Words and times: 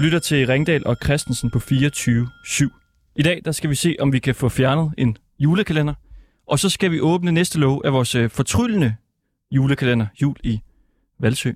Du 0.00 0.04
lytter 0.04 0.18
til 0.18 0.46
Ringdal 0.46 0.86
og 0.86 0.96
Christensen 1.04 1.50
på 1.50 1.58
24-7. 1.58 3.12
I 3.16 3.22
dag 3.22 3.42
der 3.44 3.52
skal 3.52 3.70
vi 3.70 3.74
se, 3.74 3.96
om 4.00 4.12
vi 4.12 4.18
kan 4.18 4.34
få 4.34 4.48
fjernet 4.48 4.94
en 4.98 5.16
julekalender. 5.38 5.94
Og 6.46 6.58
så 6.58 6.68
skal 6.68 6.90
vi 6.90 7.00
åbne 7.00 7.32
næste 7.32 7.58
lov 7.58 7.82
af 7.84 7.92
vores 7.92 8.14
øh, 8.14 8.30
fortryllende 8.30 8.96
julekalender, 9.50 10.06
Jul 10.22 10.36
i 10.42 10.60
Valsø. 11.18 11.52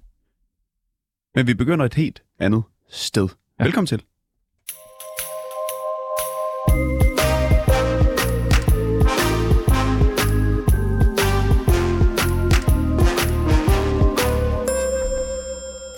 Men 1.35 1.47
vi 1.47 1.55
begynder 1.55 1.85
et 1.85 1.95
helt 1.95 2.23
andet 2.39 2.63
sted. 2.91 3.29
Ja. 3.59 3.65
Velkommen 3.65 3.87
til. 3.87 4.03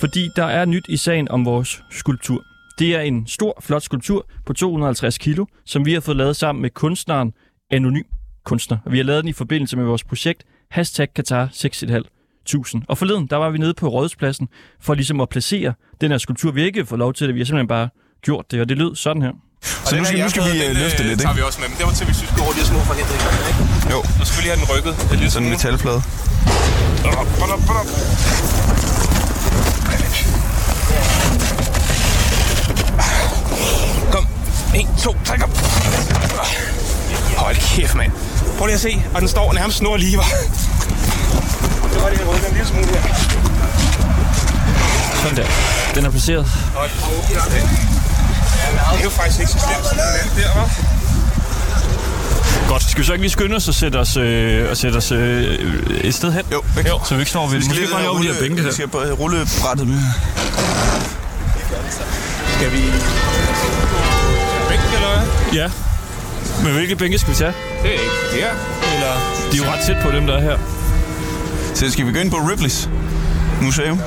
Fordi 0.00 0.28
der 0.36 0.44
er 0.44 0.64
nyt 0.64 0.84
i 0.88 0.96
sagen 0.96 1.30
om 1.30 1.44
vores 1.44 1.82
skulptur. 1.90 2.44
Det 2.78 2.94
er 2.96 3.00
en 3.00 3.26
stor, 3.26 3.58
flot 3.60 3.82
skulptur 3.82 4.26
på 4.46 4.52
250 4.52 5.18
kilo, 5.18 5.46
som 5.64 5.86
vi 5.86 5.92
har 5.92 6.00
fået 6.00 6.16
lavet 6.16 6.36
sammen 6.36 6.62
med 6.62 6.70
kunstneren 6.70 7.32
Anonym 7.70 8.02
Kunstner. 8.44 8.78
Og 8.84 8.92
vi 8.92 8.96
har 8.96 9.04
lavet 9.04 9.24
den 9.24 9.28
i 9.28 9.32
forbindelse 9.32 9.76
med 9.76 9.84
vores 9.84 10.04
projekt 10.04 10.44
Hashtag 10.70 11.08
Qatar 11.16 11.46
6.500. 11.46 12.84
Og 12.88 12.98
forleden, 12.98 13.26
der 13.26 13.36
var 13.36 13.50
vi 13.50 13.58
nede 13.58 13.74
på 13.74 13.88
Rådhuspladsen 13.88 14.48
for 14.80 14.94
ligesom 14.94 15.20
at 15.20 15.28
placere 15.28 15.72
den 16.00 16.10
her 16.10 16.18
skulptur. 16.18 16.50
Vi 16.50 16.60
har 16.60 16.66
ikke 16.66 16.86
fået 16.86 16.98
lov 16.98 17.12
til 17.14 17.26
det, 17.26 17.34
vi 17.34 17.40
har 17.40 17.44
simpelthen 17.44 17.68
bare 17.68 17.88
gjort 18.22 18.50
det, 18.50 18.60
og 18.60 18.68
det 18.68 18.78
lød 18.78 18.94
sådan 18.96 19.22
her. 19.22 19.32
Så 19.62 19.96
nu 19.96 20.04
skal, 20.04 20.22
nu 20.22 20.28
skal 20.28 20.42
vi 20.42 20.64
øh, 20.66 20.76
løfte 20.82 21.02
lidt, 21.02 21.20
tager 21.20 21.32
ikke? 21.32 21.40
vi 21.40 21.46
også 21.48 21.60
med, 21.60 21.68
men 21.68 21.76
det 21.78 21.86
var 21.86 21.92
til, 21.92 22.06
vi 22.08 22.14
skulle 22.14 22.42
over 22.44 22.52
de 22.52 22.60
her 22.62 22.68
små 22.72 22.80
forhindringer, 22.90 23.28
ikke? 23.50 23.60
Jo, 23.94 23.98
så 24.18 24.24
skal 24.28 24.36
vi 24.38 24.42
lige 24.44 24.52
have 24.54 24.60
den 24.62 24.68
rykket. 24.74 24.92
Det 25.08 25.14
er 25.16 25.20
lidt 25.22 25.32
sådan 25.32 25.46
en 25.46 25.52
metalplade. 25.54 26.00
Kom. 34.12 34.26
En, 34.74 34.88
to, 35.02 35.16
tre, 35.24 35.38
kom. 35.38 35.50
Hold 37.36 37.56
kæft, 37.56 37.94
mand. 37.94 38.12
Prøv 38.58 38.66
lige 38.66 38.74
at 38.74 38.80
se, 38.80 39.02
og 39.14 39.20
den 39.20 39.28
står 39.28 39.52
nærmest 39.52 39.78
snor 39.78 39.96
lige, 39.96 40.16
var. 40.16 40.24
Så 41.92 42.00
var 42.00 42.08
det 42.08 42.18
her 42.18 42.26
rykket 42.26 42.48
en 42.48 42.54
lille 42.54 42.68
smule 42.68 42.86
her. 42.86 43.14
Sådan 45.22 45.36
der. 45.36 45.46
Den 45.94 46.04
er 46.06 46.10
placeret. 46.10 46.46
Hold 46.74 46.90
kæft. 47.28 47.50
Det 48.92 49.00
er 49.00 49.04
jo 49.04 49.10
faktisk 49.10 49.40
ikke 49.40 49.52
så 49.52 49.58
slemt, 49.58 49.86
som 49.86 49.96
den 49.96 50.06
anden 50.20 50.42
der, 50.42 50.54
var. 50.54 50.70
Godt. 52.68 52.90
Skal 52.90 53.00
vi 53.00 53.06
så 53.06 53.12
ikke 53.12 53.22
lige 53.22 53.30
skynde 53.30 53.56
os 53.56 53.68
og 53.68 53.74
sætte 53.74 53.96
os, 53.96 54.16
øh, 54.16 54.70
og 54.70 54.76
sætte 54.76 54.96
os 54.96 55.12
øh, 55.12 55.58
et 56.04 56.14
sted 56.14 56.32
hen? 56.32 56.42
Jo, 56.52 56.62
væk. 56.76 56.88
Jo, 56.88 57.00
så 57.04 57.14
vi 57.14 57.20
ikke 57.20 57.30
står 57.30 57.46
ved 57.46 57.58
Vi 57.58 57.64
skal 57.64 57.76
lige 57.76 57.88
bare 57.92 58.08
over 58.08 58.18
de 58.22 58.26
her 58.26 58.34
bænke 58.40 58.56
Vi 58.56 58.62
her. 58.62 58.72
skal 58.72 58.88
bare 58.88 59.10
rulle 59.12 59.46
brættet 59.62 59.86
med. 59.88 59.98
Skal 62.56 62.72
vi... 62.72 62.82
Bænk, 64.68 64.80
eller 64.94 65.08
hvad? 65.16 65.26
Ja. 65.54 65.70
Men 66.64 66.72
hvilke 66.72 66.96
bænke 66.96 67.18
skal 67.18 67.30
vi 67.32 67.36
tage? 67.38 67.52
Det 67.82 67.88
er 67.90 67.92
ikke 67.92 68.40
her. 68.40 68.48
Eller... 68.94 69.12
De 69.52 69.58
er 69.58 69.64
jo 69.66 69.72
ret 69.72 69.80
tæt 69.86 69.96
på 70.02 70.10
dem, 70.10 70.26
der 70.26 70.34
er 70.36 70.40
her. 70.42 70.56
Så 71.74 71.90
skal 71.92 72.06
vi 72.06 72.12
gå 72.12 72.18
ind 72.18 72.30
på 72.30 72.36
Ripley's 72.36 72.88
museum. 73.62 74.00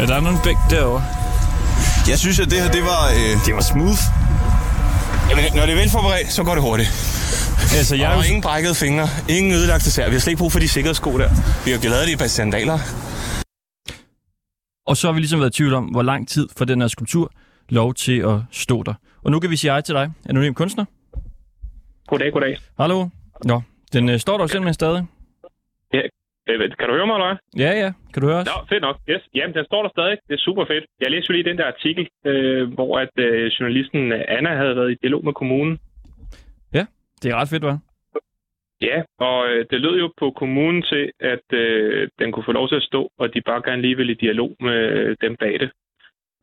Ja, 0.00 0.06
der 0.06 0.14
er 0.16 0.20
nogle 0.20 0.38
bænk 0.44 0.58
derovre. 0.70 1.04
Jeg 2.08 2.18
synes, 2.18 2.38
at 2.40 2.50
det 2.50 2.62
her, 2.62 2.70
det 2.70 2.82
var... 2.82 3.08
Øh, 3.08 3.46
Det 3.46 3.54
var 3.54 3.60
smooth. 3.60 3.98
Jamen, 5.30 5.44
når 5.54 5.66
det 5.66 5.72
er 5.72 5.76
velforberedt, 5.76 6.32
så 6.32 6.42
går 6.42 6.54
det 6.54 6.62
hurtigt. 6.62 6.90
Altså, 7.78 7.94
jeg 8.02 8.08
har 8.10 8.16
jo... 8.16 8.22
ingen 8.30 8.42
brækkede 8.48 8.74
fingre, 8.84 9.06
ingen 9.36 9.52
ødelagte 9.58 9.90
sær. 9.94 10.06
Vi 10.12 10.14
har 10.16 10.22
slet 10.24 10.32
ikke 10.32 10.42
brug 10.44 10.52
for 10.56 10.62
de 10.64 10.68
sikkerhedssko 10.76 11.10
der. 11.22 11.30
Vi 11.64 11.68
har 11.72 11.78
lavet 11.94 12.04
det 12.06 12.12
i 12.14 12.16
et 12.18 12.22
par 12.24 12.32
sandaler. 12.38 12.78
Og 14.90 14.94
så 14.98 15.02
har 15.08 15.12
vi 15.16 15.20
ligesom 15.24 15.40
været 15.42 15.52
i 15.54 15.56
tvivl 15.58 15.74
om, 15.80 15.84
hvor 15.94 16.02
lang 16.12 16.28
tid 16.34 16.46
for 16.58 16.64
den 16.70 16.80
her 16.80 16.88
skulptur 16.96 17.26
lov 17.80 17.94
til 18.04 18.18
at 18.32 18.36
stå 18.64 18.76
der. 18.88 18.94
Og 19.24 19.28
nu 19.32 19.36
kan 19.40 19.50
vi 19.50 19.56
sige 19.56 19.70
hej 19.70 19.80
til 19.80 19.94
dig, 19.94 20.06
anonym 20.30 20.54
kunstner. 20.54 20.84
Goddag, 22.10 22.32
goddag. 22.32 22.54
Hallo. 22.80 22.98
Nå, 23.44 23.56
den 23.92 24.08
øh, 24.08 24.18
står 24.18 24.34
der 24.36 24.44
jo 24.44 24.48
simpelthen 24.48 24.74
stadig. 24.74 25.02
Øh, 25.94 26.02
Kan 26.78 26.86
du 26.88 26.94
høre 26.98 27.06
mig, 27.10 27.14
eller 27.18 27.28
hvad? 27.30 27.38
Ja, 27.64 27.72
ja. 27.82 27.90
Kan 28.12 28.18
du 28.22 28.26
høre 28.30 28.40
os? 28.42 28.46
Nå, 28.52 28.56
fedt 28.72 28.82
nok. 28.88 28.96
Yes. 29.10 29.22
Jamen, 29.34 29.54
den 29.58 29.64
står 29.70 29.82
der 29.84 29.90
stadig. 29.96 30.16
Det 30.28 30.34
er 30.38 30.42
super 30.48 30.64
fedt. 30.72 30.84
Jeg 31.02 31.10
læste 31.10 31.26
jo 31.28 31.32
lige 31.36 31.48
den 31.50 31.58
der 31.60 31.66
artikel, 31.74 32.04
øh, 32.30 32.62
hvor 32.76 32.92
at 33.04 33.14
øh, 33.26 33.46
journalisten 33.56 34.02
Anna 34.36 34.50
havde 34.62 34.76
været 34.80 34.90
i 34.92 34.96
dialog 35.02 35.22
med 35.28 35.32
kommunen. 35.40 35.74
Det 37.22 37.30
er 37.30 37.36
ret 37.36 37.48
fedt, 37.48 37.64
hva'? 37.64 37.78
Ja, 38.80 39.02
og 39.18 39.48
øh, 39.48 39.66
det 39.70 39.80
lød 39.80 39.98
jo 39.98 40.12
på 40.18 40.30
kommunen 40.30 40.82
til, 40.82 41.12
at 41.20 41.46
øh, 41.52 42.08
den 42.18 42.32
kunne 42.32 42.44
få 42.44 42.52
lov 42.52 42.68
til 42.68 42.74
at 42.76 42.82
stå, 42.82 43.12
og 43.18 43.34
de 43.34 43.40
bare 43.40 43.62
gerne 43.62 43.82
lige 43.82 43.96
ville 43.96 44.12
i 44.12 44.20
dialog 44.24 44.56
med 44.60 44.78
øh, 44.98 45.16
dem 45.20 45.36
bag 45.36 45.60
det. 45.60 45.70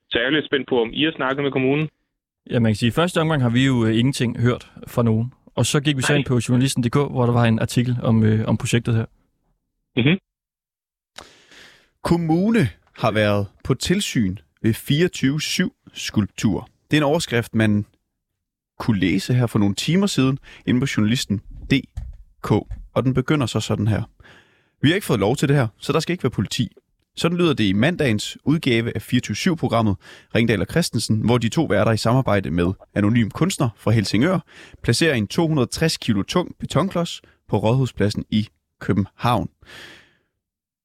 Så 0.09 0.19
jeg 0.19 0.25
er 0.25 0.29
lidt 0.29 0.45
spændt 0.45 0.69
på, 0.69 0.81
om 0.81 0.89
I 0.93 1.03
har 1.03 1.11
snakket 1.15 1.43
med 1.43 1.51
kommunen. 1.51 1.89
Ja, 2.51 2.59
man 2.59 2.69
kan 2.71 2.75
sige, 2.75 2.87
i 2.87 2.91
første 2.91 3.21
omgang 3.21 3.41
har 3.41 3.49
vi 3.49 3.65
jo 3.65 3.85
øh, 3.85 3.97
ingenting 3.99 4.41
hørt 4.41 4.71
fra 4.87 5.03
nogen. 5.03 5.33
Og 5.55 5.65
så 5.65 5.81
gik 5.81 5.97
vi 5.97 6.01
så 6.01 6.13
Nej. 6.13 6.17
ind 6.17 6.25
på 6.25 6.39
journalisten.dk, 6.49 6.95
hvor 6.95 7.25
der 7.25 7.33
var 7.33 7.43
en 7.45 7.59
artikel 7.59 7.97
om, 8.03 8.23
øh, 8.23 8.47
om 8.47 8.57
projektet 8.57 8.95
her. 8.95 9.05
Mhm. 9.95 10.19
Kommune 12.03 12.69
har 12.97 13.11
været 13.11 13.47
på 13.63 13.73
tilsyn 13.73 14.37
ved 14.61 14.73
24-7 14.73 15.91
skulptur. 15.93 16.69
Det 16.91 16.97
er 16.97 17.01
en 17.01 17.11
overskrift, 17.13 17.55
man 17.55 17.85
kunne 18.79 18.99
læse 18.99 19.33
her 19.33 19.47
for 19.47 19.59
nogle 19.59 19.75
timer 19.75 20.07
siden 20.07 20.39
inde 20.65 20.79
på 20.79 20.87
journalisten.dk, 20.97 22.51
og 22.93 23.03
den 23.03 23.13
begynder 23.13 23.45
så 23.45 23.59
sådan 23.59 23.87
her. 23.87 24.03
Vi 24.81 24.89
har 24.89 24.95
ikke 24.95 25.07
fået 25.07 25.19
lov 25.19 25.35
til 25.35 25.47
det 25.47 25.55
her, 25.57 25.67
så 25.77 25.93
der 25.93 25.99
skal 25.99 26.13
ikke 26.13 26.23
være 26.23 26.31
politi. 26.31 26.69
Sådan 27.17 27.37
lyder 27.37 27.53
det 27.53 27.63
i 27.63 27.73
mandagens 27.73 28.37
udgave 28.43 28.95
af 28.95 29.13
24-7-programmet 29.13 29.95
Ringdal 30.35 30.61
og 30.61 30.67
Christensen, 30.69 31.17
hvor 31.17 31.37
de 31.37 31.49
to 31.49 31.63
værter 31.63 31.91
i 31.91 31.97
samarbejde 31.97 32.51
med 32.51 32.73
Anonym 32.95 33.29
Kunstner 33.29 33.69
fra 33.77 33.91
Helsingør 33.91 34.39
placerer 34.83 35.13
en 35.13 35.27
260 35.27 35.97
kilo 35.97 36.23
tung 36.23 36.55
betonklods 36.59 37.21
på 37.49 37.57
Rådhuspladsen 37.57 38.25
i 38.29 38.47
København. 38.81 39.49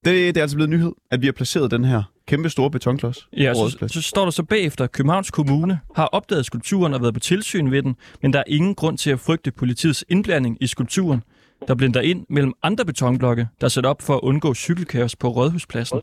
Det, 0.04 0.34
det 0.34 0.36
er 0.36 0.42
altså 0.42 0.56
blevet 0.56 0.70
nyhed, 0.70 0.92
at 1.10 1.20
vi 1.20 1.26
har 1.26 1.32
placeret 1.32 1.70
den 1.70 1.84
her 1.84 2.02
kæmpe 2.30 2.50
store 2.50 2.70
betonklods 2.70 3.28
Ja, 3.36 3.54
så, 3.54 3.86
så 3.86 4.02
står 4.02 4.24
der 4.24 4.30
så 4.30 4.42
bagefter, 4.42 4.84
at 4.84 4.92
Københavns 4.92 5.30
Kommune 5.30 5.80
har 5.96 6.06
opdaget 6.06 6.46
skulpturen 6.46 6.94
og 6.94 7.02
været 7.02 7.14
på 7.14 7.20
tilsyn 7.20 7.70
ved 7.70 7.82
den, 7.82 7.96
men 8.22 8.32
der 8.32 8.38
er 8.38 8.44
ingen 8.46 8.74
grund 8.74 8.98
til 8.98 9.10
at 9.10 9.20
frygte 9.20 9.50
politiets 9.50 10.04
indblanding 10.08 10.56
i 10.60 10.66
skulpturen, 10.66 11.22
der 11.68 11.74
blinder 11.74 12.00
ind 12.00 12.26
mellem 12.28 12.52
andre 12.62 12.84
betonblokke, 12.84 13.48
der 13.60 13.64
er 13.64 13.68
sat 13.68 13.86
op 13.86 14.02
for 14.02 14.14
at 14.14 14.20
undgå 14.20 14.54
cykelkaos 14.54 15.16
på 15.16 15.28
Rådhuspladsen. 15.28 16.00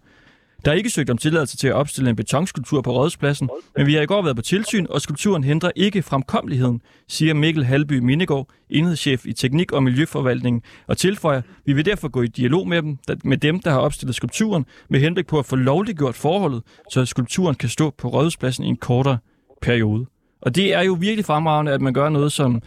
Der 0.66 0.72
er 0.72 0.76
ikke 0.76 0.90
søgt 0.90 1.10
om 1.10 1.18
tilladelse 1.18 1.58
til 1.58 1.68
at 1.68 1.74
opstille 1.74 2.10
en 2.10 2.16
betonskulptur 2.16 2.82
på 2.82 2.92
Rådspladsen, 2.92 3.50
men 3.78 3.88
vi 3.88 3.94
har 3.94 4.02
i 4.02 4.06
går 4.06 4.22
været 4.22 4.36
på 4.36 4.42
tilsyn, 4.42 4.86
og 4.90 5.02
skulpturen 5.02 5.44
hindrer 5.44 5.72
ikke 5.76 6.02
fremkommeligheden, 6.02 6.82
siger 7.08 7.34
Mikkel 7.34 7.66
Halby 7.66 8.00
Mindegård, 8.00 8.48
enhedschef 8.70 9.26
i 9.26 9.34
Teknik- 9.34 9.72
og 9.72 9.84
Miljøforvaltningen, 9.84 10.62
og 10.88 10.98
tilføjer, 10.98 11.42
vi 11.66 11.74
vil 11.74 11.86
derfor 11.86 12.08
gå 12.08 12.22
i 12.22 12.28
dialog 12.28 12.68
med 12.68 12.82
dem, 12.82 12.98
med 13.24 13.38
dem, 13.38 13.60
der 13.60 13.72
har 13.72 13.80
opstillet 13.80 14.16
skulpturen, 14.16 14.66
med 14.90 15.00
henblik 15.00 15.28
på 15.28 15.40
at 15.40 15.46
få 15.46 15.56
lovliggjort 15.56 16.16
forholdet, 16.16 16.64
så 16.92 17.06
skulpturen 17.06 17.56
kan 17.56 17.70
stå 17.70 17.90
på 17.90 18.08
Rådspladsen 18.08 18.64
i 18.64 18.68
en 18.68 18.78
kortere 18.78 19.18
periode. 19.62 20.06
Og 20.42 20.56
det 20.56 20.74
er 20.74 20.82
jo 20.82 20.94
virkelig 20.94 21.26
fremragende, 21.26 21.72
at 21.72 21.82
man 21.82 21.94
gør 21.94 22.10
noget, 22.10 22.32
som 22.32 22.62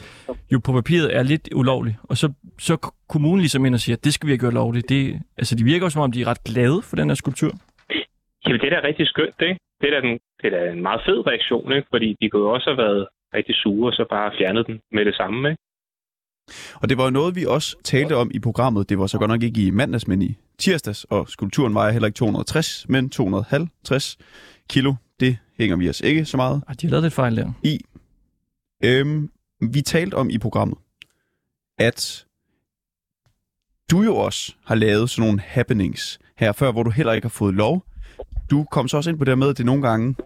jo 0.52 0.58
på 0.58 0.72
papiret 0.72 1.16
er 1.16 1.22
lidt 1.22 1.48
ulovligt. 1.54 1.96
Og 2.02 2.16
så, 2.18 2.32
så 2.58 2.76
kommunen 3.08 3.40
ligesom 3.40 3.66
ind 3.66 3.74
og 3.74 3.80
siger, 3.80 3.96
at 3.96 4.04
det 4.04 4.14
skal 4.14 4.26
vi 4.26 4.32
have 4.32 4.38
gjort 4.38 4.54
lovligt. 4.54 4.88
Det, 4.88 5.20
altså, 5.38 5.54
de 5.54 5.64
virker 5.64 5.86
jo 5.86 5.90
som 5.90 6.02
om, 6.02 6.12
de 6.12 6.22
er 6.22 6.26
ret 6.26 6.44
glade 6.44 6.82
for 6.82 6.96
den 6.96 7.10
her 7.10 7.14
skulptur. 7.14 7.52
Jamen, 8.46 8.60
det 8.60 8.72
er 8.72 8.80
da 8.80 8.86
rigtig 8.88 9.06
skønt, 9.06 9.38
ikke? 9.48 9.58
Det 9.80 9.86
er 9.88 10.00
da, 10.00 10.00
den, 10.06 10.18
det 10.40 10.46
er 10.52 10.54
da 10.58 10.72
en 10.72 10.82
meget 10.82 11.00
fed 11.06 11.26
reaktion, 11.26 11.72
ikke? 11.72 11.88
Fordi 11.90 12.16
de 12.20 12.30
kunne 12.30 12.42
jo 12.42 12.50
også 12.56 12.70
have 12.70 12.78
været 12.86 13.08
rigtig 13.34 13.54
sure, 13.54 13.88
og 13.90 13.92
så 13.92 14.04
bare 14.10 14.32
fjernet 14.38 14.66
den 14.66 14.80
med 14.92 15.04
det 15.04 15.14
samme, 15.14 15.50
ikke? 15.50 15.62
Og 16.82 16.88
det 16.88 16.98
var 16.98 17.04
jo 17.04 17.10
noget, 17.10 17.36
vi 17.36 17.44
også 17.46 17.76
talte 17.84 18.16
om 18.16 18.30
i 18.34 18.38
programmet. 18.38 18.88
Det 18.88 18.98
var 18.98 19.06
så 19.06 19.18
godt 19.18 19.30
nok 19.30 19.42
ikke 19.42 19.66
i 19.66 19.70
mandags, 19.70 20.08
men 20.08 20.22
i 20.22 20.36
tirsdags, 20.58 21.04
og 21.04 21.28
skulpturen 21.28 21.74
vejer 21.74 21.92
heller 21.92 22.06
ikke 22.06 22.16
260, 22.16 22.88
men 22.88 23.10
250 23.10 24.18
kilo. 24.70 24.94
Det 25.20 25.38
hænger 25.58 25.76
vi 25.76 25.88
os 25.88 26.00
ikke 26.00 26.24
så 26.24 26.36
meget 26.36 26.62
Ej, 26.68 26.74
de 26.80 26.86
har 26.86 26.90
lavet 26.90 27.02
lidt 27.02 27.14
fejl 27.14 27.36
der. 27.36 27.52
i. 27.62 27.80
Øhm, 28.84 29.30
vi 29.72 29.80
talte 29.82 30.14
om 30.14 30.30
i 30.30 30.38
programmet, 30.38 30.78
at 31.78 32.26
du 33.90 34.02
jo 34.02 34.16
også 34.16 34.54
har 34.66 34.74
lavet 34.74 35.10
sådan 35.10 35.26
nogle 35.26 35.40
happenings 35.40 36.18
her 36.36 36.52
før, 36.52 36.72
hvor 36.72 36.82
du 36.82 36.90
heller 36.90 37.12
ikke 37.12 37.24
har 37.24 37.36
fået 37.38 37.54
lov. 37.54 37.84
Du 38.50 38.64
kom 38.64 38.88
så 38.88 38.96
også 38.96 39.10
ind 39.10 39.18
på 39.18 39.24
det 39.24 39.38
med, 39.38 39.50
at 39.50 39.58
det 39.58 39.66
nogle 39.66 39.82
gange... 39.88 40.16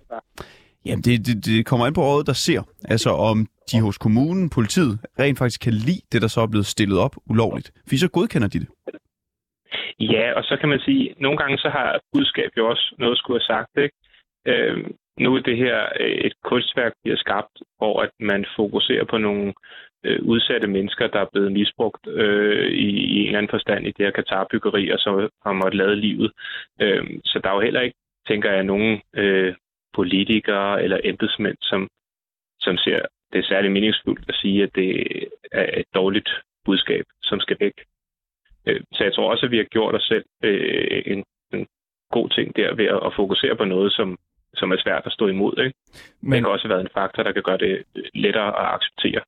Jamen, 0.86 1.02
det, 1.02 1.26
det, 1.26 1.44
det 1.46 1.66
kommer 1.66 1.86
ind 1.86 1.94
på 1.94 2.02
året, 2.02 2.26
der 2.26 2.32
ser. 2.32 2.62
Altså, 2.84 3.10
om 3.10 3.46
de 3.70 3.80
hos 3.80 3.98
kommunen, 3.98 4.50
politiet, 4.50 4.98
rent 5.18 5.38
faktisk 5.38 5.60
kan 5.60 5.72
lide 5.72 6.02
det, 6.12 6.22
der 6.22 6.28
så 6.28 6.40
er 6.40 6.46
blevet 6.46 6.66
stillet 6.66 6.98
op 6.98 7.14
ulovligt. 7.30 7.72
For 7.88 7.96
så 7.96 8.08
godkender 8.08 8.48
de 8.48 8.58
det. 8.58 8.68
Ja, 10.00 10.32
og 10.36 10.42
så 10.44 10.56
kan 10.60 10.68
man 10.68 10.80
sige, 10.80 11.14
nogle 11.20 11.38
gange 11.38 11.58
så 11.58 11.68
har 11.68 12.00
budskab 12.12 12.50
jo 12.56 12.70
også 12.70 12.94
noget 12.98 13.12
at 13.12 13.18
skulle 13.18 13.40
have 13.40 13.52
sagt, 13.54 13.70
ikke? 13.84 13.96
Øh, 14.46 14.76
nu 15.18 15.34
er 15.34 15.40
det 15.40 15.56
her 15.56 15.78
øh, 16.00 16.16
et 16.26 16.34
kunstværk, 16.44 16.92
vi 17.04 17.10
har 17.10 17.16
skabt, 17.16 17.54
hvor 17.78 18.02
at 18.02 18.10
man 18.20 18.44
fokuserer 18.56 19.04
på 19.04 19.18
nogle 19.18 19.54
øh, 20.04 20.18
udsatte 20.22 20.66
mennesker, 20.66 21.06
der 21.06 21.20
er 21.20 21.32
blevet 21.32 21.52
misbrugt 21.52 22.06
øh, 22.06 22.68
i, 22.70 22.88
i 23.14 23.20
en 23.20 23.26
eller 23.26 23.38
anden 23.38 23.50
forstand 23.50 23.86
i 23.86 23.90
det 23.90 24.06
her 24.06 24.10
Katar-byggeri, 24.10 24.90
og 24.90 24.98
så 24.98 25.28
har 25.44 25.52
måttet 25.52 25.74
lade 25.74 25.96
livet. 25.96 26.32
Øh, 26.80 27.04
så 27.24 27.40
der 27.42 27.50
er 27.50 27.54
jo 27.54 27.60
heller 27.60 27.80
ikke, 27.80 27.96
tænker 28.28 28.52
jeg, 28.52 28.64
nogen 28.64 29.00
øh, 29.16 29.54
politikere 29.94 30.82
eller 30.82 30.98
embedsmænd, 31.04 31.56
som, 31.60 31.88
som 32.60 32.76
ser 32.76 33.00
det 33.34 33.40
er 33.40 33.48
særlig 33.48 33.70
meningsfuldt 33.72 34.24
at 34.28 34.34
sige, 34.34 34.62
at 34.62 34.74
det 34.74 34.90
er 35.52 35.80
et 35.80 35.86
dårligt 35.94 36.30
budskab, 36.64 37.04
som 37.22 37.40
skal 37.40 37.56
væk. 37.60 37.72
Øh, 38.66 38.80
så 38.92 39.04
jeg 39.04 39.14
tror 39.14 39.30
også, 39.30 39.46
at 39.46 39.52
vi 39.52 39.56
har 39.56 39.64
gjort 39.64 39.94
os 39.94 40.02
selv 40.02 40.24
øh, 40.44 41.02
en, 41.06 41.24
en 41.52 41.66
god 42.10 42.28
ting 42.28 42.56
der 42.56 42.74
ved 42.74 42.88
at 43.06 43.12
fokusere 43.16 43.56
på 43.56 43.64
noget, 43.64 43.92
som, 43.92 44.18
som 44.54 44.72
er 44.72 44.76
svært 44.84 45.02
at 45.06 45.12
stå 45.12 45.26
imod. 45.26 45.54
Ikke? 45.64 45.78
Men... 46.20 46.32
Det 46.32 46.42
kan 46.42 46.52
også 46.52 46.68
være 46.68 46.80
en 46.80 46.94
faktor, 46.94 47.22
der 47.22 47.32
kan 47.32 47.42
gøre 47.42 47.58
det 47.58 47.82
lettere 48.14 48.50
at 48.60 48.74
acceptere. 48.74 49.22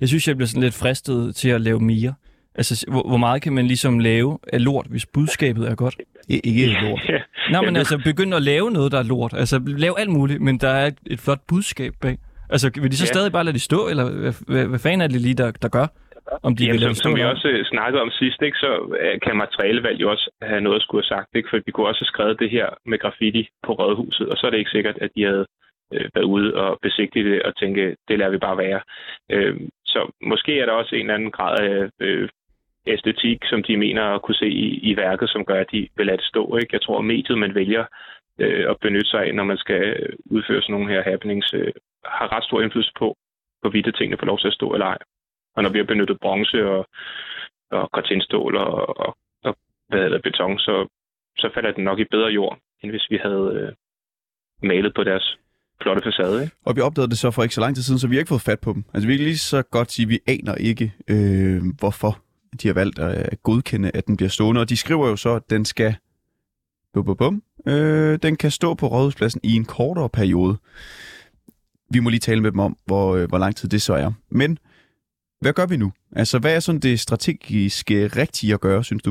Jeg 0.00 0.08
synes, 0.08 0.28
jeg 0.28 0.36
bliver 0.36 0.48
sådan 0.48 0.62
lidt 0.62 0.74
fristet 0.74 1.34
til 1.34 1.48
at 1.48 1.60
lave 1.60 1.80
mere. 1.80 2.14
Altså, 2.54 2.86
hvor, 2.88 3.08
hvor 3.08 3.16
meget 3.16 3.42
kan 3.42 3.52
man 3.52 3.66
ligesom 3.66 3.98
lave 3.98 4.38
af 4.52 4.64
lort, 4.64 4.86
hvis 4.90 5.06
budskabet 5.06 5.68
er 5.68 5.74
godt? 5.74 5.96
I, 6.28 6.40
ikke 6.44 6.66
lort. 6.82 7.08
ja. 7.08 7.20
Nej, 7.50 7.64
men 7.64 7.76
altså, 7.76 7.98
begynd 8.04 8.34
at 8.34 8.42
lave 8.42 8.70
noget, 8.70 8.92
der 8.92 8.98
er 8.98 9.02
lort. 9.02 9.32
Altså, 9.36 9.60
lave 9.66 10.00
alt 10.00 10.10
muligt, 10.10 10.40
men 10.40 10.58
der 10.58 10.68
er 10.68 10.86
et, 10.86 10.98
et 11.06 11.20
flot 11.20 11.40
budskab 11.48 11.92
bag. 12.02 12.18
Altså, 12.50 12.70
vil 12.82 12.90
de 12.90 12.96
så 12.96 13.04
ja. 13.04 13.12
stadig 13.14 13.32
bare 13.32 13.44
lade 13.44 13.52
det 13.52 13.62
stå, 13.62 13.88
eller 13.88 14.04
hvad, 14.10 14.34
hvad, 14.46 14.66
hvad 14.66 14.78
fanden 14.78 15.00
er 15.00 15.08
det 15.08 15.20
lige, 15.20 15.34
der, 15.34 15.50
der 15.50 15.68
gør? 15.68 15.86
Om 16.42 16.56
de 16.56 16.64
Jamen, 16.64 16.80
som, 16.80 16.94
som 16.94 17.16
vi 17.16 17.22
også 17.22 17.48
øh, 17.48 17.64
snakkede 17.64 18.02
om 18.02 18.10
sidst, 18.10 18.42
ikke, 18.42 18.58
så 18.64 18.70
øh, 19.00 19.20
kan 19.24 19.36
materialevalg 19.36 20.00
jo 20.00 20.10
også 20.10 20.30
have 20.42 20.60
noget 20.60 20.76
at 20.76 20.82
skulle 20.82 21.02
have 21.02 21.14
sagt. 21.16 21.28
Ikke? 21.34 21.48
For 21.50 21.56
vi 21.66 21.72
kunne 21.72 21.88
også 21.90 22.00
have 22.04 22.12
skrevet 22.14 22.36
det 22.42 22.50
her 22.50 22.66
med 22.90 22.98
graffiti 22.98 23.42
på 23.66 23.72
Rådhuset, 23.72 24.26
og 24.28 24.36
så 24.36 24.46
er 24.46 24.50
det 24.50 24.58
ikke 24.58 24.76
sikkert, 24.76 24.96
at 25.04 25.10
de 25.16 25.22
havde 25.30 25.46
øh, 25.92 26.10
været 26.14 26.24
ude 26.24 26.54
og 26.54 26.78
besigtige 26.82 27.24
det 27.30 27.42
og 27.42 27.56
tænke, 27.56 27.96
det 28.08 28.18
lader 28.18 28.30
vi 28.30 28.38
bare 28.38 28.58
være. 28.58 28.80
Øh, 29.30 29.60
så 29.84 30.12
måske 30.22 30.60
er 30.60 30.66
der 30.66 30.72
også 30.72 30.94
en 30.94 31.00
eller 31.00 31.14
anden 31.14 31.30
grad 31.30 31.58
af 31.60 31.90
øh, 32.00 32.28
æstetik, 32.86 33.44
som 33.44 33.62
de 33.62 33.76
mener 33.76 34.02
at 34.02 34.22
kunne 34.22 34.34
se 34.34 34.48
i, 34.48 34.68
i 34.90 34.96
værket, 34.96 35.30
som 35.30 35.44
gør, 35.44 35.60
at 35.60 35.72
de 35.72 35.88
vil 35.96 36.06
lade 36.06 36.16
det 36.16 36.26
stå. 36.26 36.56
Ikke? 36.56 36.74
Jeg 36.74 36.82
tror, 36.82 36.98
at 36.98 37.04
mediet, 37.04 37.38
man 37.38 37.54
vælger 37.54 37.84
øh, 38.38 38.70
at 38.70 38.76
benytte 38.80 39.10
sig 39.10 39.20
af, 39.24 39.34
når 39.34 39.44
man 39.44 39.56
skal 39.56 40.06
udføre 40.24 40.62
sådan 40.62 40.72
nogle 40.72 40.92
her 40.92 41.02
happenings, 41.02 41.54
øh, 41.54 41.72
har 42.04 42.36
ret 42.36 42.44
stor 42.44 42.60
indflydelse 42.60 42.92
på, 42.98 43.16
hvorvidt 43.60 43.96
tingene 43.96 44.18
får 44.18 44.26
lov 44.26 44.38
til 44.38 44.48
at 44.48 44.54
stå 44.54 44.72
eller 44.72 44.86
ej. 44.86 44.98
Og 45.56 45.62
når 45.62 45.70
vi 45.70 45.78
har 45.78 45.84
benyttet 45.84 46.20
bronze 46.20 46.66
og, 46.66 46.86
og 47.70 47.90
kortinstål 47.90 48.56
og, 48.56 48.98
og, 48.98 49.16
og 49.44 49.56
hvad 49.88 50.00
hedder 50.00 50.20
beton, 50.20 50.58
så, 50.58 50.88
så 51.38 51.50
falder 51.54 51.72
den 51.72 51.84
nok 51.84 51.98
i 51.98 52.04
bedre 52.04 52.28
jord, 52.28 52.58
end 52.82 52.90
hvis 52.90 53.10
vi 53.10 53.16
havde 53.16 53.48
øh, 53.60 53.72
malet 54.68 54.94
på 54.94 55.04
deres 55.04 55.38
flotte 55.82 56.02
facade. 56.04 56.42
Ikke? 56.42 56.56
Og 56.64 56.76
vi 56.76 56.80
opdagede 56.80 57.10
det 57.10 57.18
så 57.18 57.30
for 57.30 57.42
ikke 57.42 57.54
så 57.54 57.60
lang 57.60 57.74
tid 57.74 57.82
siden, 57.82 57.98
så 57.98 58.08
vi 58.08 58.14
har 58.14 58.20
ikke 58.20 58.28
fået 58.28 58.40
fat 58.40 58.60
på 58.60 58.72
dem. 58.72 58.84
Altså 58.94 59.06
vi 59.06 59.16
kan 59.16 59.24
lige 59.24 59.38
så 59.38 59.62
godt 59.62 59.92
sige, 59.92 60.04
at 60.04 60.08
vi 60.08 60.18
aner 60.26 60.54
ikke, 60.54 60.92
øh, 61.08 61.62
hvorfor 61.78 62.18
de 62.62 62.68
har 62.68 62.74
valgt 62.74 62.98
at 62.98 63.42
godkende, 63.42 63.90
at 63.94 64.06
den 64.06 64.16
bliver 64.16 64.30
stående. 64.30 64.60
Og 64.60 64.68
de 64.68 64.76
skriver 64.76 65.08
jo 65.08 65.16
så, 65.16 65.34
at 65.34 65.50
den 65.50 65.64
skal 65.64 65.94
bum, 66.94 67.04
bum, 67.04 67.16
bum, 67.16 67.42
øh, 67.66 68.18
den 68.22 68.36
kan 68.36 68.50
stå 68.50 68.74
på 68.74 68.86
rådhuspladsen 68.86 69.40
i 69.44 69.56
en 69.56 69.64
kortere 69.64 70.08
periode. 70.08 70.56
Vi 71.90 72.00
må 72.00 72.10
lige 72.10 72.20
tale 72.20 72.40
med 72.40 72.50
dem 72.50 72.58
om, 72.58 72.76
hvor, 72.86 73.16
øh, 73.16 73.28
hvor 73.28 73.38
lang 73.38 73.56
tid 73.56 73.68
det 73.68 73.82
så 73.82 73.94
er. 73.94 74.12
Men 74.28 74.58
hvad 75.40 75.52
gør 75.52 75.66
vi 75.66 75.76
nu? 75.76 75.92
Altså, 76.16 76.38
hvad 76.38 76.56
er 76.56 76.60
sådan 76.60 76.80
det 76.80 77.00
strategiske 77.00 78.06
rigtige 78.06 78.54
at 78.54 78.60
gøre, 78.60 78.84
synes 78.84 79.02
du? 79.02 79.10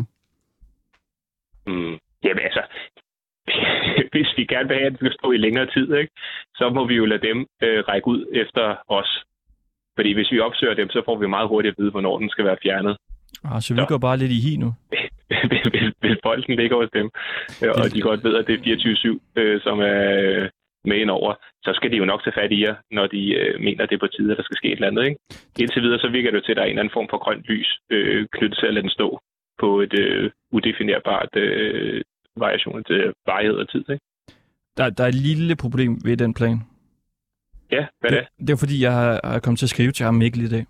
Mm, 1.68 1.96
jamen 2.24 2.44
altså, 2.48 2.62
hvis 4.14 4.30
vi 4.38 4.44
gerne 4.46 4.68
vil 4.68 4.78
have, 4.78 4.86
at 4.86 4.92
det 4.92 5.00
skal 5.00 5.14
stå 5.20 5.32
i 5.32 5.38
længere 5.38 5.68
tid, 5.76 5.88
ikke, 5.96 6.14
så 6.56 6.70
må 6.70 6.88
vi 6.88 6.96
jo 6.96 7.06
lade 7.06 7.28
dem 7.28 7.48
øh, 7.64 7.80
række 7.90 8.08
ud 8.08 8.22
efter 8.44 8.76
os. 8.88 9.12
Fordi 9.98 10.14
hvis 10.14 10.32
vi 10.32 10.40
opsøger 10.40 10.74
dem, 10.74 10.90
så 10.90 11.02
får 11.06 11.18
vi 11.18 11.28
meget 11.28 11.48
hurtigt 11.48 11.72
at 11.72 11.80
vide, 11.80 11.92
hvornår 11.92 12.20
den 12.20 12.30
skal 12.30 12.46
være 12.46 12.62
fjernet. 12.64 12.98
Ah, 13.44 13.62
så 13.62 13.74
vi 13.74 13.80
så. 13.80 13.86
går 13.86 13.98
bare 13.98 14.18
lidt 14.18 14.32
i 14.32 14.40
hi 14.46 14.58
nu? 14.58 14.70
hvis, 15.50 15.66
hvis 16.02 16.18
bolden 16.24 16.56
ligger 16.56 16.78
hos 16.82 16.90
dem, 16.94 17.08
øh, 17.62 17.72
og 17.80 17.86
de 17.94 18.02
godt 18.02 18.24
ved, 18.24 18.36
at 18.36 18.48
det 18.48 18.56
er 18.56 18.76
24-7, 19.36 19.42
øh, 19.42 19.62
som 19.62 19.80
er 19.80 20.02
øh, 20.24 20.50
med 20.86 20.98
ind 20.98 21.10
over, 21.10 21.34
så 21.64 21.72
skal 21.74 21.92
de 21.92 21.98
jo 21.98 22.06
nok 22.06 22.24
tage 22.24 22.38
fat 22.40 22.52
i 22.52 22.64
jer, 22.66 22.76
når 22.92 23.08
de 23.08 23.22
øh, 23.40 23.62
mener, 23.62 23.86
det 23.86 23.96
er 23.96 24.06
på 24.06 24.14
tide, 24.16 24.32
at 24.32 24.38
der 24.38 24.44
skal 24.44 24.58
ske 24.58 24.68
et 24.68 24.76
eller 24.80 24.88
andet. 24.88 25.06
Ikke? 25.06 25.20
Indtil 25.60 25.82
videre, 25.84 26.00
så 26.00 26.10
virker 26.10 26.30
det 26.32 26.38
jo 26.38 26.46
til, 26.46 26.52
at 26.52 26.58
der 26.58 26.64
er 26.64 26.68
en 26.68 26.70
eller 26.70 26.82
anden 26.82 26.98
form 26.98 27.10
for 27.10 27.18
grønt 27.24 27.46
lys 27.50 27.70
øh, 27.90 28.28
knyttet 28.36 28.58
til 28.60 28.68
at 28.68 28.74
lade 28.74 28.84
den 28.88 28.98
stå 29.00 29.20
på 29.60 29.70
et 29.86 29.94
øh, 30.00 30.32
udefinerbart 30.52 31.36
øh, 31.36 32.02
variation 32.38 32.84
til 32.84 33.14
varighed 33.26 33.56
og 33.56 33.70
tid. 33.70 33.84
Ikke? 33.90 34.06
Der, 34.78 34.90
der 34.90 35.04
er 35.04 35.08
et 35.08 35.16
lille 35.16 35.56
problem 35.56 35.98
ved 36.06 36.18
den 36.18 36.34
plan. 36.34 36.58
Ja, 37.72 37.86
hvad 38.00 38.12
det, 38.12 38.18
er 38.18 38.22
det? 38.22 38.48
Det 38.48 38.54
er 38.54 38.58
fordi, 38.58 38.84
jeg 38.84 38.94
har, 38.94 39.20
har 39.24 39.40
kommet 39.40 39.60
til 39.60 39.66
at 39.66 39.70
skrive 39.70 39.92
til 39.92 40.06
ham 40.06 40.16
Mikkel 40.16 40.42
i 40.44 40.50
dag. 40.50 40.66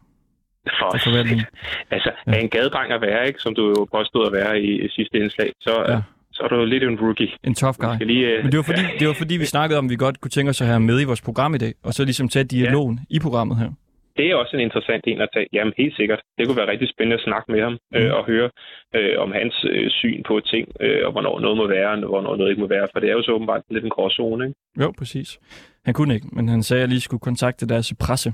For, 0.79 0.85
altså, 1.95 2.11
ja. 2.27 2.31
er 2.31 2.39
en 2.39 2.49
gadedreng 2.49 2.91
at 2.91 3.01
være, 3.01 3.27
ikke, 3.27 3.39
som 3.39 3.55
du 3.55 3.67
jo 3.67 3.87
påstod 3.91 4.27
at 4.27 4.33
være 4.33 4.61
i, 4.61 4.85
i 4.85 4.89
sidste 4.89 5.17
indslag, 5.17 5.51
så, 5.59 5.85
ja 5.87 6.01
så 6.39 6.43
er 6.43 6.47
du 6.47 6.65
lidt 6.65 6.83
en 6.83 6.99
rookie. 6.99 7.31
En 7.43 7.55
tough 7.55 7.77
guy. 7.77 8.05
Lige, 8.05 8.37
uh... 8.37 8.43
Men 8.43 8.51
det 8.51 8.57
var, 8.57 8.63
fordi, 8.63 8.81
det 8.99 9.07
var 9.07 9.13
fordi, 9.13 9.37
vi 9.37 9.45
snakkede 9.45 9.79
om, 9.79 9.85
at 9.85 9.89
vi 9.89 9.95
godt 9.95 10.21
kunne 10.21 10.31
tænke 10.31 10.49
os 10.49 10.61
at 10.61 10.67
have 10.67 10.79
med 10.79 11.01
i 11.01 11.03
vores 11.03 11.21
program 11.21 11.55
i 11.55 11.57
dag, 11.57 11.73
og 11.83 11.93
så 11.93 12.03
ligesom 12.03 12.29
tage 12.29 12.43
dialogen 12.43 12.99
ja. 13.09 13.15
i 13.15 13.19
programmet 13.19 13.57
her. 13.57 13.69
Det 14.19 14.27
er 14.27 14.35
også 14.35 14.55
en 14.55 14.65
interessant 14.67 15.03
en 15.07 15.21
at 15.21 15.29
tage. 15.33 15.47
Jamen 15.53 15.73
helt 15.77 15.95
sikkert. 15.95 16.21
Det 16.37 16.43
kunne 16.45 16.59
være 16.61 16.71
rigtig 16.73 16.89
spændende 16.89 17.19
at 17.19 17.27
snakke 17.27 17.51
med 17.51 17.61
ham 17.67 17.75
øh, 17.95 18.01
mm. 18.01 18.07
øh, 18.07 18.11
og 18.17 18.23
høre 18.31 18.49
øh, 18.95 19.15
om 19.23 19.31
hans 19.39 19.55
øh, 19.69 19.89
syn 19.99 20.23
på 20.29 20.39
ting, 20.51 20.65
øh, 20.85 21.01
og 21.05 21.11
hvornår 21.11 21.39
noget 21.39 21.57
må 21.57 21.67
være, 21.67 21.91
og 21.91 22.09
hvornår 22.13 22.35
noget 22.35 22.49
ikke 22.51 22.61
må 22.61 22.67
være. 22.67 22.87
For 22.91 22.99
det 22.99 23.09
er 23.09 23.13
jo 23.13 23.23
så 23.23 23.31
åbenbart 23.31 23.61
lidt 23.69 23.83
en 23.83 23.89
gråzone, 23.89 24.47
ikke? 24.47 24.59
Jo, 24.81 24.93
præcis. 24.97 25.39
Han 25.85 25.93
kunne 25.93 26.13
ikke, 26.15 26.27
men 26.31 26.49
han 26.49 26.63
sagde, 26.63 26.79
at 26.79 26.85
jeg 26.85 26.89
lige 26.89 27.01
skulle 27.01 27.21
kontakte 27.29 27.67
deres 27.67 27.93
presse 27.99 28.33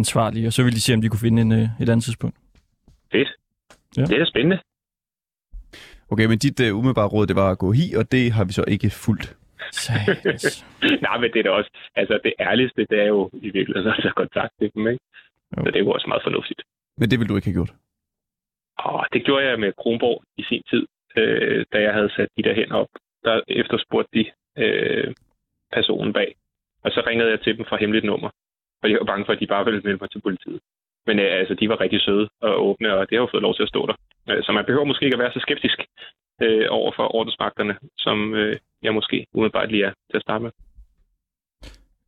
ansvarlige, 0.00 0.46
og 0.46 0.52
så 0.52 0.62
ville 0.62 0.76
de 0.76 0.80
se, 0.80 0.94
om 0.94 1.00
de 1.00 1.08
kunne 1.08 1.26
finde 1.26 1.42
en, 1.42 1.52
øh, 1.52 1.66
et 1.82 1.88
andet 1.88 2.04
tidspunkt. 2.04 2.36
Fedt. 3.12 3.30
Ja. 3.96 4.02
Det 4.02 4.20
er 4.20 4.24
spændende. 4.24 4.58
Okay, 6.10 6.26
men 6.26 6.38
dit 6.38 6.60
uh, 6.60 6.78
umiddelbare 6.78 7.08
råd, 7.08 7.26
det 7.26 7.36
var 7.36 7.50
at 7.50 7.58
gå 7.58 7.72
hi, 7.72 7.94
og 7.94 8.12
det 8.12 8.32
har 8.32 8.44
vi 8.44 8.52
så 8.52 8.64
ikke 8.68 8.90
fulgt. 8.90 9.36
Nej, 11.06 11.16
men 11.20 11.32
det 11.32 11.38
er 11.38 11.42
da 11.42 11.50
også, 11.50 11.70
altså 11.94 12.20
det 12.24 12.34
ærligste, 12.40 12.86
det 12.90 12.98
er 13.00 13.08
jo 13.14 13.30
i 13.32 13.50
virkeligheden 13.50 13.90
at 13.92 13.98
tage 14.02 14.20
kontakt 14.22 14.52
til 14.58 14.70
dem, 14.74 14.88
ikke? 14.88 15.04
Jo. 15.56 15.62
Så 15.64 15.70
det 15.70 15.76
er 15.76 15.84
jo 15.84 15.90
også 15.90 16.08
meget 16.08 16.22
fornuftigt. 16.22 16.62
Men 16.98 17.10
det 17.10 17.18
vil 17.18 17.28
du 17.28 17.36
ikke 17.36 17.48
have 17.48 17.58
gjort? 17.60 17.72
Åh, 18.86 19.04
det 19.12 19.24
gjorde 19.24 19.44
jeg 19.48 19.60
med 19.60 19.72
Kronborg 19.72 20.22
i 20.36 20.42
sin 20.42 20.62
tid, 20.70 20.86
øh, 21.16 21.64
da 21.72 21.78
jeg 21.82 21.92
havde 21.94 22.10
sat 22.16 22.28
de 22.36 22.42
der 22.42 22.54
hen 22.54 22.72
op. 22.72 22.88
Der 23.24 23.40
efterspurgte 23.48 24.10
de 24.18 24.24
øh, 24.62 25.14
personen 25.72 26.12
bag. 26.12 26.34
Og 26.84 26.90
så 26.90 27.02
ringede 27.06 27.30
jeg 27.30 27.40
til 27.40 27.56
dem 27.56 27.64
fra 27.64 27.76
hemmeligt 27.76 28.04
nummer. 28.04 28.30
Og 28.82 28.90
jeg 28.90 28.98
var 28.98 29.04
bange 29.04 29.26
for, 29.26 29.32
at 29.32 29.40
de 29.40 29.46
bare 29.46 29.64
ville 29.64 29.80
melde 29.84 29.98
mig 30.00 30.10
til 30.10 30.20
politiet. 30.20 30.60
Men 31.06 31.18
øh, 31.18 31.38
altså, 31.40 31.54
de 31.54 31.68
var 31.68 31.80
rigtig 31.80 32.00
søde 32.00 32.28
og 32.40 32.66
åbne, 32.66 32.94
og 32.94 33.10
det 33.10 33.16
har 33.16 33.22
jo 33.22 33.28
fået 33.30 33.42
lov 33.42 33.54
til 33.54 33.62
at 33.62 33.68
stå 33.68 33.86
der. 33.86 33.96
Øh, 34.30 34.42
så 34.44 34.52
man 34.52 34.64
behøver 34.64 34.84
måske 34.84 35.04
ikke 35.04 35.14
at 35.14 35.24
være 35.24 35.32
så 35.32 35.40
skeptisk 35.40 35.78
øh, 36.42 36.66
over 36.70 36.92
for 36.96 37.14
ordensmagterne, 37.14 37.74
som 37.98 38.34
øh, 38.34 38.56
jeg 38.82 38.94
måske 38.94 39.26
umiddelbart 39.34 39.70
lige 39.70 39.84
er 39.84 39.90
til 40.10 40.16
at 40.16 40.22
starte 40.22 40.42
med. 40.44 40.50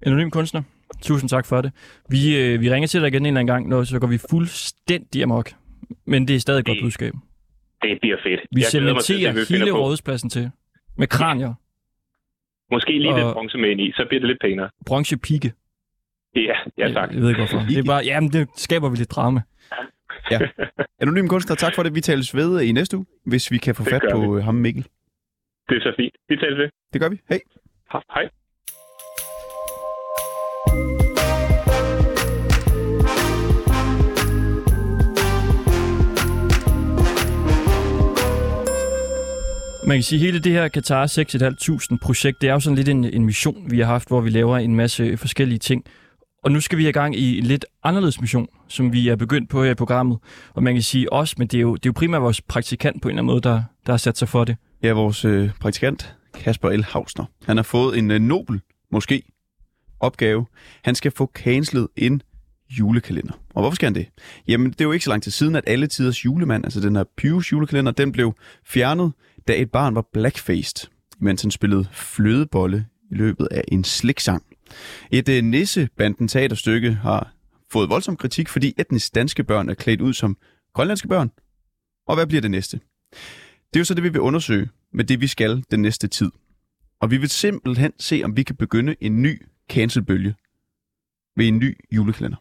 Anonym 0.06 0.30
kunstner, 0.30 0.62
tusind 1.02 1.28
tak 1.30 1.46
for 1.46 1.60
det. 1.60 1.72
Vi, 2.10 2.38
øh, 2.40 2.60
vi 2.60 2.70
ringer 2.70 2.86
til 2.86 3.00
dig 3.00 3.08
igen 3.08 3.22
en 3.22 3.26
eller 3.26 3.40
anden 3.40 3.54
gang, 3.54 3.68
når 3.68 3.84
så 3.84 4.00
går 4.00 4.06
vi 4.06 4.18
fuldstændig 4.30 5.22
amok. 5.22 5.50
Men 6.06 6.28
det 6.28 6.36
er 6.36 6.40
stadig 6.40 6.60
et 6.60 6.66
godt 6.66 6.78
budskab. 6.82 7.12
Det 7.82 7.98
bliver 8.00 8.16
fedt. 8.22 8.40
Vi 8.52 8.62
cementerer 8.62 9.56
hele 9.56 9.70
rådspladsen 9.72 10.30
til. 10.30 10.50
Med 10.98 11.06
kranier. 11.06 11.54
Måske 12.72 12.92
lige 12.92 13.12
og 13.14 13.18
lidt 13.18 13.32
bronze 13.32 13.58
med 13.58 13.70
ind 13.70 13.80
i, 13.80 13.92
så 13.92 14.04
bliver 14.08 14.20
det 14.20 14.28
lidt 14.28 14.40
pænere. 14.40 14.70
Bronzepigge. 14.86 15.52
Ja, 16.36 16.56
ja 16.78 16.92
tak. 16.92 17.12
Jeg 17.12 17.20
ved 17.20 17.28
ikke 17.28 17.40
hvorfor. 17.40 17.66
Det 17.68 17.78
er 17.78 17.84
bare, 17.84 18.02
jamen 18.04 18.32
det 18.32 18.48
skaber 18.56 18.88
vi 18.90 18.96
lidt 18.96 19.10
drama. 19.10 19.40
Ja. 20.30 20.38
Anonym 21.00 21.28
kunstner, 21.28 21.56
tak 21.56 21.74
for 21.74 21.82
det. 21.82 21.94
Vi 21.94 22.00
tales 22.00 22.34
ved 22.34 22.60
i 22.60 22.72
næste 22.72 22.96
uge, 22.96 23.06
hvis 23.26 23.50
vi 23.50 23.58
kan 23.58 23.74
få 23.74 23.84
fat 23.84 24.02
på 24.12 24.34
vi. 24.34 24.42
ham 24.42 24.54
Mikkel. 24.54 24.86
Det 25.68 25.76
er 25.76 25.80
så 25.80 25.92
fint. 25.96 26.14
Vi 26.28 26.36
tales 26.36 26.58
ved. 26.58 26.68
Det 26.92 27.00
gør 27.00 27.08
vi. 27.08 27.20
Hej. 27.28 27.40
Hej. 28.14 28.28
Man 39.86 39.96
kan 39.96 40.02
sige, 40.02 40.18
at 40.18 40.24
hele 40.26 40.38
det 40.38 40.52
her 40.52 40.68
Qatar 40.68 41.06
6.500 41.92 41.98
projekt, 42.02 42.40
det 42.42 42.48
er 42.48 42.52
jo 42.52 42.60
sådan 42.60 42.76
lidt 42.76 42.88
en, 42.88 43.04
en 43.04 43.24
mission, 43.24 43.70
vi 43.70 43.78
har 43.78 43.86
haft, 43.86 44.08
hvor 44.08 44.20
vi 44.20 44.30
laver 44.30 44.58
en 44.58 44.74
masse 44.76 45.16
forskellige 45.16 45.58
ting. 45.58 45.84
Og 46.46 46.52
nu 46.52 46.60
skal 46.60 46.78
vi 46.78 46.88
i 46.88 46.92
gang 46.92 47.16
i 47.16 47.38
en 47.38 47.44
lidt 47.44 47.66
anderledes 47.82 48.20
mission, 48.20 48.48
som 48.68 48.92
vi 48.92 49.08
er 49.08 49.16
begyndt 49.16 49.50
på 49.50 49.64
her 49.64 49.70
i 49.70 49.74
programmet. 49.74 50.18
Og 50.54 50.62
man 50.62 50.74
kan 50.74 50.82
sige 50.82 51.12
os, 51.12 51.38
men 51.38 51.48
det 51.48 51.58
er 51.58 51.62
jo, 51.62 51.74
det 51.74 51.86
er 51.86 51.90
jo 51.90 51.92
primært 51.92 52.22
vores 52.22 52.40
praktikant 52.40 53.02
på 53.02 53.08
en 53.08 53.12
eller 53.12 53.22
anden 53.22 53.32
måde, 53.32 53.40
der, 53.40 53.62
der 53.86 53.92
har 53.92 53.96
sat 53.96 54.18
sig 54.18 54.28
for 54.28 54.44
det. 54.44 54.56
Ja, 54.82 54.92
vores 54.92 55.24
øh, 55.24 55.50
praktikant, 55.60 56.14
Kasper 56.34 56.70
L. 56.70 56.84
Hausner. 56.84 57.24
Han 57.44 57.56
har 57.56 57.62
fået 57.62 57.98
en 57.98 58.10
øh, 58.10 58.20
nobel, 58.20 58.60
måske, 58.92 59.22
opgave. 60.00 60.46
Han 60.84 60.94
skal 60.94 61.12
få 61.16 61.30
cancelet 61.34 61.88
en 61.96 62.22
julekalender. 62.68 63.32
Og 63.54 63.62
hvorfor 63.62 63.74
skal 63.74 63.86
han 63.86 63.94
det? 63.94 64.06
Jamen, 64.48 64.70
det 64.70 64.80
er 64.80 64.84
jo 64.84 64.92
ikke 64.92 65.04
så 65.04 65.10
lang 65.10 65.22
tid 65.22 65.32
siden, 65.32 65.56
at 65.56 65.64
alle 65.66 65.86
tiders 65.86 66.24
julemand, 66.24 66.64
altså 66.64 66.80
den 66.80 66.96
her 66.96 67.04
Pius 67.16 67.52
julekalender, 67.52 67.92
den 67.92 68.12
blev 68.12 68.34
fjernet, 68.66 69.12
da 69.48 69.60
et 69.60 69.70
barn 69.70 69.94
var 69.94 70.04
blackfaced, 70.12 70.88
mens 71.18 71.42
han 71.42 71.50
spillede 71.50 71.86
flødebolle 71.92 72.86
i 73.10 73.14
løbet 73.14 73.48
af 73.50 73.64
en 73.68 73.84
sliksang. 73.84 74.42
Et 75.10 75.28
øh, 75.28 75.38
uh, 75.38 75.44
nissebanden 75.44 76.28
teaterstykke 76.28 76.92
har 76.92 77.34
fået 77.72 77.88
voldsom 77.88 78.16
kritik, 78.16 78.48
fordi 78.48 78.74
etnisk 78.78 79.14
danske 79.14 79.44
børn 79.44 79.68
er 79.68 79.74
klædt 79.74 80.00
ud 80.00 80.12
som 80.12 80.36
grønlandske 80.74 81.08
børn. 81.08 81.30
Og 82.06 82.14
hvad 82.14 82.26
bliver 82.26 82.40
det 82.40 82.50
næste? 82.50 82.80
Det 83.74 83.76
er 83.76 83.80
jo 83.80 83.84
så 83.84 83.94
det, 83.94 84.02
vi 84.02 84.08
vil 84.08 84.20
undersøge 84.20 84.68
med 84.92 85.04
det, 85.04 85.20
vi 85.20 85.26
skal 85.26 85.64
den 85.70 85.82
næste 85.82 86.08
tid. 86.08 86.30
Og 87.00 87.10
vi 87.10 87.16
vil 87.16 87.30
simpelthen 87.30 87.92
se, 87.98 88.22
om 88.24 88.36
vi 88.36 88.42
kan 88.42 88.56
begynde 88.56 88.94
en 89.00 89.22
ny 89.22 89.42
cancelbølge 89.70 90.34
ved 91.36 91.46
en 91.46 91.58
ny 91.58 91.76
julekalender. 91.92 92.38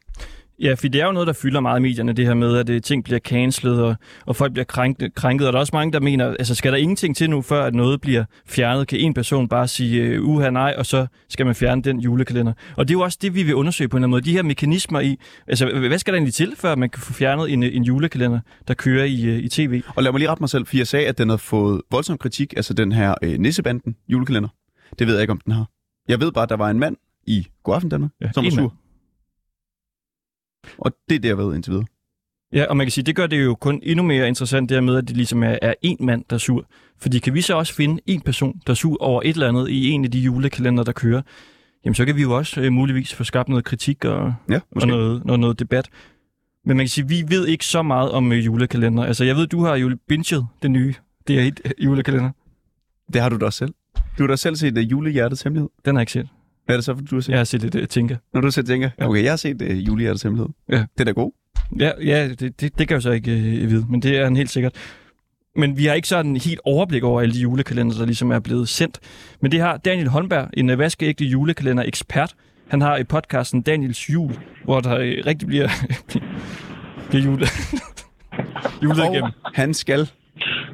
Ja, 0.59 0.73
for 0.73 0.87
det 0.87 1.01
er 1.01 1.05
jo 1.05 1.11
noget, 1.11 1.27
der 1.27 1.33
fylder 1.33 1.59
meget 1.59 1.79
i 1.79 1.81
medierne, 1.81 2.13
det 2.13 2.25
her 2.25 2.33
med, 2.33 2.57
at 2.57 2.69
øh, 2.69 2.81
ting 2.81 3.03
bliver 3.03 3.19
cancelet, 3.19 3.81
og, 3.83 3.95
og 4.25 4.35
folk 4.35 4.51
bliver 4.53 4.65
krænket, 4.65 5.15
krænket. 5.15 5.47
Og 5.47 5.53
der 5.53 5.57
er 5.57 5.61
også 5.61 5.75
mange, 5.75 5.93
der 5.93 5.99
mener, 5.99 6.25
altså 6.27 6.55
skal 6.55 6.71
der 6.71 6.77
ingenting 6.77 7.15
til 7.15 7.29
nu, 7.29 7.41
før 7.41 7.63
at 7.65 7.75
noget 7.75 8.01
bliver 8.01 8.25
fjernet? 8.47 8.87
Kan 8.87 8.99
en 8.99 9.13
person 9.13 9.47
bare 9.47 9.67
sige, 9.67 10.01
øh, 10.01 10.23
uha 10.23 10.49
nej, 10.49 10.73
og 10.77 10.85
så 10.85 11.07
skal 11.29 11.45
man 11.45 11.55
fjerne 11.55 11.81
den 11.81 11.99
julekalender? 11.99 12.53
Og 12.77 12.87
det 12.87 12.93
er 12.93 12.97
jo 12.97 13.03
også 13.03 13.17
det, 13.21 13.35
vi 13.35 13.43
vil 13.43 13.55
undersøge 13.55 13.87
på 13.87 13.97
en 13.97 13.99
eller 13.99 14.05
anden 14.05 14.11
måde. 14.11 14.21
De 14.21 14.31
her 14.31 14.43
mekanismer 14.43 14.99
i, 14.99 15.17
altså 15.47 15.79
hvad 15.87 15.99
skal 15.99 16.13
der 16.13 16.17
egentlig 16.17 16.33
til, 16.33 16.53
før 16.57 16.75
man 16.75 16.89
kan 16.89 17.01
få 17.01 17.13
fjernet 17.13 17.53
en, 17.53 17.63
en 17.63 17.83
julekalender, 17.83 18.39
der 18.67 18.73
kører 18.73 19.05
i, 19.05 19.25
øh, 19.25 19.37
i 19.39 19.49
tv? 19.49 19.81
Og 19.95 20.03
lad 20.03 20.11
mig 20.11 20.19
lige 20.19 20.29
rette 20.29 20.41
mig 20.43 20.49
selv, 20.49 20.65
for 20.65 20.77
jeg 20.77 20.87
sagde, 20.87 21.07
at 21.07 21.17
den 21.17 21.29
har 21.29 21.37
fået 21.37 21.81
voldsom 21.91 22.17
kritik, 22.17 22.53
altså 22.57 22.73
den 22.73 22.91
her 22.91 23.13
øh, 23.21 23.39
Nissebanden 23.39 23.95
julekalender. 24.07 24.49
Det 24.99 25.07
ved 25.07 25.13
jeg 25.13 25.21
ikke, 25.21 25.31
om 25.31 25.41
den 25.45 25.53
har. 25.53 25.65
Jeg 26.07 26.19
ved 26.19 26.31
bare, 26.31 26.43
at 26.43 26.49
der 26.49 26.57
var 26.57 26.69
en 26.69 26.79
mand 26.79 26.95
i 27.27 27.47
Godaften 27.63 27.89
Danmark, 27.89 28.11
Ja, 28.21 28.31
som 28.33 28.43
var 28.45 28.51
sur. 28.51 28.61
mand. 28.61 28.71
Og 30.77 30.91
det 31.09 31.15
er 31.15 31.19
det, 31.19 31.29
jeg 31.29 31.37
ved 31.37 31.55
indtil 31.55 31.71
videre. 31.71 31.85
Ja, 32.53 32.65
og 32.65 32.77
man 32.77 32.85
kan 32.85 32.91
sige, 32.91 33.03
det 33.03 33.15
gør 33.15 33.27
det 33.27 33.43
jo 33.45 33.55
kun 33.55 33.79
endnu 33.83 34.03
mere 34.03 34.27
interessant, 34.27 34.69
det 34.69 34.75
her 34.75 34.81
med, 34.81 34.95
at 34.97 35.07
det 35.07 35.17
ligesom 35.17 35.43
er, 35.43 35.57
er 35.61 35.73
én 35.85 35.95
mand, 36.05 36.23
der 36.29 36.33
er 36.33 36.37
sur. 36.37 36.65
Fordi 36.99 37.19
kan 37.19 37.33
vi 37.33 37.41
så 37.41 37.55
også 37.57 37.73
finde 37.73 38.01
en 38.05 38.21
person, 38.21 38.61
der 38.67 38.71
er 38.71 38.75
sur 38.75 38.97
over 39.01 39.21
et 39.25 39.29
eller 39.29 39.49
andet 39.49 39.69
i 39.69 39.89
en 39.89 40.05
af 40.05 40.11
de 40.11 40.19
julekalender, 40.19 40.83
der 40.83 40.91
kører, 40.91 41.21
jamen 41.85 41.95
så 41.95 42.05
kan 42.05 42.15
vi 42.15 42.21
jo 42.21 42.37
også 42.37 42.61
øh, 42.61 42.71
muligvis 42.71 43.13
få 43.13 43.23
skabt 43.23 43.49
noget 43.49 43.65
kritik 43.65 44.05
og, 44.05 44.33
Ja, 44.49 44.55
og 44.55 44.61
måske. 44.75 44.89
noget, 44.89 45.25
noget, 45.25 45.39
noget 45.39 45.59
debat. 45.59 45.89
Men 46.65 46.77
man 46.77 46.83
kan 46.85 46.89
sige, 46.89 47.07
vi 47.07 47.23
ved 47.29 47.47
ikke 47.47 47.65
så 47.65 47.81
meget 47.83 48.11
om 48.11 48.31
øh, 48.31 48.45
julekalender. 48.45 49.03
Altså, 49.03 49.23
jeg 49.25 49.35
ved, 49.35 49.47
du 49.47 49.63
har 49.63 49.75
jo 49.75 49.97
binget 50.07 50.45
det 50.61 50.71
nye. 50.71 50.93
Det 51.27 51.39
er 51.39 51.43
et 51.43 51.73
julekalender. 51.79 52.29
Det 53.13 53.21
har 53.21 53.29
du 53.29 53.37
da 53.37 53.45
også 53.45 53.57
selv. 53.57 53.73
Du 54.17 54.23
har 54.23 54.27
da 54.27 54.35
selv 54.35 54.55
set 54.55 54.77
uh, 54.77 54.91
Julehjertets 54.91 55.41
Hemmelighed. 55.41 55.69
Den 55.85 55.95
har 55.95 55.99
jeg 55.99 56.03
ikke 56.03 56.11
set. 56.11 56.27
Hvad 56.65 56.75
er 56.75 56.77
det 56.77 56.85
så, 56.85 56.93
du 56.93 57.15
har 57.15 57.21
set? 57.21 57.29
Jeg 57.31 57.39
har 57.39 57.43
set 57.43 57.61
lidt 57.61 57.75
uh, 57.75 57.83
tænker. 57.85 58.15
Når 58.33 58.41
du 58.41 58.51
selv 58.51 58.65
tænker, 58.65 58.89
Ja. 58.99 59.09
okay, 59.09 59.23
jeg 59.23 59.31
har 59.31 59.37
set 59.37 59.61
uh, 59.61 59.87
Julehjertets 59.87 60.23
Hemmelighed. 60.23 60.49
Ja. 60.69 60.77
Det 60.77 60.99
er 60.99 61.03
da 61.03 61.11
god. 61.11 61.31
Ja, 61.79 61.91
ja 62.05 62.27
det, 62.27 62.39
det, 62.39 62.61
det 62.61 62.71
kan 62.77 62.89
jeg 62.89 62.95
jo 62.95 62.99
så 63.01 63.11
ikke 63.11 63.31
øh, 63.31 63.69
vide, 63.69 63.85
men 63.89 64.01
det 64.01 64.17
er 64.17 64.27
en 64.27 64.35
helt 64.35 64.49
sikkert. 64.49 64.73
Men 65.55 65.77
vi 65.77 65.85
har 65.85 65.93
ikke 65.93 66.07
sådan 66.07 66.35
helt 66.35 66.59
overblik 66.65 67.03
over 67.03 67.21
alle 67.21 67.33
de 67.35 67.39
julekalender, 67.39 67.97
der 67.97 68.05
ligesom 68.05 68.31
er 68.31 68.39
blevet 68.39 68.69
sendt. 68.69 68.99
Men 69.41 69.51
det 69.51 69.59
har 69.59 69.77
Daniel 69.77 70.07
Holmberg, 70.07 70.49
en 70.53 70.69
øh, 70.69 70.79
vaskeægte 70.79 71.25
julekalender-ekspert. 71.25 72.35
Han 72.67 72.81
har 72.81 72.97
i 72.97 73.03
podcasten 73.03 73.61
Daniels 73.61 74.09
Jul, 74.09 74.31
hvor 74.63 74.79
der 74.79 74.97
øh, 74.97 75.23
rigtig 75.25 75.47
bliver, 75.47 75.69
bliver 77.09 77.23
jule, 77.25 77.47
julet 78.83 78.97
igennem. 79.11 79.31
Og 79.43 79.51
han 79.53 79.73
skal 79.73 80.09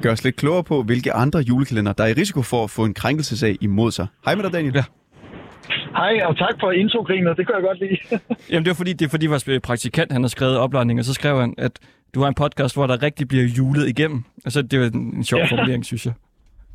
gøre 0.02 0.12
os 0.12 0.24
lidt 0.24 0.36
klogere 0.36 0.64
på, 0.64 0.82
hvilke 0.82 1.12
andre 1.12 1.40
julekalender, 1.40 1.92
der 1.92 2.04
er 2.04 2.08
i 2.08 2.12
risiko 2.12 2.42
for 2.42 2.64
at 2.64 2.70
få 2.70 2.84
en 2.84 2.94
krænkelsesag 2.94 3.56
imod 3.60 3.90
sig. 3.92 4.06
Hej 4.24 4.34
med 4.34 4.44
dig, 4.44 4.52
Daniel. 4.52 4.74
Ja. 4.74 4.84
Hej, 5.96 6.20
og 6.24 6.36
tak 6.38 6.54
for 6.60 6.70
introgrinet. 6.70 7.36
Det 7.36 7.46
kan 7.46 7.54
jeg 7.54 7.62
godt 7.62 7.78
lide. 7.80 7.96
Jamen 8.50 8.64
det 8.64 8.70
var 8.70 8.74
fordi, 8.74 8.92
det 8.92 9.04
er 9.04 9.08
fordi 9.10 9.26
vores 9.26 9.48
øh, 9.48 9.60
praktikant, 9.60 10.12
han 10.12 10.22
har 10.22 10.28
skrevet 10.28 10.58
opladning, 10.58 10.98
og 10.98 11.04
så 11.04 11.14
skrev 11.14 11.40
han, 11.40 11.54
at 11.58 11.72
du 12.14 12.20
har 12.20 12.28
en 12.28 12.34
podcast, 12.34 12.76
hvor 12.76 12.86
der 12.86 13.02
rigtig 13.02 13.28
bliver 13.28 13.44
julet 13.58 13.88
igennem. 13.88 14.24
Altså 14.44 14.62
det 14.62 14.80
var 14.80 14.86
en, 14.86 15.00
en 15.16 15.24
sjov 15.24 15.40
Ja. 15.40 15.46
formulering, 15.46 15.84
synes 15.84 16.06
jeg. 16.06 16.14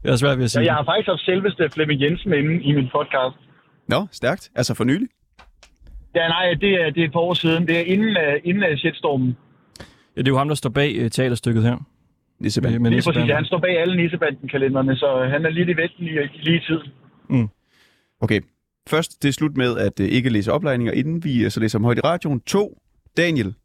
Jeg 0.03 0.11
er 0.11 0.15
svært 0.15 0.37
ved 0.37 0.43
at 0.45 0.51
sige. 0.51 0.61
Ja, 0.61 0.65
jeg 0.67 0.75
har 0.75 0.83
faktisk 0.83 1.07
haft 1.07 1.21
selveste 1.25 1.69
Flemming 1.73 2.01
Jensen 2.01 2.33
inde 2.33 2.63
i 2.63 2.71
min 2.75 2.87
podcast. 2.91 3.37
Nå, 3.87 4.07
stærkt. 4.11 4.49
Altså 4.55 4.73
for 4.73 4.83
nylig. 4.83 5.07
Ja, 6.15 6.27
nej, 6.27 6.53
det 6.61 6.71
er, 6.81 6.89
det 6.89 7.01
er 7.01 7.05
et 7.05 7.11
par 7.11 7.19
år 7.19 7.33
siden. 7.33 7.67
Det 7.67 7.77
er 7.79 7.83
inden, 7.93 8.09
uh, 8.17 8.33
inden 8.49 8.63
uh, 8.71 8.77
shitstormen. 8.77 9.37
Ja, 10.15 10.21
det 10.21 10.27
er 10.27 10.31
jo 10.31 10.37
ham, 10.37 10.47
der 10.47 10.55
står 10.55 10.69
bag 10.69 11.01
uh, 11.03 11.07
teaterstykket 11.09 11.63
her. 11.63 11.77
Nisseband. 12.39 12.71
Med, 12.73 12.79
med 12.79 12.89
Lige 12.89 12.97
præcis. 12.97 13.07
Nissebanden. 13.07 13.35
Han 13.35 13.45
står 13.45 13.57
bag 13.59 13.79
alle 13.81 13.95
Nissebanden-kalenderne, 13.97 14.95
så 14.95 15.27
han 15.31 15.45
er 15.45 15.49
lige 15.49 15.71
i 15.71 15.77
vægten 15.77 16.05
lige, 16.05 16.29
lige 16.41 16.57
i 16.57 16.59
tiden. 16.67 17.49
Okay. 18.21 18.41
Først, 18.87 19.23
det 19.23 19.29
er 19.29 19.33
slut 19.33 19.57
med 19.57 19.77
at 19.77 19.99
uh, 19.99 20.05
ikke 20.05 20.29
læse 20.29 20.51
oplejninger, 20.51 20.93
inden 20.93 21.23
vi 21.23 21.45
uh, 21.45 21.51
så 21.51 21.59
læser 21.59 21.79
om 21.79 21.83
højt 21.83 21.97
i 21.97 22.01
radioen. 22.01 22.41
To, 22.41 22.77
Daniel. 23.17 23.55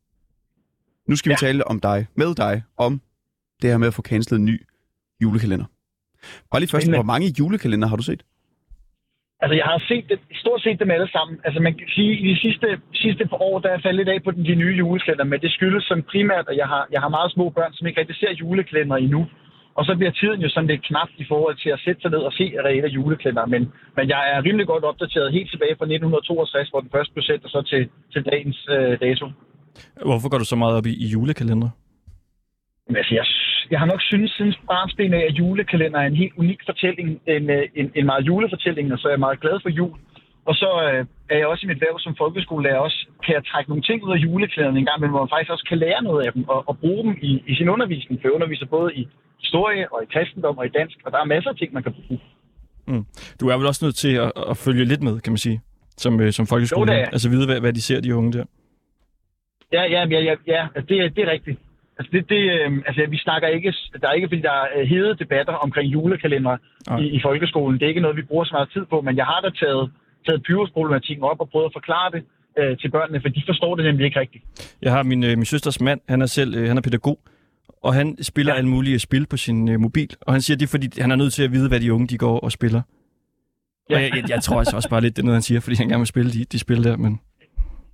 Nu 1.09 1.17
skal 1.17 1.31
vi 1.31 1.37
Ja. 1.43 1.47
tale 1.47 1.67
om 1.67 1.81
dig, 1.81 2.07
med 2.17 2.35
dig, 2.35 2.63
om 2.77 3.01
det 3.63 3.71
her 3.71 3.79
med 3.79 3.87
at 3.87 3.95
få 3.95 4.03
cancelet 4.03 4.39
en 4.39 4.45
ny 4.45 4.57
julekalender. 5.23 5.67
Bare 6.51 6.61
lige 6.61 6.71
først, 6.71 6.91
hvor 6.91 7.03
mange 7.03 7.27
julekalender 7.39 7.89
har 7.89 7.97
du 7.97 8.03
set? 8.03 8.23
Altså, 9.43 9.55
jeg 9.61 9.65
har 9.65 9.79
set 9.91 10.05
det, 10.11 10.19
stort 10.43 10.61
set 10.63 10.79
dem 10.81 10.91
alle 10.91 11.11
sammen. 11.17 11.37
Altså, 11.45 11.61
man 11.67 11.75
kan 11.79 11.89
sige, 11.97 12.13
i 12.23 12.27
de 12.35 12.37
sidste, 12.45 12.67
sidste 12.95 13.27
par 13.27 13.41
år, 13.49 13.59
der 13.59 13.69
er 13.69 13.73
jeg 13.73 13.83
faldet 13.83 14.09
af 14.09 14.19
på 14.25 14.31
den, 14.31 14.45
de 14.45 14.55
nye 14.55 14.77
julekalender, 14.83 15.25
men 15.25 15.41
det 15.41 15.51
skyldes 15.53 15.85
som 15.85 16.03
primært, 16.13 16.47
at 16.49 16.57
jeg 16.57 16.67
har, 16.73 16.83
jeg 16.93 17.01
har 17.01 17.09
meget 17.09 17.33
små 17.33 17.51
børn, 17.51 17.73
som 17.75 17.87
ikke 17.87 18.01
rigtig 18.01 18.17
ser 18.17 18.33
julekalender 18.41 18.97
endnu. 18.97 19.27
Og 19.79 19.85
så 19.85 19.93
bliver 19.99 20.13
tiden 20.21 20.41
jo 20.41 20.49
sådan 20.49 20.71
lidt 20.71 20.87
knap 20.89 21.11
i 21.23 21.25
forhold 21.29 21.57
til 21.63 21.71
at 21.77 21.81
sætte 21.85 22.01
sig 22.03 22.11
ned 22.11 22.23
og 22.29 22.33
se 22.33 22.45
reelle 22.67 22.89
julekalender. 22.89 23.47
Men, 23.47 23.63
men 23.97 24.09
jeg 24.09 24.23
er 24.33 24.45
rimelig 24.47 24.67
godt 24.67 24.85
opdateret 24.85 25.33
helt 25.33 25.51
tilbage 25.51 25.77
fra 25.79 25.85
1962, 25.85 26.69
hvor 26.69 26.81
den 26.81 26.91
første 26.95 27.13
blev 27.15 27.25
sendt, 27.31 27.45
og 27.45 27.51
så 27.51 27.63
til, 27.63 27.83
til 28.13 28.23
dagens 28.31 28.59
øh, 28.77 29.01
dato. 29.01 29.27
Hvorfor 30.11 30.29
går 30.29 30.39
du 30.39 30.45
så 30.45 30.57
meget 30.57 30.77
op 30.79 30.87
i, 30.87 30.95
i 31.05 31.07
julekalender? 31.15 31.71
Men 32.89 32.97
altså, 32.97 33.15
jeg, 33.15 33.27
jeg 33.71 33.79
har 33.79 33.87
nok 33.87 34.03
synes 34.03 34.31
siden 34.31 34.55
barnsben 34.71 35.15
af, 35.15 35.25
at 35.31 35.39
julekalender 35.41 35.99
er 36.01 36.07
en 36.07 36.17
helt 36.23 36.35
unik 36.37 36.61
fortælling, 36.71 37.09
en, 37.27 37.51
øh, 37.51 37.63
en, 37.81 37.87
en 37.95 38.07
meget 38.07 38.27
julefortælling, 38.27 38.93
og 38.93 38.99
så 38.99 39.09
er 39.09 39.13
jeg 39.13 39.27
meget 39.27 39.41
glad 39.41 39.57
for 39.63 39.69
jul. 39.69 39.97
Og 40.49 40.55
så 40.55 40.71
øh, 40.89 41.07
er 41.33 41.39
jeg 41.39 41.47
også 41.47 41.67
i 41.67 41.71
mit 41.71 41.81
værv 41.81 41.99
som 41.99 42.17
folkeskolelærer 42.23 42.79
også, 42.79 43.01
kan 43.25 43.35
jeg 43.35 43.45
trække 43.45 43.71
nogle 43.71 43.83
ting 43.83 44.05
ud 44.05 44.13
af 44.13 44.23
julekalenderne 44.27 44.79
en 44.79 44.87
gang, 44.91 45.01
men 45.01 45.11
hvor 45.11 45.23
man 45.25 45.33
faktisk 45.35 45.53
også 45.53 45.67
kan 45.69 45.79
lære 45.79 46.03
noget 46.03 46.27
af 46.27 46.33
dem 46.33 46.43
og, 46.49 46.69
og 46.69 46.79
bruge 46.79 47.03
dem 47.05 47.15
i, 47.23 47.43
i 47.47 47.55
sin 47.55 47.69
undervisning. 47.69 48.21
For 48.21 48.29
jeg 48.29 48.35
underviser 48.39 48.67
både 48.67 48.95
i 48.95 49.09
historie 49.43 49.93
og 49.93 50.03
i 50.03 50.07
kristendom 50.13 50.59
og 50.59 50.67
i 50.67 50.69
dansk, 50.69 50.97
og 51.05 51.13
der 51.13 51.19
er 51.19 51.25
masser 51.25 51.51
af 51.51 51.57
ting, 51.57 51.73
man 51.73 51.83
kan 51.83 51.93
bruge. 51.93 52.21
Du 53.41 53.49
er 53.49 53.57
vel 53.57 53.67
også 53.67 53.85
nødt 53.85 53.97
til 53.97 54.15
at, 54.25 54.33
at 54.51 54.57
følge 54.57 54.85
lidt 54.85 55.03
med, 55.03 55.21
kan 55.21 55.33
man 55.33 55.39
sige, 55.39 55.61
som, 55.97 56.21
øh, 56.21 56.33
som 56.33 56.47
folkeskole. 56.47 56.93
Jo. 56.93 56.99
Altså 56.99 57.29
vide, 57.31 57.47
hvad, 57.47 57.61
hvad 57.61 57.73
de 57.73 57.83
ser, 57.83 58.01
de 58.01 58.17
unge 58.17 58.33
der. 58.33 58.45
Ja, 59.73 59.83
ja, 59.83 60.01
ja, 60.15 60.21
ja, 60.21 60.35
ja 60.47 60.67
altså, 60.75 60.87
det, 60.89 60.97
er- 61.05 61.09
det 61.09 61.23
er 61.29 61.31
rigtigt. 61.31 61.59
Altså, 61.99 62.11
det, 62.13 62.29
det, 62.29 62.37
øh, 62.53 62.73
altså, 62.87 63.07
vi 63.11 63.19
snakker 63.19 63.49
ikke, 63.49 63.75
der 64.01 64.09
er 64.09 64.13
ikke, 64.13 64.29
fordi 64.29 64.41
der 64.43 64.51
er 64.53 64.67
øh, 64.77 64.87
hede 64.89 65.17
debatter 65.19 65.53
omkring 65.53 65.93
julekalender 65.93 66.57
Nej. 66.89 66.99
i, 67.01 67.05
i 67.17 67.21
folkeskolen. 67.23 67.79
Det 67.79 67.85
er 67.85 67.89
ikke 67.89 68.01
noget, 68.01 68.17
vi 68.17 68.23
bruger 68.23 68.45
så 68.45 68.55
meget 68.55 68.71
tid 68.73 68.85
på, 68.91 69.01
men 69.01 69.17
jeg 69.17 69.25
har 69.25 69.41
da 69.41 69.51
taget, 69.51 69.91
taget 70.29 70.43
pyrusproblematikken 70.43 71.25
op 71.25 71.41
og 71.41 71.49
prøvet 71.51 71.67
at 71.67 71.73
forklare 71.73 72.11
det 72.15 72.23
øh, 72.59 72.79
til 72.79 72.91
børnene, 72.91 73.21
for 73.21 73.29
de 73.29 73.43
forstår 73.47 73.75
det 73.77 73.85
nemlig 73.85 74.05
ikke 74.05 74.21
rigtigt. 74.21 74.45
Jeg 74.83 74.93
har 74.93 75.03
min, 75.03 75.25
øh, 75.25 75.37
min 75.37 75.45
søsters 75.45 75.81
mand, 75.81 76.01
han 76.09 76.23
er 76.23 76.27
selv 76.27 76.55
øh, 76.57 76.69
han 76.69 76.77
er 76.77 76.83
pædagog, 76.83 77.19
og 77.83 77.95
han 77.95 78.23
spiller 78.23 78.53
ja. 78.53 78.59
Alle 78.59 78.71
mulige 78.71 78.99
spil 78.99 79.27
på 79.27 79.37
sin 79.37 79.69
øh, 79.69 79.81
mobil. 79.81 80.11
Og 80.21 80.33
han 80.35 80.41
siger, 80.41 80.57
det 80.57 80.65
er 80.67 80.71
fordi, 80.71 81.01
han 81.01 81.11
er 81.11 81.17
nødt 81.17 81.33
til 81.33 81.43
at 81.43 81.53
vide, 81.53 81.69
hvad 81.69 81.81
de 81.81 81.93
unge 81.93 82.07
de 82.07 82.19
går 82.19 82.39
og 82.41 82.53
spiller. 82.53 82.83
Ja. 83.91 83.97
Og 83.97 84.03
jeg, 84.03 84.11
jeg, 84.17 84.31
jeg 84.31 84.43
tror 84.43 84.59
altså 84.59 84.77
også 84.77 84.91
bare 84.91 85.01
lidt, 85.01 85.17
det 85.17 85.23
er 85.23 85.27
noget, 85.27 85.37
han 85.37 85.43
siger, 85.43 85.61
fordi 85.61 85.77
han 85.77 85.89
gerne 85.89 86.01
vil 86.01 86.07
spille 86.07 86.31
de, 86.33 86.45
de 86.45 86.59
spil 86.59 86.85
der. 86.85 86.97
Men 86.97 87.21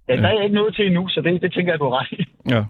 Ja, 0.09 0.17
der 0.17 0.29
er 0.29 0.35
jeg 0.35 0.45
ikke 0.45 0.55
noget 0.55 0.75
til 0.75 0.87
endnu, 0.87 1.09
så 1.09 1.21
det, 1.21 1.43
det 1.43 1.53
tænker 1.53 1.73
jeg, 1.73 1.81
du 1.81 1.89
ret 1.89 2.09
i. 2.13 2.25
ja. 2.55 2.65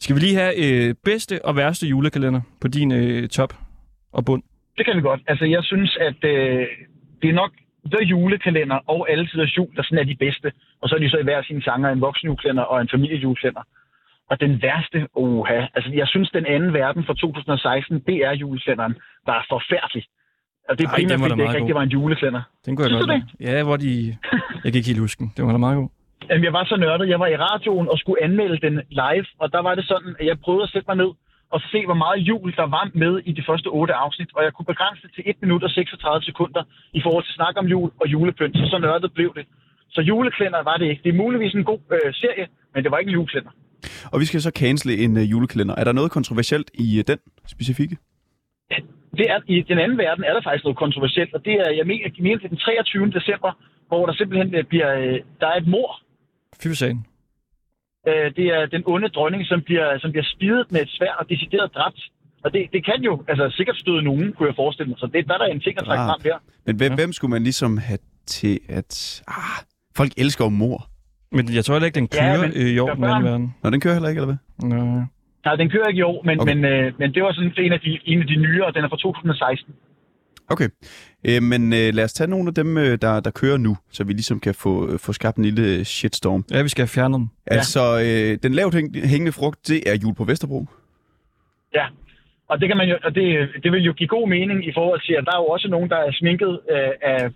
Skal 0.00 0.16
vi 0.16 0.20
lige 0.20 0.36
have 0.36 0.54
øh, 0.64 0.94
bedste 1.04 1.44
og 1.44 1.56
værste 1.56 1.86
julekalender 1.86 2.40
på 2.60 2.68
din 2.68 2.92
øh, 2.92 3.28
top 3.28 3.52
og 4.12 4.24
bund? 4.24 4.42
Det 4.78 4.84
kan 4.86 4.96
vi 4.96 5.00
godt. 5.00 5.20
Altså, 5.26 5.44
jeg 5.44 5.64
synes, 5.64 5.96
at 6.00 6.24
øh, 6.24 6.66
det 7.22 7.28
er 7.30 7.34
nok 7.42 7.52
The 7.94 8.04
Julekalender 8.04 8.78
og 8.86 9.10
Alle 9.10 9.26
Tiders 9.26 9.56
Jul, 9.56 9.68
der 9.76 9.82
sådan 9.82 9.98
er 9.98 10.04
de 10.04 10.16
bedste. 10.16 10.52
Og 10.80 10.88
så 10.88 10.94
er 10.94 10.98
de 10.98 11.10
så 11.10 11.18
i 11.18 11.22
hver 11.22 11.42
sine 11.42 11.62
sanger 11.62 11.88
en 11.90 12.00
voksenjulekalender 12.00 12.62
og 12.62 12.80
en 12.80 12.88
familiejulekalender. 12.94 13.62
Og 14.30 14.40
den 14.40 14.62
værste, 14.62 15.08
oha, 15.14 15.66
altså 15.74 15.90
jeg 15.94 16.08
synes, 16.08 16.30
den 16.30 16.46
anden 16.46 16.72
verden 16.72 17.04
fra 17.04 17.14
2016, 17.14 18.00
det 18.06 18.16
er 18.26 18.32
julekalenderen, 18.32 18.94
var 19.26 19.46
forfærdelig. 19.48 20.04
Og 20.68 20.78
det 20.78 20.84
er 20.84 20.88
Ej, 20.88 20.96
primært, 20.96 21.18
den 21.18 21.20
fordi 21.20 21.34
det 21.40 21.42
ikke 21.48 21.58
rigtig 21.60 21.74
var 21.74 21.82
en 21.82 21.88
julekalender. 21.88 22.42
Den 22.66 22.76
kunne 22.76 22.84
jeg 22.84 22.90
Synes 22.90 23.06
godt 23.06 23.38
lide. 23.40 23.50
Ja, 23.50 23.64
hvor 23.64 23.76
de... 23.76 24.16
Jeg 24.64 24.70
kan 24.72 24.78
ikke 24.80 24.92
helt 24.92 25.04
huske 25.06 25.18
den. 25.20 25.32
Det 25.36 25.44
var 25.44 25.52
da 25.52 25.58
meget 25.58 25.76
god. 25.76 25.88
Jamen, 26.30 26.44
jeg 26.44 26.52
var 26.52 26.64
så 26.64 26.76
nørdet. 26.76 27.08
Jeg 27.08 27.20
var 27.20 27.26
i 27.26 27.36
radioen 27.36 27.88
og 27.88 27.98
skulle 27.98 28.22
anmelde 28.22 28.58
den 28.66 28.74
live, 28.90 29.26
og 29.38 29.52
der 29.52 29.62
var 29.66 29.74
det 29.74 29.84
sådan, 29.92 30.16
at 30.20 30.26
jeg 30.26 30.36
prøvede 30.40 30.62
at 30.62 30.70
sætte 30.70 30.88
mig 30.88 30.96
ned 30.96 31.10
og 31.54 31.60
se, 31.72 31.84
hvor 31.84 31.94
meget 32.04 32.18
jul 32.30 32.52
der 32.60 32.66
var 32.76 32.90
med 32.94 33.14
i 33.24 33.32
de 33.32 33.42
første 33.48 33.66
otte 33.66 33.94
afsnit, 33.94 34.30
og 34.36 34.44
jeg 34.44 34.52
kunne 34.52 34.70
begrænse 34.72 35.02
det 35.02 35.10
til 35.14 35.22
1 35.26 35.36
minut 35.42 35.62
og 35.62 35.70
36 35.70 36.22
sekunder 36.22 36.62
i 36.92 37.00
forhold 37.04 37.24
til 37.24 37.34
snak 37.34 37.54
om 37.56 37.66
jul 37.66 37.90
og 38.00 38.06
julepynt, 38.12 38.56
så 38.56 38.66
så 38.70 38.78
nørdet 38.78 39.12
blev 39.12 39.34
det. 39.34 39.46
Så 39.90 40.00
juleklænder 40.00 40.62
var 40.62 40.76
det 40.76 40.86
ikke. 40.90 41.02
Det 41.04 41.08
er 41.08 41.22
muligvis 41.24 41.54
en 41.54 41.64
god 41.64 41.80
øh, 41.92 42.14
serie, 42.14 42.46
men 42.74 42.84
det 42.84 42.90
var 42.90 42.98
ikke 42.98 43.08
en 43.08 43.18
juleklænder. 43.18 43.50
Og 44.12 44.20
vi 44.20 44.24
skal 44.24 44.40
så 44.42 44.50
cancele 44.50 44.98
en 45.04 45.16
uh, 45.16 45.30
julekalender. 45.30 45.74
Er 45.74 45.84
der 45.84 45.92
noget 45.92 46.10
kontroversielt 46.10 46.70
i 46.74 46.98
uh, 46.98 47.04
den 47.06 47.18
specifikke? 47.46 47.96
Det 49.18 49.26
er, 49.30 49.38
I 49.46 49.62
den 49.62 49.78
anden 49.78 49.98
verden 49.98 50.24
er 50.24 50.32
der 50.32 50.42
faktisk 50.44 50.64
noget 50.64 50.78
kontroversielt, 50.78 51.34
og 51.34 51.44
det 51.44 51.54
er, 51.64 51.70
jeg 51.80 51.86
mener, 51.86 52.02
jeg 52.04 52.22
mener 52.26 52.38
det 52.38 52.44
er 52.44 52.48
den 52.48 52.58
23. 52.58 53.10
december, 53.18 53.50
hvor 53.88 54.06
der 54.06 54.14
simpelthen 54.14 54.54
øh, 54.54 54.64
bliver, 54.64 54.90
øh, 54.98 55.18
der 55.40 55.46
er 55.52 55.56
et 55.62 55.66
mor. 55.66 55.90
Fy 56.60 56.66
for 56.68 56.74
sagen. 56.84 57.06
Øh, 58.08 58.26
det 58.38 58.46
er 58.56 58.66
den 58.66 58.82
onde 58.86 59.08
dronning, 59.08 59.46
som 59.46 59.62
bliver, 59.62 59.98
som 59.98 60.10
bliver 60.12 60.26
spidet 60.34 60.66
med 60.72 60.80
et 60.82 60.90
svær 60.96 61.12
og 61.20 61.28
decideret 61.28 61.70
dræbt. 61.74 62.00
Og 62.44 62.52
det, 62.54 62.62
det 62.72 62.84
kan 62.84 63.00
jo 63.08 63.24
altså, 63.28 63.54
sikkert 63.56 63.76
støde 63.76 64.02
nogen, 64.02 64.32
kunne 64.32 64.48
jeg 64.48 64.56
forestille 64.56 64.88
mig. 64.88 64.98
Så 64.98 65.06
det, 65.06 65.26
der 65.28 65.34
er 65.34 65.38
der 65.38 65.46
en 65.46 65.60
ting 65.60 65.78
at 65.78 65.84
trække 65.84 66.02
Ah. 66.02 66.10
frem 66.10 66.20
her. 66.24 66.38
Men 66.66 66.76
hvem, 66.76 66.92
ja. 66.92 66.96
hvem 66.96 67.12
skulle 67.12 67.30
man 67.30 67.42
ligesom 67.42 67.78
have 67.78 67.98
til 68.26 68.60
at... 68.68 69.22
Ah, 69.28 69.58
folk 69.96 70.12
elsker 70.16 70.44
jo 70.44 70.50
mor. 70.50 70.78
Men 71.32 71.54
jeg 71.54 71.64
tror 71.64 71.74
heller 71.74 71.86
ikke, 71.86 72.00
den 72.00 72.08
Ja, 72.14 72.18
kører 72.20 72.42
men 72.48 72.52
øh, 72.56 72.66
i 72.68 72.78
år, 72.78 72.94
den 72.94 73.02
verden. 73.02 73.54
Nå, 73.62 73.70
den 73.70 73.80
kører 73.80 73.94
heller 73.94 74.08
ikke, 74.08 74.20
eller 74.22 74.34
hvad? 74.60 74.68
Nå. 74.70 75.02
Nej, 75.44 75.54
den 75.56 75.70
kører 75.70 75.86
ikke 75.88 75.98
i 75.98 76.02
år, 76.02 76.22
men, 76.24 76.40
Okay. 76.40 76.54
men, 76.54 76.64
øh, 76.64 76.92
men 76.98 77.14
det 77.14 77.22
var 77.22 77.32
sådan 77.32 77.52
en 77.58 77.72
af, 77.72 77.80
de, 77.80 77.98
en 78.04 78.20
af 78.20 78.26
de 78.26 78.36
nyere, 78.36 78.66
og 78.66 78.74
den 78.74 78.84
er 78.84 78.88
fra 78.88 78.96
2016. 78.96 79.74
Okay, 80.48 80.68
øh, 81.28 81.42
men 81.42 81.72
øh, 81.72 81.94
lad 81.94 82.04
os 82.04 82.12
tage 82.12 82.30
nogle 82.30 82.48
af 82.48 82.54
dem, 82.54 82.78
øh, 82.78 82.98
der, 83.02 83.20
der 83.20 83.30
kører 83.30 83.56
nu, 83.56 83.76
så 83.90 84.04
vi 84.04 84.12
ligesom 84.12 84.40
kan 84.40 84.54
få, 84.54 84.92
øh, 84.92 84.98
få 84.98 85.12
skabt 85.12 85.36
en 85.36 85.44
lille 85.44 85.84
shitstorm. 85.84 86.44
Ja, 86.50 86.62
vi 86.62 86.68
skal 86.68 86.82
have 86.82 86.88
fjernet 86.98 87.18
dem. 87.18 87.28
Ja. 87.50 87.54
Altså, 87.54 87.80
øh, 88.06 88.38
den 88.42 88.52
lavt 88.54 88.74
hæng- 88.74 89.06
hængende 89.06 89.32
frugt, 89.32 89.68
det 89.68 89.78
er 89.90 89.94
jul 90.02 90.14
på 90.14 90.24
Vesterbro. 90.24 90.66
Ja, 91.74 91.86
og 92.48 92.60
det 92.60 92.68
kan 92.68 92.76
man 92.76 92.88
jo, 92.88 92.96
og 93.04 93.14
det, 93.14 93.48
det 93.62 93.72
vil 93.72 93.82
jo 93.84 93.92
give 93.92 94.08
god 94.08 94.28
mening 94.28 94.66
i 94.68 94.72
forhold 94.74 95.00
til, 95.06 95.12
at 95.18 95.24
der 95.26 95.32
er 95.36 95.40
jo 95.40 95.46
også 95.46 95.68
nogen, 95.68 95.88
der 95.90 95.96
er 95.96 96.10
sminket 96.12 96.60
øh, 96.70 96.90
af, 97.02 97.30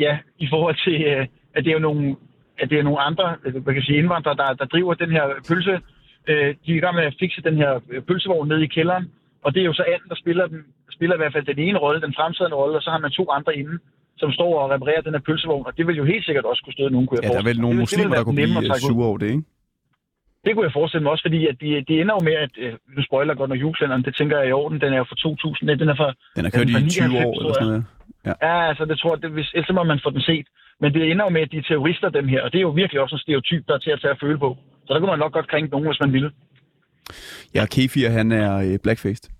ja, 0.00 0.18
i 0.38 0.46
forhold 0.50 0.76
til, 0.84 1.02
øh, 1.04 1.26
at 1.54 1.64
det 1.64 1.70
er 1.70 1.74
jo 1.74 1.78
nogle, 1.88 2.16
at 2.58 2.70
det 2.70 2.78
er 2.78 2.82
nogle 2.88 3.00
andre, 3.08 3.26
øh, 3.44 3.56
hvad 3.64 3.74
kan 3.74 3.82
sige, 3.82 3.98
indvandrere, 3.98 4.36
der, 4.42 4.48
der 4.60 4.64
driver 4.64 4.94
den 4.94 5.10
her 5.16 5.24
pølse. 5.48 5.74
Øh, 6.30 6.48
de 6.66 6.72
er 6.72 6.76
i 6.80 6.84
gang 6.84 6.94
med 6.96 7.04
at 7.04 7.14
fikse 7.22 7.40
den 7.48 7.56
her 7.62 7.72
øh, 7.90 8.02
pølsevogn 8.08 8.48
nede 8.48 8.64
i 8.64 8.66
kælderen, 8.76 9.04
og 9.44 9.54
det 9.54 9.60
er 9.60 9.64
jo 9.70 9.72
så 9.80 9.84
anden, 9.92 10.08
der 10.08 10.14
spiller, 10.22 10.46
den, 10.46 10.60
spiller 10.96 11.14
i 11.16 11.20
hvert 11.22 11.32
fald 11.32 11.46
den 11.52 11.58
ene 11.58 11.78
rolle, 11.78 12.00
den 12.06 12.14
fremtrædende 12.18 12.56
rolle, 12.56 12.76
og 12.78 12.82
så 12.82 12.90
har 12.90 12.98
man 12.98 13.10
to 13.10 13.24
andre 13.38 13.56
inde, 13.60 13.78
som 14.22 14.32
står 14.32 14.50
og 14.62 14.70
reparerer 14.70 15.00
den 15.00 15.12
her 15.16 15.20
pølsevogn, 15.28 15.66
og 15.66 15.72
det 15.76 15.86
vil 15.86 15.96
jo 15.96 16.04
helt 16.04 16.24
sikkert 16.24 16.44
også 16.44 16.62
kunne 16.64 16.72
støde 16.78 16.90
nogen, 16.90 17.06
kunne 17.06 17.18
jeg 17.22 17.28
Ja, 17.28 17.34
der 17.34 17.42
er 17.44 17.48
vel 17.50 17.60
nogle 17.60 17.76
Det 17.76 17.78
vil- 17.78 17.86
det 17.90 17.96
muslimer, 17.98 18.14
der 18.16 18.24
kunne 18.24 18.34
blive 18.34 18.58
øh, 18.74 18.80
sure 18.90 19.06
over 19.10 19.18
det, 19.18 19.26
ikke? 19.34 19.42
Det 20.44 20.50
kunne 20.54 20.66
jeg 20.68 20.72
forestille 20.80 21.02
mig 21.02 21.12
også, 21.14 21.24
fordi 21.28 21.40
at 21.50 21.56
de, 21.62 21.68
de 21.88 21.94
ender 22.00 22.14
jo 22.18 22.22
med, 22.28 22.36
at 22.46 22.52
øh, 22.64 22.72
nu 22.96 23.00
spoiler 23.08 23.34
godt 23.40 23.50
nok 23.50 23.60
julekalenderen, 23.64 24.02
det 24.06 24.12
tænker 24.18 24.34
jeg 24.36 24.44
er 24.44 24.48
i 24.48 24.52
orden, 24.62 24.80
den 24.80 24.92
er 24.92 24.98
jo 25.02 25.04
fra 25.10 25.16
2000, 25.16 25.66
nej, 25.66 25.74
den 25.82 25.88
er 25.88 25.96
fra, 26.00 26.08
Den 26.36 26.44
har 26.46 26.50
kørt 26.56 26.66
er 26.66 26.70
i 26.70 26.72
fra 26.72 26.88
20 26.88 27.04
år 27.04 27.08
99, 27.08 27.38
eller 27.40 27.54
sådan 27.54 27.68
noget. 27.72 27.84
Ja, 28.42 28.68
altså 28.68 28.84
det 28.84 28.98
tror 28.98 29.14
jeg, 29.14 29.22
det, 29.22 29.30
hvis, 29.30 29.50
ellers 29.54 29.74
må 29.74 29.82
man 29.84 30.00
få 30.04 30.10
den 30.10 30.20
set. 30.20 30.46
Men 30.80 30.94
det 30.94 31.10
ender 31.10 31.24
jo 31.24 31.30
med, 31.30 31.40
at 31.40 31.50
de 31.52 31.56
er 31.56 31.62
terrorister, 31.62 32.08
dem 32.08 32.28
her, 32.28 32.42
og 32.42 32.52
det 32.52 32.58
er 32.58 32.62
jo 32.62 32.68
virkelig 32.68 33.00
også 33.00 33.14
en 33.14 33.24
stereotyp, 33.26 33.62
der 33.68 33.74
er 33.74 33.78
til 33.78 33.90
at 33.90 34.00
tage 34.00 34.10
at 34.10 34.20
føle 34.20 34.38
på. 34.38 34.56
Så 34.86 34.94
der 34.94 35.00
kunne 35.00 35.10
man 35.10 35.18
nok 35.18 35.32
godt 35.32 35.48
krænke 35.48 35.70
nogen, 35.70 35.86
hvis 35.86 36.00
man 36.00 36.12
ville. 36.12 36.30
Ja, 37.54 37.66
Kefir, 37.66 38.08
han 38.08 38.32
er 38.32 38.56
øh, 38.56 38.78
blackfaced. 38.82 39.30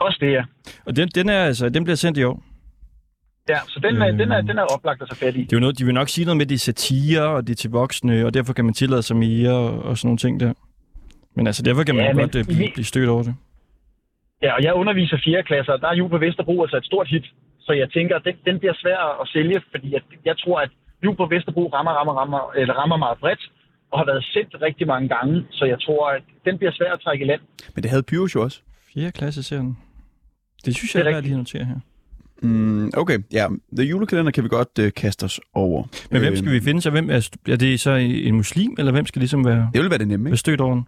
Også 0.00 0.18
det, 0.20 0.32
ja. 0.32 0.44
Og 0.86 0.96
den, 0.96 1.08
den, 1.08 1.28
er, 1.28 1.44
altså, 1.44 1.68
den 1.68 1.84
bliver 1.84 1.96
sendt 1.96 2.18
i 2.18 2.24
år. 2.24 2.42
Ja, 3.48 3.58
så 3.68 3.80
den, 3.80 4.02
er, 4.02 4.10
den, 4.12 4.32
er, 4.32 4.40
den 4.40 4.58
er 4.58 4.62
oplagt 4.62 5.02
at 5.02 5.08
tage 5.08 5.26
fat 5.26 5.36
i. 5.36 5.40
Det 5.40 5.52
er 5.52 5.56
jo 5.56 5.60
noget, 5.60 5.78
de 5.78 5.84
vil 5.84 5.94
nok 5.94 6.08
sige 6.08 6.24
noget 6.24 6.36
med, 6.36 6.46
at 6.46 6.48
det 6.48 6.54
er 6.54 6.58
satire, 6.58 7.22
og 7.22 7.46
det 7.46 7.52
er 7.52 7.56
til 7.56 7.70
voksne, 7.70 8.26
og 8.26 8.34
derfor 8.34 8.52
kan 8.52 8.64
man 8.64 8.74
tillade 8.74 9.02
sig 9.02 9.16
mere, 9.16 9.52
og, 9.52 9.82
og 9.82 9.98
sådan 9.98 10.08
nogle 10.08 10.18
ting 10.18 10.40
der. 10.40 10.52
Men 11.34 11.46
altså, 11.46 11.62
derfor 11.62 11.82
kan 11.84 11.94
man 11.94 12.04
Ja, 12.04 12.08
ja, 12.08 12.14
men 12.14 12.22
godt 12.22 12.36
uh, 12.36 12.54
blive, 12.56 12.70
blive 12.74 12.84
stødt 12.84 13.08
over 13.08 13.22
det. 13.22 13.34
Ja, 14.42 14.52
og 14.56 14.62
jeg 14.62 14.74
underviser 14.74 15.18
4. 15.24 15.42
klasser, 15.42 15.72
og 15.72 15.80
der 15.80 15.88
er 15.88 15.94
Jul 15.94 16.10
på 16.10 16.18
Vesterbro 16.18 16.62
altså 16.62 16.76
et 16.76 16.84
stort 16.84 17.08
hit. 17.08 17.26
Så 17.68 17.72
jeg 17.82 17.88
tænker, 17.96 18.14
at 18.16 18.24
den, 18.28 18.36
den 18.48 18.56
bliver 18.60 18.74
svær 18.82 19.00
at 19.22 19.28
sælge, 19.34 19.58
fordi 19.72 19.88
jeg, 19.96 20.02
jeg 20.24 20.36
tror, 20.42 20.56
at 20.60 20.70
Jul 21.04 21.16
på 21.16 21.26
Vesterbro 21.26 21.64
rammer, 21.76 21.92
rammer, 21.98 22.14
rammer, 22.20 22.40
eller 22.60 22.74
rammer 22.74 22.96
meget 22.96 23.18
bredt, 23.18 23.42
og 23.90 23.98
har 24.00 24.06
været 24.06 24.24
sendt 24.34 24.52
rigtig 24.62 24.86
mange 24.86 25.08
gange. 25.08 25.34
Så 25.50 25.64
jeg 25.64 25.80
tror, 25.80 26.10
at 26.16 26.22
den 26.44 26.58
bliver 26.58 26.72
svær 26.72 26.92
at 26.92 27.00
trække 27.00 27.24
i 27.24 27.28
land. 27.28 27.40
Men 27.74 27.82
det 27.82 27.90
havde 27.90 28.02
Pyrus 28.02 28.34
jo 28.34 28.42
også. 28.42 28.60
4. 28.94 29.12
klasse 29.12 29.42
serien. 29.42 29.78
Det 30.64 30.76
synes 30.76 30.92
Det 30.92 31.00
er 31.00 31.04
jeg 31.04 31.10
er 31.10 31.14
værd 31.16 31.22
lige 31.22 31.32
at 31.32 31.38
notere 31.38 31.64
her. 31.64 31.76
Mm, 32.42 32.90
okay, 32.96 33.18
ja. 33.32 33.46
The 33.76 33.86
julekalender 33.86 34.32
kan 34.32 34.44
vi 34.44 34.48
godt 34.48 34.78
øh, 34.80 34.92
kaste 34.96 35.24
os 35.24 35.40
over. 35.54 35.84
Men 36.10 36.20
hvem 36.20 36.36
skal 36.36 36.52
vi 36.52 36.60
finde 36.60 36.80
så? 36.80 36.90
Hvem 36.90 37.10
er, 37.10 37.30
er 37.48 37.56
det 37.56 37.80
så 37.80 37.90
en 37.90 38.34
muslim, 38.34 38.74
eller 38.78 38.92
hvem 38.92 39.06
skal 39.06 39.20
ligesom 39.20 39.44
være, 39.44 39.70
Det 39.74 39.82
vil 39.82 39.90
være 39.90 39.98
det 39.98 40.08
nemme, 40.08 40.28
ikke? 40.28 40.36
stødt 40.36 40.60
over 40.60 40.74
den? 40.74 40.86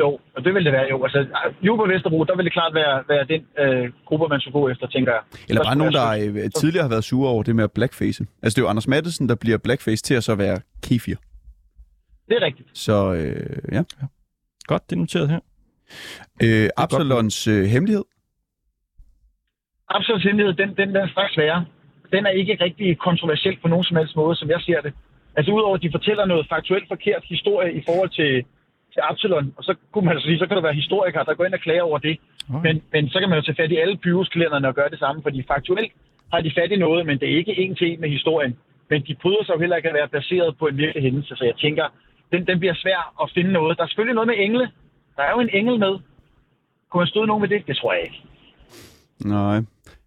Jo, 0.00 0.18
og 0.36 0.44
det 0.44 0.54
vil 0.54 0.64
det 0.64 0.72
være 0.72 0.86
jo. 0.90 1.04
Altså, 1.04 1.26
Jul 1.62 1.76
på 1.78 1.86
Vesterbro, 1.86 2.24
der 2.24 2.36
vil 2.36 2.44
det 2.44 2.52
klart 2.52 2.74
være, 2.74 3.04
være 3.08 3.24
den 3.24 3.46
øh, 3.58 3.92
gruppe, 4.04 4.28
man 4.28 4.40
skulle 4.40 4.52
gå 4.52 4.68
efter, 4.68 4.86
tænker 4.86 5.12
jeg. 5.12 5.22
Eller 5.48 5.62
bare 5.62 5.76
nogen, 5.76 5.92
der 5.92 6.08
øh, 6.10 6.50
tidligere 6.60 6.82
har 6.82 6.88
været 6.88 7.04
sure 7.04 7.30
over 7.30 7.42
det 7.42 7.56
med 7.56 7.64
at 7.64 7.72
blackface. 7.72 8.26
Altså, 8.42 8.56
det 8.56 8.62
er 8.62 8.66
jo 8.66 8.68
Anders 8.68 8.88
Madsen, 8.88 9.28
der 9.28 9.34
bliver 9.34 9.58
blackface 9.58 10.02
til 10.02 10.14
at 10.14 10.24
så 10.24 10.34
være 10.34 10.58
Kefir. 10.82 11.16
Det 12.28 12.36
er 12.36 12.42
rigtigt. 12.42 12.68
Så 12.74 13.14
øh, 13.14 13.72
ja. 13.72 13.82
Godt, 14.66 14.90
det 14.90 14.96
er 14.96 15.00
noteret 15.00 15.28
her. 15.28 15.40
Øh, 16.42 16.68
Absalons 16.76 17.46
øh, 17.46 17.64
hemmelighed. 17.64 18.04
Absolut 19.88 20.22
hemmelighed, 20.22 20.54
den, 20.54 20.68
den, 20.68 20.88
den 20.88 20.96
er 20.96 21.08
straks 21.08 21.36
værre. 21.36 21.64
Den 22.12 22.26
er 22.26 22.30
ikke 22.30 22.56
rigtig 22.60 22.98
kontroversiel 22.98 23.58
på 23.62 23.68
nogen 23.68 23.84
som 23.84 23.96
helst 23.96 24.16
måde, 24.16 24.36
som 24.36 24.50
jeg 24.50 24.60
ser 24.60 24.80
det. 24.80 24.92
Altså 25.36 25.52
udover 25.52 25.74
at 25.74 25.82
de 25.82 25.90
fortæller 25.90 26.24
noget 26.26 26.46
faktuelt 26.48 26.88
forkert 26.88 27.24
historie 27.24 27.72
i 27.72 27.82
forhold 27.86 28.10
til, 28.10 28.44
til 28.96 29.02
Absalon, 29.10 29.46
og 29.58 29.62
så 29.64 29.72
kunne 29.92 30.06
man 30.08 30.20
sige, 30.20 30.38
så 30.38 30.46
kan 30.46 30.56
der 30.56 30.62
være 30.68 30.82
historikere, 30.82 31.24
der 31.24 31.34
går 31.34 31.44
ind 31.44 31.54
og 31.58 31.64
klager 31.66 31.82
over 31.82 31.98
det. 31.98 32.14
Okay. 32.54 32.62
Men, 32.66 32.74
men 32.92 33.02
så 33.12 33.16
kan 33.20 33.28
man 33.28 33.38
jo 33.38 33.44
tage 33.44 33.60
fat 33.60 33.72
i 33.72 33.76
alle 33.82 33.96
Pyrus-kalenderne 33.96 34.68
og 34.68 34.74
gøre 34.74 34.90
det 34.94 34.98
samme, 34.98 35.22
fordi 35.22 35.38
faktuelt 35.52 35.92
har 36.32 36.40
de 36.40 36.52
fat 36.58 36.70
i 36.72 36.76
noget, 36.76 37.06
men 37.06 37.18
det 37.20 37.26
er 37.32 37.36
ikke 37.36 37.58
en 37.62 37.74
til 37.74 37.86
en 37.92 38.00
med 38.00 38.10
historien. 38.16 38.52
Men 38.90 39.02
de 39.08 39.14
bryder 39.22 39.44
sig 39.44 39.54
jo 39.54 39.60
heller 39.60 39.76
ikke 39.76 39.88
at 39.88 39.94
være 39.94 40.08
baseret 40.08 40.58
på 40.58 40.66
en 40.66 40.76
virkelig 40.76 41.02
hændelse, 41.02 41.36
så 41.36 41.44
jeg 41.44 41.56
tænker, 41.56 41.84
den, 42.32 42.46
den 42.46 42.58
bliver 42.58 42.74
svær 42.74 43.00
at 43.22 43.30
finde 43.34 43.52
noget. 43.52 43.76
Der 43.76 43.82
er 43.82 43.88
selvfølgelig 43.88 44.14
noget 44.14 44.28
med 44.28 44.36
engle. 44.38 44.70
Der 45.16 45.22
er 45.22 45.30
jo 45.30 45.40
en 45.40 45.50
engel 45.52 45.78
med. 45.78 45.94
Kunne 46.90 47.00
man 47.00 47.06
støde 47.06 47.26
nogen 47.26 47.40
med 47.40 47.48
det? 47.48 47.66
Det 47.66 47.76
tror 47.76 47.92
jeg 47.92 48.02
ikke. 48.02 48.22
Nej. 49.24 49.58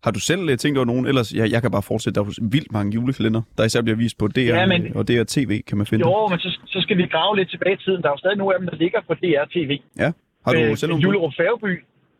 Har 0.03 0.11
du 0.11 0.19
selv 0.19 0.49
øh, 0.49 0.57
tænkt 0.57 0.77
over 0.77 0.85
nogen? 0.85 1.05
Ellers, 1.11 1.33
jeg, 1.39 1.51
jeg 1.53 1.61
kan 1.61 1.71
bare 1.71 1.81
fortsætte, 1.91 2.15
der 2.19 2.25
er 2.25 2.49
vildt 2.55 2.71
mange 2.71 2.89
julekalender, 2.97 3.41
der 3.57 3.63
især 3.63 3.81
bliver 3.81 3.97
vist 3.97 4.17
på 4.17 4.27
DR 4.27 4.39
Ja, 4.39 4.65
men- 4.65 4.95
og 4.97 5.07
DR 5.07 5.23
TV, 5.27 5.51
kan 5.67 5.77
man 5.77 5.87
finde. 5.87 6.05
Jo, 6.07 6.27
men 6.31 6.39
så, 6.39 6.49
så 6.73 6.81
skal 6.81 6.97
vi 6.97 7.05
grave 7.15 7.35
lidt 7.35 7.49
tilbage 7.49 7.73
i 7.79 7.81
tiden. 7.85 8.01
Der 8.01 8.07
er 8.09 8.13
jo 8.13 8.17
stadig 8.17 8.37
nogle 8.37 8.53
af 8.55 8.59
dem, 8.61 8.67
der 8.71 8.75
ligger 8.83 8.99
på 9.07 9.13
DR-TV. 9.13 9.71
Ja. 10.03 10.11
Har 10.45 10.51
du 10.53 10.75
selv 10.75 10.89
nogle 10.89 11.01
bud? 11.03 11.07
Julerup 11.13 11.33
Færgeby. 11.37 11.71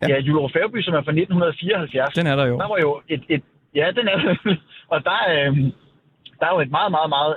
Ja. 0.02 0.08
Ja, 0.08 0.14
ja 0.16 0.20
Julerup 0.28 0.52
Færgeby, 0.58 0.82
som 0.82 0.94
er 0.94 1.04
fra 1.08 1.12
1974. 1.12 2.14
Den 2.20 2.28
er 2.28 2.36
der 2.36 2.46
jo. 2.52 2.56
Der 2.64 2.68
var 2.74 2.80
jo 2.86 3.02
et... 3.10 3.24
et 3.30 3.44
ja, 3.76 3.88
den 3.98 4.06
er 4.08 4.18
Og 4.94 5.00
der, 5.10 5.20
øh, 5.36 5.52
der 6.40 6.46
er 6.50 6.54
jo 6.56 6.60
et 6.68 6.72
meget, 6.78 6.92
meget, 6.98 7.10
meget 7.18 7.34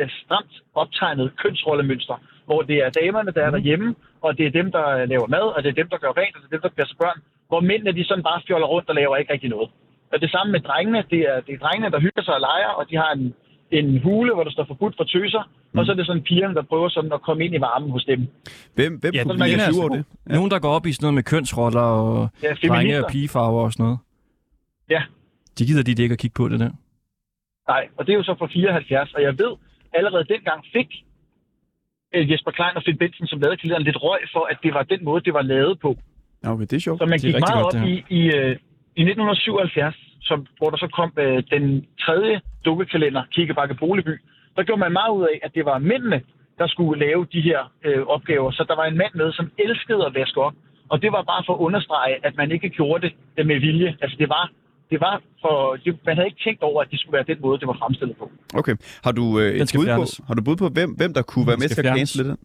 øh, 0.00 0.08
stramt 0.24 0.54
optegnet 0.74 1.26
kønsrollemønster, 1.42 2.16
hvor 2.46 2.62
det 2.62 2.76
er 2.86 2.90
damerne, 2.90 3.30
der 3.36 3.42
er 3.42 3.50
Mm. 3.50 3.56
derhjemme, 3.56 3.94
og 4.26 4.38
det 4.38 4.44
er 4.46 4.50
dem, 4.60 4.72
der 4.76 5.04
laver 5.12 5.26
mad, 5.36 5.46
og 5.56 5.62
det 5.62 5.68
er 5.70 5.78
dem, 5.82 5.88
der 5.92 5.98
gør 6.04 6.12
rent, 6.20 6.34
og 6.36 6.40
det 6.42 6.46
er 6.48 6.56
dem, 6.56 6.60
der 6.66 6.74
passer 6.80 6.96
børn. 7.02 7.18
Hvor 7.48 7.60
mændene, 7.60 7.92
de 7.98 8.04
sådan 8.04 8.22
bare 8.30 8.40
fjoller 8.46 8.66
rundt 8.66 8.88
og 8.88 8.94
laver 8.94 9.16
ikke 9.16 9.32
rigtig 9.32 9.50
noget. 9.50 9.70
Og 10.12 10.20
det 10.20 10.30
samme 10.30 10.52
med 10.52 10.60
drengene. 10.60 11.04
Det 11.10 11.20
er, 11.30 11.40
det 11.46 11.52
er 11.54 11.58
drengene, 11.58 11.90
der 11.90 12.00
hygger 12.00 12.22
sig 12.22 12.34
og 12.34 12.40
leger, 12.40 12.68
og 12.78 12.84
de 12.90 12.96
har 12.96 13.10
en, 13.18 13.34
en 13.70 14.02
hule, 14.02 14.34
hvor 14.34 14.44
der 14.44 14.50
står 14.50 14.64
forbudt 14.64 14.94
for 14.96 15.04
tøser. 15.04 15.42
Mm. 15.72 15.78
Og 15.78 15.86
så 15.86 15.92
er 15.92 15.96
det 15.96 16.06
sådan 16.06 16.22
pigerne, 16.22 16.54
der 16.54 16.62
prøver 16.62 16.88
sådan 16.88 17.12
at 17.12 17.22
komme 17.22 17.44
ind 17.44 17.54
i 17.54 17.60
varmen 17.60 17.90
hos 17.90 18.04
dem. 18.04 18.20
Hvem, 18.74 18.92
hvem 19.00 19.14
Ja, 19.14 19.18
ja, 19.18 19.24
kan 19.24 19.58
sure 19.72 19.84
altså- 19.84 20.04
det? 20.24 20.32
Nogen, 20.36 20.50
der 20.50 20.58
går 20.58 20.68
op 20.78 20.86
i 20.86 20.92
sådan 20.92 21.04
noget 21.04 21.14
med 21.14 21.22
kønsroller 21.22 21.80
og 21.80 22.28
Ja, 22.42 22.52
drenge 22.68 23.04
og 23.04 23.10
pigefarver 23.12 23.62
og 23.62 23.72
sådan 23.72 23.84
noget. 23.84 23.98
Ja. 24.90 25.02
De 25.58 25.66
gider 25.66 25.82
de 25.82 26.02
ikke 26.02 26.12
at 26.12 26.18
kigge 26.18 26.34
på 26.40 26.48
det 26.48 26.60
der. 26.60 26.70
Nej, 27.68 27.88
og 27.96 28.06
det 28.06 28.12
er 28.12 28.16
jo 28.16 28.22
så 28.22 28.34
fra 28.38 28.48
74, 28.52 29.14
og 29.14 29.22
jeg 29.22 29.32
ved, 29.38 29.52
allerede 29.94 30.24
dengang 30.34 30.60
fik 30.72 30.88
øh, 32.14 32.30
Jesper 32.30 32.50
Klein 32.50 32.76
og 32.76 32.82
Finn 32.86 32.98
Benson, 32.98 33.26
som 33.26 33.40
lavede 33.40 33.56
kalenderen, 33.56 33.82
lidt 33.84 34.02
røg 34.02 34.20
for, 34.32 34.44
at 34.50 34.58
det 34.62 34.74
var 34.74 34.82
den 34.82 35.04
måde, 35.04 35.24
det 35.24 35.34
var 35.34 35.42
lavet 35.42 35.78
på. 35.80 35.96
Ja, 36.44 36.52
Okay, 36.52 36.66
det 36.70 36.72
er 36.72 36.80
sjovt. 36.80 36.98
Så 36.98 37.06
man 37.06 37.14
er 37.14 37.18
gik 37.18 37.34
meget 37.48 37.62
godt, 37.64 37.76
op 37.76 37.88
i, 37.88 38.04
i, 38.18 38.20
øh, 38.36 38.56
i 38.96 39.02
1977, 39.02 39.96
som, 40.22 40.46
hvor 40.58 40.70
der 40.70 40.76
så 40.76 40.88
kom 40.98 41.10
øh, 41.18 41.42
den 41.50 41.86
tredje 42.04 42.40
dukkekalender, 42.64 43.22
Kikkebakke 43.34 43.74
Boligby. 43.74 44.14
Der 44.56 44.62
gjorde 44.62 44.80
man 44.80 44.92
meget 44.92 45.12
ud 45.18 45.24
af, 45.32 45.36
at 45.42 45.50
det 45.54 45.64
var 45.64 45.78
mændene, 45.78 46.20
der 46.58 46.66
skulle 46.66 47.06
lave 47.06 47.26
de 47.32 47.40
her 47.40 47.60
øh, 47.84 48.02
opgaver. 48.06 48.50
Så 48.50 48.64
der 48.68 48.76
var 48.76 48.86
en 48.86 48.96
mand 48.96 49.14
med, 49.14 49.32
som 49.32 49.50
elskede 49.58 50.06
at 50.06 50.14
vaske 50.14 50.40
op. 50.40 50.54
Og 50.92 51.02
det 51.02 51.12
var 51.12 51.22
bare 51.22 51.42
for 51.46 51.54
at 51.54 51.60
understrege, 51.66 52.26
at 52.26 52.34
man 52.36 52.52
ikke 52.52 52.68
gjorde 52.68 53.00
det 53.06 53.12
øh, 53.38 53.46
med 53.46 53.60
vilje. 53.60 53.96
Altså 54.02 54.16
det 54.18 54.28
var, 54.28 54.44
det 54.90 55.00
var 55.00 55.14
for, 55.42 55.76
det, 55.84 55.98
man 56.06 56.16
havde 56.16 56.28
ikke 56.30 56.42
tænkt 56.46 56.62
over, 56.62 56.82
at 56.82 56.88
det 56.90 57.00
skulle 57.00 57.14
være 57.18 57.26
den 57.32 57.38
måde, 57.44 57.60
det 57.60 57.66
var 57.66 57.76
fremstillet 57.82 58.16
på. 58.16 58.30
Okay. 58.54 58.74
Har 59.04 59.12
du, 59.12 59.24
øh, 59.40 59.50
et 59.54 59.72
bud 59.76 59.86
på, 60.00 60.04
har 60.28 60.34
du 60.34 60.42
bud 60.42 60.56
på, 60.56 60.68
hvem, 60.68 60.90
hvem 61.00 61.14
der 61.14 61.22
kunne 61.22 61.46
være 61.46 61.56
med 61.62 61.68
til 61.68 61.80
at 61.86 61.96
cancele 61.96 62.28
den? 62.28 62.36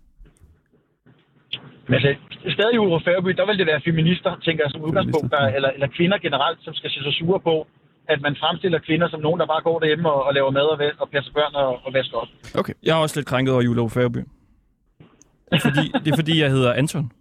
Men 1.87 1.95
altså, 1.95 2.11
stadig 2.55 2.73
i 2.73 2.77
Uro 2.77 2.99
Færøby, 3.05 3.31
der 3.39 3.45
vil 3.45 3.57
det 3.57 3.67
være 3.67 3.81
feminister, 3.89 4.31
tænker 4.45 4.63
jeg 4.63 4.71
som 4.71 4.81
udgangspunkt, 4.81 5.31
der, 5.31 5.43
eller, 5.57 5.69
eller 5.69 5.87
kvinder 5.97 6.17
generelt, 6.17 6.59
som 6.65 6.73
skal 6.73 6.89
se 6.89 6.99
sig 7.03 7.13
sure 7.13 7.39
på, 7.39 7.67
at 8.07 8.21
man 8.21 8.35
fremstiller 8.39 8.79
kvinder 8.79 9.07
som 9.09 9.19
nogen, 9.19 9.39
der 9.39 9.45
bare 9.45 9.61
går 9.61 9.79
derhjemme 9.79 10.11
og, 10.11 10.23
og 10.23 10.33
laver 10.33 10.51
mad 10.51 10.67
og, 10.73 10.77
og 10.99 11.09
passer 11.09 11.31
børn 11.33 11.55
og, 11.55 11.79
og 11.85 11.93
vasker 11.93 12.17
op. 12.17 12.27
Okay. 12.59 12.73
Jeg 12.83 12.91
er 12.97 13.01
også 13.01 13.19
lidt 13.19 13.27
krænket 13.27 13.53
over. 13.53 13.61
Det 13.61 15.57
er, 15.57 15.59
fordi, 15.59 15.91
det 16.03 16.11
er 16.11 16.15
fordi, 16.15 16.41
jeg 16.41 16.49
hedder 16.51 16.73
Anton. 16.73 17.11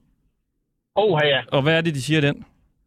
Åh, 0.96 1.20
ja. 1.24 1.40
Og 1.52 1.62
hvad 1.62 1.76
er 1.76 1.80
det, 1.80 1.94
de 1.94 2.02
siger 2.02 2.20
den? 2.20 2.34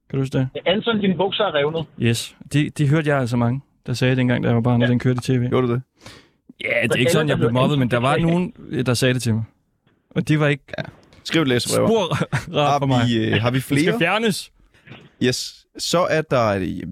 Kan 0.09 0.17
du 0.17 0.19
huske 0.19 0.37
det? 0.37 0.49
Anton, 0.65 0.99
dine 0.99 1.15
bukser 1.15 1.43
er 1.43 1.55
revnet. 1.55 1.85
Yes. 2.01 2.35
Det, 2.53 2.77
det 2.77 2.89
hørte 2.89 3.09
jeg 3.09 3.17
altså 3.17 3.37
mange, 3.37 3.61
der 3.85 3.93
sagde 3.93 4.15
dengang, 4.15 4.43
da 4.43 4.47
jeg 4.47 4.55
var 4.55 4.61
barn, 4.61 4.81
ja. 4.81 4.85
Ja. 4.85 4.91
den 4.91 4.99
kørte 4.99 5.17
i 5.17 5.37
tv. 5.37 5.49
Gjorde 5.49 5.67
du 5.67 5.73
det? 5.73 5.81
Ja, 6.63 6.83
det 6.83 6.91
er 6.91 6.99
ikke 6.99 7.11
sådan, 7.11 7.29
jeg 7.29 7.37
blev 7.37 7.51
mobbet, 7.51 7.79
men 7.79 7.91
der 7.91 7.97
var 7.97 8.17
nogen, 8.27 8.53
der 8.85 8.93
sagde 8.93 9.13
det 9.13 9.21
til 9.21 9.33
mig. 9.33 9.43
Og 10.09 10.27
det 10.27 10.39
var 10.39 10.47
ikke 10.47 10.63
Skriv 11.29 11.41
et 11.41 11.47
læsebrev. 11.47 11.87
spor 11.87 12.03
rart 12.59 12.81
for 12.81 12.87
mig. 12.93 12.97
Har 12.97 13.07
vi, 13.07 13.15
øh, 13.27 13.41
har 13.43 13.51
vi 13.51 13.55
Det 13.57 13.63
skal 13.63 13.77
flere? 13.77 13.99
fjernes. 14.03 14.37
Yes. 15.25 15.39
Så 15.77 16.01
er 16.17 16.21
der... 16.33 16.45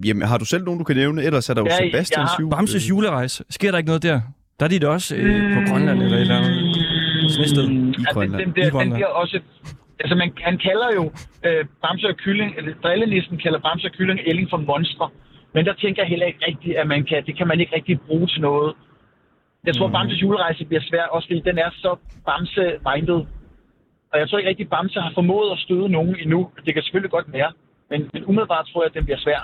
Jamen, 0.05 0.23
har 0.31 0.37
du 0.37 0.45
selv 0.53 0.63
nogen, 0.67 0.77
du 0.81 0.83
kan 0.89 0.95
nævne? 0.95 1.19
Ellers 1.27 1.49
er 1.49 1.53
der 1.53 1.61
jo 1.61 1.67
Ja, 1.69 1.77
Sebastians 1.77 2.29
har- 2.31 2.37
jul. 2.41 2.51
Bamses 2.51 2.89
julerejse. 2.89 3.43
Sker 3.49 3.69
der 3.71 3.77
ikke 3.77 3.87
noget 3.93 4.03
der? 4.03 4.17
Der 4.59 4.63
er 4.65 4.69
de 4.69 4.79
da 4.79 4.87
også 4.97 5.15
øh, 5.15 5.53
på 5.55 5.59
Grønland 5.71 5.97
eller 6.03 6.17
et 6.17 6.21
eller 6.21 6.37
andet. 6.37 6.51
Mm, 6.55 7.89
I 7.89 7.93
altså, 7.99 8.13
Grønland. 8.13 8.39
Den, 8.39 8.45
den, 8.45 8.53
bliver, 8.53 8.67
I 8.67 8.69
Grønland. 8.69 8.91
den 8.91 8.97
bliver 8.99 9.13
også... 9.23 9.39
Altså, 9.99 10.15
man, 10.21 10.29
han 10.47 10.55
kalder 10.67 10.89
jo 10.99 11.03
øh, 11.47 11.61
Bamse 11.83 12.07
og 12.13 12.17
Kylling, 12.23 12.49
eller 12.57 12.71
drillenissen 12.83 13.35
kalder 13.43 13.59
Bamse 13.65 13.87
og 13.89 13.93
Kylling 13.97 14.19
Elling 14.29 14.47
for 14.53 14.57
monstre. 14.71 15.09
Men 15.53 15.61
der 15.65 15.73
tænker 15.83 15.99
jeg 16.03 16.09
heller 16.13 16.25
ikke 16.31 16.39
rigtigt, 16.49 16.75
at 16.81 16.87
man 16.93 17.01
kan, 17.09 17.17
det 17.27 17.37
kan 17.37 17.47
man 17.51 17.57
ikke 17.61 17.75
rigtig 17.75 17.95
bruge 18.07 18.27
til 18.33 18.41
noget. 18.41 18.73
Jeg 19.67 19.73
tror, 19.75 19.87
mm. 19.87 19.93
Bamses 19.93 20.21
julerejse 20.21 20.65
bliver 20.69 20.83
svær, 20.89 21.05
også 21.15 21.27
fordi 21.29 21.41
den 21.49 21.57
er 21.65 21.69
så 21.83 21.91
Bamse-minded. 22.27 23.19
Og 24.11 24.19
jeg 24.19 24.29
tror 24.29 24.37
ikke 24.37 24.49
rigtig, 24.49 24.69
Bamse 24.69 24.99
har 24.99 25.11
formået 25.13 25.51
at 25.51 25.59
støde 25.59 25.89
nogen 25.89 26.15
endnu. 26.23 26.49
Det 26.65 26.73
kan 26.73 26.83
selvfølgelig 26.83 27.11
godt 27.11 27.33
være. 27.33 27.51
Men, 27.89 28.09
men 28.13 28.25
umiddelbart 28.25 28.65
tror 28.65 28.81
jeg, 28.83 28.89
at 28.91 28.97
den 28.97 29.05
bliver 29.05 29.19
svær. 29.25 29.41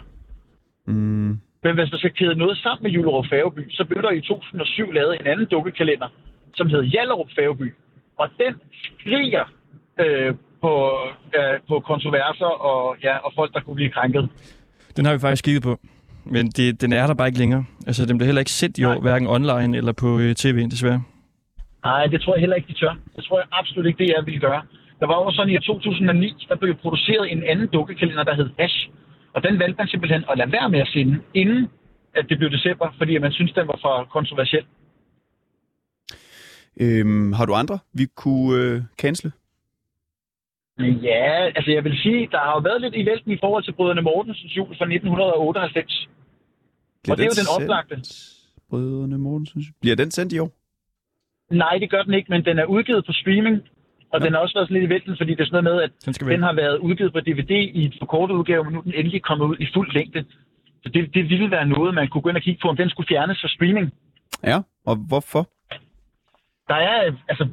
Mm. 0.87 1.39
Men 1.63 1.71
hvis 1.75 1.91
man 1.91 1.99
skal 1.99 2.13
kæde 2.19 2.35
noget 2.35 2.57
sammen 2.57 2.83
med 2.83 2.91
Julerup 2.91 3.25
Færgeby, 3.29 3.71
så 3.71 3.85
blev 3.85 4.01
der 4.01 4.11
i 4.11 4.21
2007 4.21 4.91
lavet 4.91 5.19
en 5.19 5.27
anden 5.27 5.47
dukkekalender, 5.51 6.07
som 6.55 6.69
hed 6.69 6.81
Jallerup 6.83 7.29
Færgeby. 7.35 7.73
Og 8.17 8.29
den 8.37 8.53
skriger 8.83 9.45
øh, 9.99 10.35
på, 10.61 10.73
øh, 11.37 11.59
på 11.69 11.79
kontroverser 11.79 12.51
og, 12.69 12.97
ja, 13.03 13.17
og 13.17 13.31
folk, 13.35 13.53
der 13.53 13.59
kunne 13.59 13.75
blive 13.75 13.89
krænket. 13.89 14.29
Den 14.97 15.05
har 15.05 15.13
vi 15.13 15.19
faktisk 15.19 15.43
kigget 15.43 15.63
på. 15.63 15.79
Men 16.25 16.47
det, 16.47 16.81
den 16.81 16.93
er 16.93 17.07
der 17.07 17.13
bare 17.13 17.27
ikke 17.27 17.39
længere. 17.39 17.65
Altså, 17.87 18.05
den 18.05 18.17
bliver 18.17 18.25
heller 18.25 18.39
ikke 18.39 18.51
sendt 18.51 18.77
i 18.77 18.83
år, 18.83 18.93
Nej. 18.93 18.99
hverken 18.99 19.27
online 19.27 19.77
eller 19.77 19.91
på 19.91 20.19
øh, 20.19 20.35
tv, 20.35 20.69
desværre. 20.69 21.03
Nej, 21.83 22.07
det 22.07 22.21
tror 22.21 22.33
jeg 22.35 22.39
heller 22.39 22.55
ikke, 22.55 22.67
de 22.67 22.79
tør. 22.79 22.95
Det 23.15 23.23
tror 23.23 23.39
jeg 23.39 23.47
absolut 23.51 23.85
ikke, 23.85 24.03
det 24.03 24.09
er, 24.09 24.21
vi 24.21 24.37
gøre. 24.37 24.61
Der 24.99 25.07
var 25.07 25.17
jo 25.23 25.31
sådan 25.31 25.53
i 25.53 25.59
2009, 25.59 26.45
der 26.49 26.55
blev 26.55 26.75
produceret 26.75 27.31
en 27.31 27.43
anden 27.43 27.67
dukkekalender, 27.67 28.23
der 28.23 28.35
hed 28.35 28.49
Ash. 28.57 28.89
Og 29.33 29.43
den 29.43 29.59
valgte 29.59 29.77
man 29.77 29.87
simpelthen 29.87 30.23
at 30.31 30.37
lade 30.37 30.51
være 30.51 30.69
med 30.69 30.79
at 30.79 30.87
sende, 30.87 31.19
inden 31.33 31.67
at 32.15 32.25
det 32.29 32.37
blev 32.37 32.49
december, 32.49 32.87
fordi 32.97 33.17
man 33.17 33.31
synes, 33.31 33.51
den 33.51 33.67
var 33.67 33.79
for 33.81 34.07
kontroversiel. 34.11 34.65
Øhm, 36.81 37.33
har 37.33 37.45
du 37.45 37.53
andre, 37.53 37.79
vi 37.93 38.05
kunne 38.15 38.61
øh, 38.61 38.81
cancele? 39.01 39.31
Ja, 40.79 41.51
altså 41.57 41.71
jeg 41.71 41.83
vil 41.83 41.97
sige, 41.97 42.27
der 42.31 42.37
har 42.37 42.51
jo 42.51 42.59
været 42.59 42.81
lidt 42.81 42.95
i 42.95 43.05
vælten 43.05 43.31
i 43.31 43.37
forhold 43.39 43.63
til 43.63 43.71
Brødrene 43.71 44.01
Mortensens 44.01 44.57
jul 44.57 44.67
fra 44.67 44.85
1998. 44.85 46.07
Og 47.09 47.17
det 47.17 47.23
er 47.23 47.31
jo 47.31 47.41
den 47.41 47.63
oplagte. 47.63 47.95
Brødrene 48.69 49.17
Mortensen. 49.17 49.63
Bliver 49.81 49.95
den 49.95 50.11
sendt 50.11 50.33
i 50.33 50.39
år? 50.39 50.51
Nej, 51.51 51.77
det 51.77 51.89
gør 51.89 52.01
den 52.03 52.13
ikke, 52.13 52.29
men 52.31 52.45
den 52.45 52.59
er 52.59 52.65
udgivet 52.65 53.05
på 53.05 53.13
streaming. 53.13 53.61
Og 54.13 54.19
Ja. 54.19 54.25
den 54.25 54.33
har 54.33 54.39
også 54.39 54.55
været 54.55 54.67
sådan 54.67 54.81
lidt 54.81 54.89
i 54.91 54.93
vælten, 54.93 55.17
fordi 55.17 55.31
det 55.31 55.41
er 55.41 55.45
sådan 55.45 55.63
noget 55.63 55.75
med, 55.75 55.83
at 55.83 55.91
Den 56.05 56.13
skal 56.13 56.27
den 56.27 56.43
har 56.43 56.53
været 56.53 56.77
udgivet 56.77 57.13
på 57.13 57.19
DVD 57.19 57.51
i 57.51 57.85
et 57.85 57.95
forkortet 57.99 58.35
udgave, 58.35 58.63
men 58.63 58.73
nu 58.73 58.79
er 58.79 58.83
den 58.83 58.93
endelig 58.93 59.21
kommet 59.23 59.45
ud 59.45 59.55
i 59.59 59.67
fuld 59.73 59.93
længde. 59.93 60.25
Så 60.83 60.89
det, 60.89 61.13
det 61.13 61.29
ville 61.29 61.51
være 61.51 61.65
noget, 61.65 61.93
man 61.93 62.07
kunne 62.07 62.21
gå 62.21 62.29
ind 62.29 62.37
og 62.37 62.43
kigge 62.43 62.59
på, 62.61 62.67
om 62.69 62.77
den 62.77 62.89
skulle 62.89 63.07
fjernes 63.07 63.41
fra 63.41 63.47
streaming. 63.47 63.93
Ja, 64.43 64.57
og 64.85 64.95
hvorfor? 65.07 65.49
Der 66.67 66.75
er, 66.75 67.11
altså, 67.29 67.47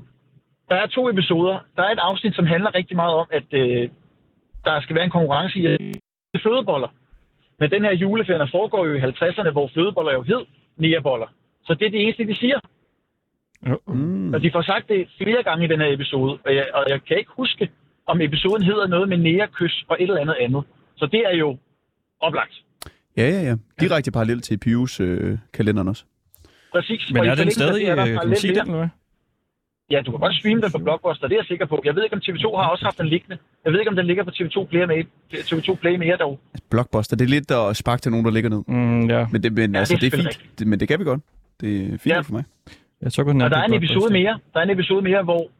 der 0.68 0.76
er 0.76 0.86
to 0.86 1.08
episoder. 1.10 1.58
Der 1.76 1.82
er 1.82 1.90
et 1.92 1.98
afsnit, 1.98 2.34
som 2.34 2.46
handler 2.46 2.74
rigtig 2.74 2.96
meget 2.96 3.14
om, 3.14 3.26
at 3.32 3.44
øh, 3.52 3.88
der 4.64 4.80
skal 4.80 4.96
være 4.96 5.04
en 5.04 5.10
konkurrence 5.10 5.58
i 5.58 5.66
at 5.66 5.78
fødeboller. 6.42 6.88
Men 7.60 7.70
den 7.70 7.84
her 7.84 7.92
juleferie 7.94 8.48
foregår 8.50 8.86
jo 8.86 8.94
i 8.94 8.98
50'erne, 9.00 9.50
hvor 9.50 9.70
fødeboller 9.74 10.12
jo 10.12 10.22
hed 10.22 10.42
nærboller. 10.76 11.26
Så 11.64 11.74
det 11.74 11.86
er 11.86 11.90
det 11.90 12.02
eneste, 12.02 12.26
de 12.26 12.34
siger. 12.36 12.58
Mm. 13.88 14.34
Og 14.34 14.42
de 14.42 14.50
får 14.52 14.62
sagt 14.62 14.88
det 14.88 15.08
flere 15.22 15.42
gange 15.42 15.64
i 15.64 15.68
den 15.68 15.80
her 15.80 15.92
episode, 15.92 16.38
og 16.44 16.54
jeg, 16.54 16.66
og 16.74 16.84
jeg 16.88 17.00
kan 17.08 17.18
ikke 17.18 17.30
huske, 17.36 17.70
om 18.06 18.20
episoden 18.20 18.62
hedder 18.62 18.86
noget 18.86 19.08
med 19.08 19.18
nærkys 19.18 19.84
og 19.88 19.96
et 20.00 20.02
eller 20.02 20.20
andet 20.20 20.36
andet. 20.40 20.62
Så 20.96 21.06
det 21.06 21.22
er 21.32 21.36
jo 21.36 21.58
oplagt. 22.20 22.54
Ja, 23.16 23.28
ja, 23.28 23.40
ja. 23.42 23.56
Direkte 23.80 24.10
parallel 24.10 24.40
til 24.40 24.58
Pius 24.58 25.00
øh, 25.00 25.38
kalenderen 25.52 25.88
også. 25.88 26.04
Præcis. 26.72 27.10
Men 27.12 27.24
er 27.24 27.34
den 27.34 27.50
stadig, 27.50 27.86
der 27.86 27.94
kan 27.94 28.06
man 28.06 28.14
parallel 28.16 28.36
sige 28.36 28.54
den, 28.54 28.60
eller 28.60 28.76
hvad? 28.78 28.88
Ja, 29.90 30.00
du 30.06 30.10
kan 30.10 30.20
godt 30.20 30.34
streame 30.34 30.60
den 30.62 30.72
på 30.72 30.78
Blockbuster, 30.78 31.28
det 31.28 31.34
er 31.34 31.38
jeg 31.38 31.46
sikker 31.46 31.66
på. 31.66 31.82
Jeg 31.84 31.94
ved 31.96 32.02
ikke, 32.04 32.16
om 32.16 32.22
TV2 32.24 32.56
har 32.56 32.68
også 32.70 32.84
haft 32.84 32.98
den 32.98 33.06
liggende. 33.06 33.38
Jeg 33.64 33.72
ved 33.72 33.78
ikke, 33.80 33.90
om 33.90 33.96
den 33.96 34.06
ligger 34.06 34.24
på 34.24 34.30
TV2 34.30 34.64
Play 34.64 34.84
mere, 34.84 35.04
TV2 35.34 35.74
Play 35.74 35.96
mere 35.96 36.16
dog. 36.16 36.40
Blockbuster, 36.70 37.16
det 37.16 37.24
er 37.24 37.28
lidt 37.28 37.50
at 37.50 37.76
sparke 37.76 38.00
til 38.00 38.10
nogen, 38.10 38.26
der 38.26 38.32
ligger 38.32 38.50
ned. 38.50 38.62
Mm, 38.68 39.10
ja. 39.10 39.26
Men 39.32 39.42
det, 39.42 39.52
men, 39.52 39.72
Ja, 39.72 39.78
altså, 39.78 39.96
det 40.00 40.06
er 40.06 40.10
det 40.10 40.18
er 40.18 40.22
fint. 40.22 40.58
Det, 40.58 40.66
men 40.66 40.80
det 40.80 40.88
kan 40.88 40.98
vi 40.98 41.04
godt. 41.04 41.20
Det 41.60 41.94
er 41.94 41.98
fint 41.98 42.06
ja. 42.06 42.20
for 42.20 42.32
mig. 42.32 42.44
Jeg 43.02 43.12
så 43.12 43.22
den 43.22 43.40
Og 43.42 43.50
der 43.50 43.58
er 43.58 43.64
en 43.64 43.74
episode 43.74 44.12
mere, 44.12 44.38
der 44.52 44.58
er 44.60 44.64
en 44.64 44.70
episode 44.70 45.02
mere, 45.02 45.22
hvor 45.22 45.50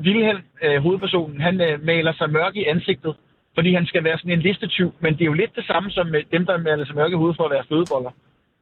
Wilhelm, 0.00 0.42
øh, 0.62 0.82
hovedpersonen, 0.82 1.40
han 1.40 1.60
øh, 1.60 1.84
maler 1.84 2.12
sig 2.12 2.30
mørk 2.30 2.56
i 2.56 2.64
ansigtet, 2.64 3.16
fordi 3.54 3.74
han 3.74 3.86
skal 3.86 4.04
være 4.04 4.18
sådan 4.18 4.32
en 4.32 4.40
listetyv. 4.40 4.94
Men 5.00 5.14
det 5.14 5.20
er 5.20 5.24
jo 5.24 5.32
lidt 5.32 5.56
det 5.56 5.66
samme 5.66 5.90
som 5.90 6.06
med 6.06 6.22
dem, 6.32 6.46
der 6.46 6.56
maler 6.58 6.84
sig 6.86 6.94
mørk 6.94 7.12
i 7.12 7.14
hovedet 7.14 7.36
for 7.36 7.44
at 7.44 7.50
være 7.50 7.64
fødeboller. 7.68 8.10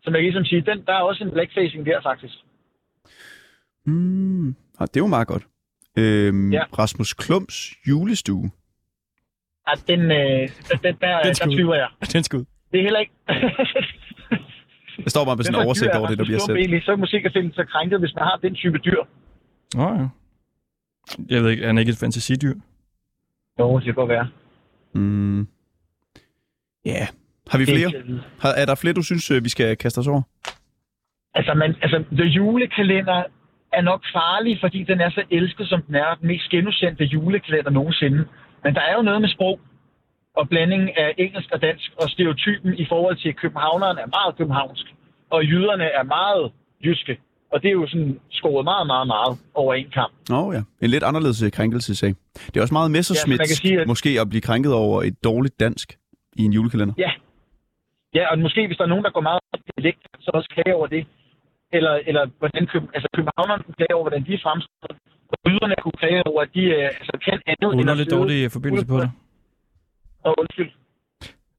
Så 0.02 0.10
man 0.10 0.18
kan 0.18 0.22
ligesom 0.22 0.44
sige, 0.44 0.60
den, 0.60 0.84
der 0.86 0.92
er 0.92 1.00
også 1.00 1.24
en 1.24 1.30
blackfacing 1.30 1.86
der 1.86 2.00
faktisk. 2.02 2.34
Mm. 3.86 4.48
Og 4.78 4.88
det 4.88 4.96
er 4.96 5.00
jo 5.00 5.06
meget 5.06 5.28
godt. 5.28 5.42
Øhm, 5.98 6.52
Ja. 6.52 6.58
ja. 6.58 6.64
Rasmus 6.78 7.14
Klums 7.14 7.74
julestue. 7.88 8.50
At 9.66 9.84
den, 9.88 10.00
øh, 10.00 10.48
den, 10.82 10.96
der, 11.00 11.22
Den 11.22 11.34
skal 11.34 11.48
der 11.50 11.56
tvivler 11.56 11.74
jeg. 11.74 11.88
Den 12.12 12.22
skal 12.24 12.38
ud. 12.38 12.44
Det 12.72 12.78
er 12.78 12.82
heller 12.82 13.00
ikke... 13.00 13.12
Der 15.04 15.10
står 15.10 15.24
bare 15.24 15.36
med 15.36 15.44
sådan 15.44 15.60
en 15.60 15.66
oversigt 15.66 15.94
over 15.94 16.08
det, 16.08 16.18
der 16.18 16.24
bliver 16.24 16.38
sendt. 16.38 16.58
Egentlig, 16.58 16.82
så 16.84 16.92
er 16.92 16.96
musik 16.96 17.24
at 17.24 17.32
finde 17.32 17.54
så 17.54 17.64
krænket, 17.64 17.98
hvis 18.00 18.14
man 18.14 18.24
har 18.24 18.38
den 18.42 18.54
type 18.54 18.78
dyr. 18.78 19.02
Nå 19.74 19.88
ja. 20.00 20.06
Jeg 21.28 21.42
ved 21.42 21.50
ikke, 21.50 21.62
er 21.62 21.66
han 21.66 21.78
ikke 21.78 21.90
et 21.90 21.98
fantasidyr? 21.98 22.54
Jo, 23.58 23.76
det 23.76 23.84
kan 23.84 23.94
godt 23.94 24.08
være. 24.08 24.28
Mm. 24.94 25.40
Ja. 26.84 27.06
Har 27.50 27.58
vi 27.58 27.62
er 27.62 27.66
flere? 27.66 27.90
Har, 28.40 28.52
er 28.52 28.66
der 28.66 28.74
flere, 28.74 28.94
du 28.94 29.02
synes, 29.02 29.30
øh, 29.30 29.44
vi 29.44 29.48
skal 29.48 29.76
kaste 29.76 29.98
os 29.98 30.08
over? 30.08 30.22
Altså, 31.34 31.54
man, 31.54 31.74
altså, 31.82 32.04
The 32.12 32.24
Julekalender 32.24 33.22
er 33.72 33.82
nok 33.82 34.02
farlig, 34.12 34.58
fordi 34.60 34.82
den 34.82 35.00
er 35.00 35.10
så 35.10 35.22
elsket, 35.30 35.68
som 35.68 35.82
den 35.82 35.94
er. 35.94 36.14
Den 36.14 36.26
mest 36.28 36.50
genudsendte 36.50 37.04
julekalender 37.04 37.70
nogensinde. 37.70 38.24
Men 38.64 38.74
der 38.74 38.80
er 38.80 38.94
jo 38.96 39.02
noget 39.02 39.20
med 39.20 39.28
sprog 39.28 39.60
og 40.38 40.48
blanding 40.48 40.84
af 40.98 41.14
engelsk 41.18 41.48
og 41.54 41.62
dansk, 41.62 41.88
og 42.02 42.10
stereotypen 42.10 42.70
i 42.82 42.86
forhold 42.92 43.16
til 43.16 43.34
københavneren 43.34 43.98
er 43.98 44.06
meget 44.06 44.36
københavnsk, 44.38 44.86
og 45.30 45.44
jyderne 45.44 45.84
er 45.84 46.02
meget 46.02 46.52
jyske. 46.84 47.14
Og 47.52 47.62
det 47.62 47.68
er 47.68 47.72
jo 47.72 47.86
sådan 47.86 48.20
skåret 48.30 48.64
meget, 48.64 48.86
meget, 48.86 49.06
meget 49.06 49.32
over 49.54 49.74
en 49.74 49.90
kamp. 49.98 50.12
Åh 50.32 50.38
oh, 50.46 50.54
ja, 50.54 50.62
en 50.84 50.90
lidt 50.90 51.02
anderledes 51.10 51.42
øh, 51.42 51.50
krænkelsesag. 51.52 52.14
Det 52.46 52.56
er 52.56 52.62
også 52.62 52.74
meget 52.74 52.90
messersmith, 52.90 53.38
kan 53.38 53.46
sige, 53.46 53.80
at- 53.80 53.86
måske 53.86 54.10
at 54.20 54.28
blive 54.28 54.40
krænket 54.48 54.72
over 54.74 55.02
et 55.02 55.24
dårligt 55.24 55.60
dansk 55.60 55.86
i 56.36 56.42
en 56.44 56.52
julekalender. 56.52 56.94
Ja. 56.98 57.10
Ja, 58.14 58.24
og 58.32 58.38
måske 58.38 58.66
hvis 58.66 58.76
der 58.76 58.84
er 58.84 58.88
nogen, 58.94 59.04
der 59.04 59.10
går 59.10 59.20
meget 59.20 59.40
op 59.52 59.60
i 59.60 59.70
dialekt, 59.76 60.00
så 60.20 60.30
også 60.34 60.48
klage 60.56 60.74
over 60.76 60.86
det. 60.86 61.06
Eller, 61.72 61.94
eller 62.08 62.22
hvordan 62.38 62.66
køb, 62.72 62.82
altså 62.94 63.08
københavnerne 63.16 63.62
kunne 63.64 63.74
klage 63.80 63.94
over, 63.94 64.04
hvordan 64.04 64.24
de 64.26 64.32
er 64.34 64.42
fremstillet. 64.46 64.96
Og 65.32 65.50
jyderne 65.52 65.74
kunne 65.82 65.98
klage 66.02 66.26
over, 66.26 66.40
at 66.42 66.50
de 66.54 66.60
øh, 66.60 66.84
altså, 67.00 67.14
kan 67.26 67.38
andet 67.52 67.68
end 67.72 67.80
at 67.80 67.84
Underligt 67.84 68.10
dårlig 68.10 68.52
forbindelse 68.56 68.86
på 68.86 68.96
det. 69.02 69.10
Og 70.22 70.34
undskyld. 70.38 70.70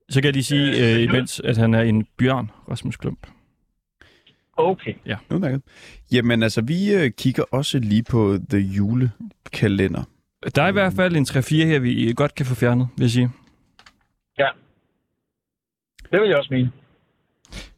Så 0.09 0.21
kan 0.21 0.25
jeg 0.25 0.33
lige 0.33 0.43
sige, 0.43 0.89
Øh, 0.91 0.95
øh, 0.95 1.03
imens, 1.03 1.39
at 1.39 1.57
han 1.57 1.73
er 1.73 1.81
en 1.81 2.07
bjørn, 2.17 2.51
Rasmus 2.69 2.97
Klump. 2.97 3.27
Okay. 4.57 4.93
Udmærket. 5.31 5.61
Jamen 6.11 6.43
altså, 6.43 6.61
vi 6.61 6.93
øh, 6.93 7.11
kigger 7.11 7.43
også 7.51 7.79
lige 7.79 8.03
på 8.03 8.37
The 8.49 8.59
Julekalender. 8.59 10.03
Der 10.55 10.63
er 10.63 10.67
i 10.67 10.71
hvert 10.71 10.93
fald 10.93 11.15
en 11.15 11.25
3-4 11.29 11.55
her, 11.55 11.79
vi 11.79 12.13
godt 12.15 12.35
kan 12.35 12.45
få 12.45 12.55
fjernet, 12.55 12.87
vil 12.97 13.03
jeg 13.03 13.11
sige. 13.11 13.29
Ja. 14.39 14.47
Det 16.11 16.21
vil 16.21 16.29
jeg 16.29 16.37
også 16.37 16.53
mene. 16.53 16.71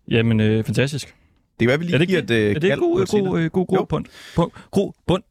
Jamen, 0.08 0.39
øh, 0.39 0.63
fantastisk. 0.63 1.08
Det 1.08 1.60
kan 1.60 1.67
være, 1.67 1.80
vi 1.80 1.86
lige 1.86 1.93
Er 1.93 1.98
det 1.98 2.08
giver 2.08 2.21
et 2.21 2.32
øh, 2.32 2.50
Er 2.50 2.54
det 2.54 2.69
kald 2.69 2.80
god, 2.80 3.06
god, 3.21 3.39
øh, 3.39 3.52
god, 3.52 3.67
god 3.67 3.86
bund? 3.86 4.06
Bund, 4.36 4.52
god 4.71 4.93
bund. 5.08 5.24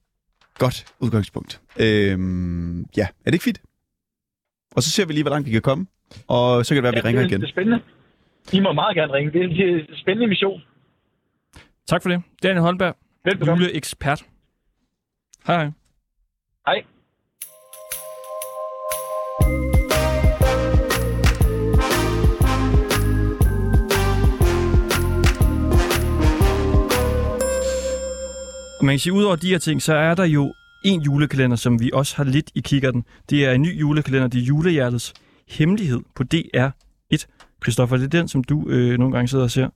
Godt 0.58 0.86
udgangspunkt. 1.00 1.60
Øhm, 1.76 2.80
ja, 2.96 3.02
er 3.02 3.24
det 3.24 3.34
ikke 3.34 3.44
fint? 3.44 3.60
Og 4.76 4.82
så 4.82 4.90
ser 4.90 5.06
vi 5.06 5.12
lige, 5.12 5.22
hvor 5.22 5.30
langt 5.30 5.46
vi 5.46 5.52
kan 5.52 5.62
komme. 5.62 5.86
Og 6.28 6.66
så 6.66 6.74
kan 6.74 6.76
det 6.76 6.82
være, 6.82 6.96
at 6.98 7.04
vi 7.04 7.08
ja, 7.08 7.08
ringer 7.08 7.22
det, 7.22 7.30
igen. 7.30 7.40
Det 7.40 7.46
er 7.46 7.50
spændende. 7.50 7.80
I 8.52 8.60
må 8.60 8.72
meget 8.72 8.96
gerne 8.96 9.12
ringe. 9.12 9.32
Det 9.32 9.40
er 9.40 9.74
en 9.74 9.96
spændende 9.96 10.26
mission. 10.28 10.62
Tak 11.86 12.02
for 12.02 12.08
det. 12.08 12.22
Daniel 12.42 12.60
Holberg, 12.60 12.96
Velbekomme. 13.24 13.64
juleekspert. 13.64 14.22
Hej 15.46 15.56
hej. 15.56 15.70
Hej. 16.66 16.84
Man 28.82 28.92
kan 28.92 28.98
sige, 28.98 29.12
ud 29.12 29.24
over 29.24 29.36
de 29.36 29.48
her 29.48 29.58
ting, 29.58 29.82
så 29.82 29.94
er 29.94 30.14
der 30.14 30.24
jo 30.24 30.54
en 30.84 31.00
julekalender, 31.00 31.56
som 31.56 31.80
vi 31.80 31.90
også 31.92 32.16
har 32.16 32.24
lidt 32.24 32.50
i 32.54 32.60
kikkerten. 32.60 33.04
Det 33.30 33.44
er 33.44 33.52
en 33.52 33.62
ny 33.62 33.80
julekalender, 33.80 34.28
det 34.28 34.40
er 34.40 34.44
Julehjertets 34.44 35.14
Hemmelighed 35.48 36.00
på 36.14 36.24
DR1. 36.34 37.26
Christoffer, 37.62 37.96
det 37.96 38.04
er 38.04 38.08
den, 38.08 38.28
som 38.28 38.44
du 38.44 38.68
øh, 38.68 38.98
nogle 38.98 39.14
gange 39.14 39.28
sidder 39.28 39.44
og 39.44 39.50
ser. 39.50 39.68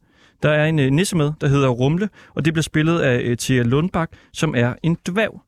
Der 0.42 0.50
er 0.50 0.66
en 0.66 0.78
øh, 0.78 0.90
nisse 0.90 1.16
med, 1.16 1.32
der 1.40 1.48
hedder 1.48 1.68
Rumle, 1.68 2.08
og 2.34 2.44
det 2.44 2.52
bliver 2.52 2.62
spillet 2.62 3.00
af 3.00 3.20
øh, 3.20 3.36
Thea 3.36 3.62
Lundbak, 3.62 4.10
som 4.32 4.54
er 4.56 4.74
en 4.82 4.96
dværg. 5.06 5.40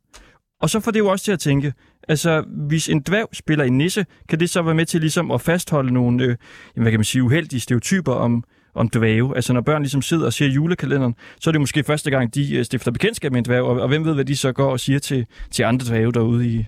Og 0.60 0.70
så 0.70 0.80
får 0.80 0.90
det 0.90 0.98
jo 0.98 1.08
også 1.08 1.24
til 1.24 1.32
at 1.32 1.38
tænke, 1.38 1.72
altså 2.08 2.44
hvis 2.68 2.88
en 2.88 3.00
dværg 3.00 3.28
spiller 3.32 3.64
en 3.64 3.78
nisse, 3.78 4.06
kan 4.28 4.40
det 4.40 4.50
så 4.50 4.62
være 4.62 4.74
med 4.74 4.86
til 4.86 5.00
ligesom 5.00 5.30
at 5.30 5.40
fastholde 5.40 5.92
nogle, 5.92 6.24
øh, 6.24 6.28
jamen, 6.28 6.84
hvad 6.84 6.92
kan 6.92 7.00
man 7.00 7.04
sige, 7.04 7.22
uheldige 7.22 7.60
stereotyper 7.60 8.12
om, 8.12 8.44
om 8.74 8.88
dvæve. 8.88 9.36
Altså 9.36 9.52
når 9.52 9.60
børn 9.60 9.82
ligesom 9.82 10.02
sidder 10.02 10.26
og 10.26 10.32
ser 10.32 10.46
julekalenderen, 10.46 11.14
så 11.40 11.50
er 11.50 11.52
det 11.52 11.60
måske 11.60 11.84
første 11.84 12.10
gang, 12.10 12.34
de 12.34 12.56
øh, 12.56 12.64
stifter 12.64 12.90
bekendtskab 12.90 13.32
med 13.32 13.38
en 13.38 13.44
dvæve, 13.44 13.66
og, 13.68 13.80
og 13.80 13.88
hvem 13.88 14.04
ved, 14.04 14.14
hvad 14.14 14.24
de 14.24 14.36
så 14.36 14.52
går 14.52 14.70
og 14.70 14.80
siger 14.80 14.98
til, 14.98 15.26
til 15.50 15.62
andre 15.62 15.86
dvæve 15.86 16.12
derude 16.12 16.48
i, 16.48 16.64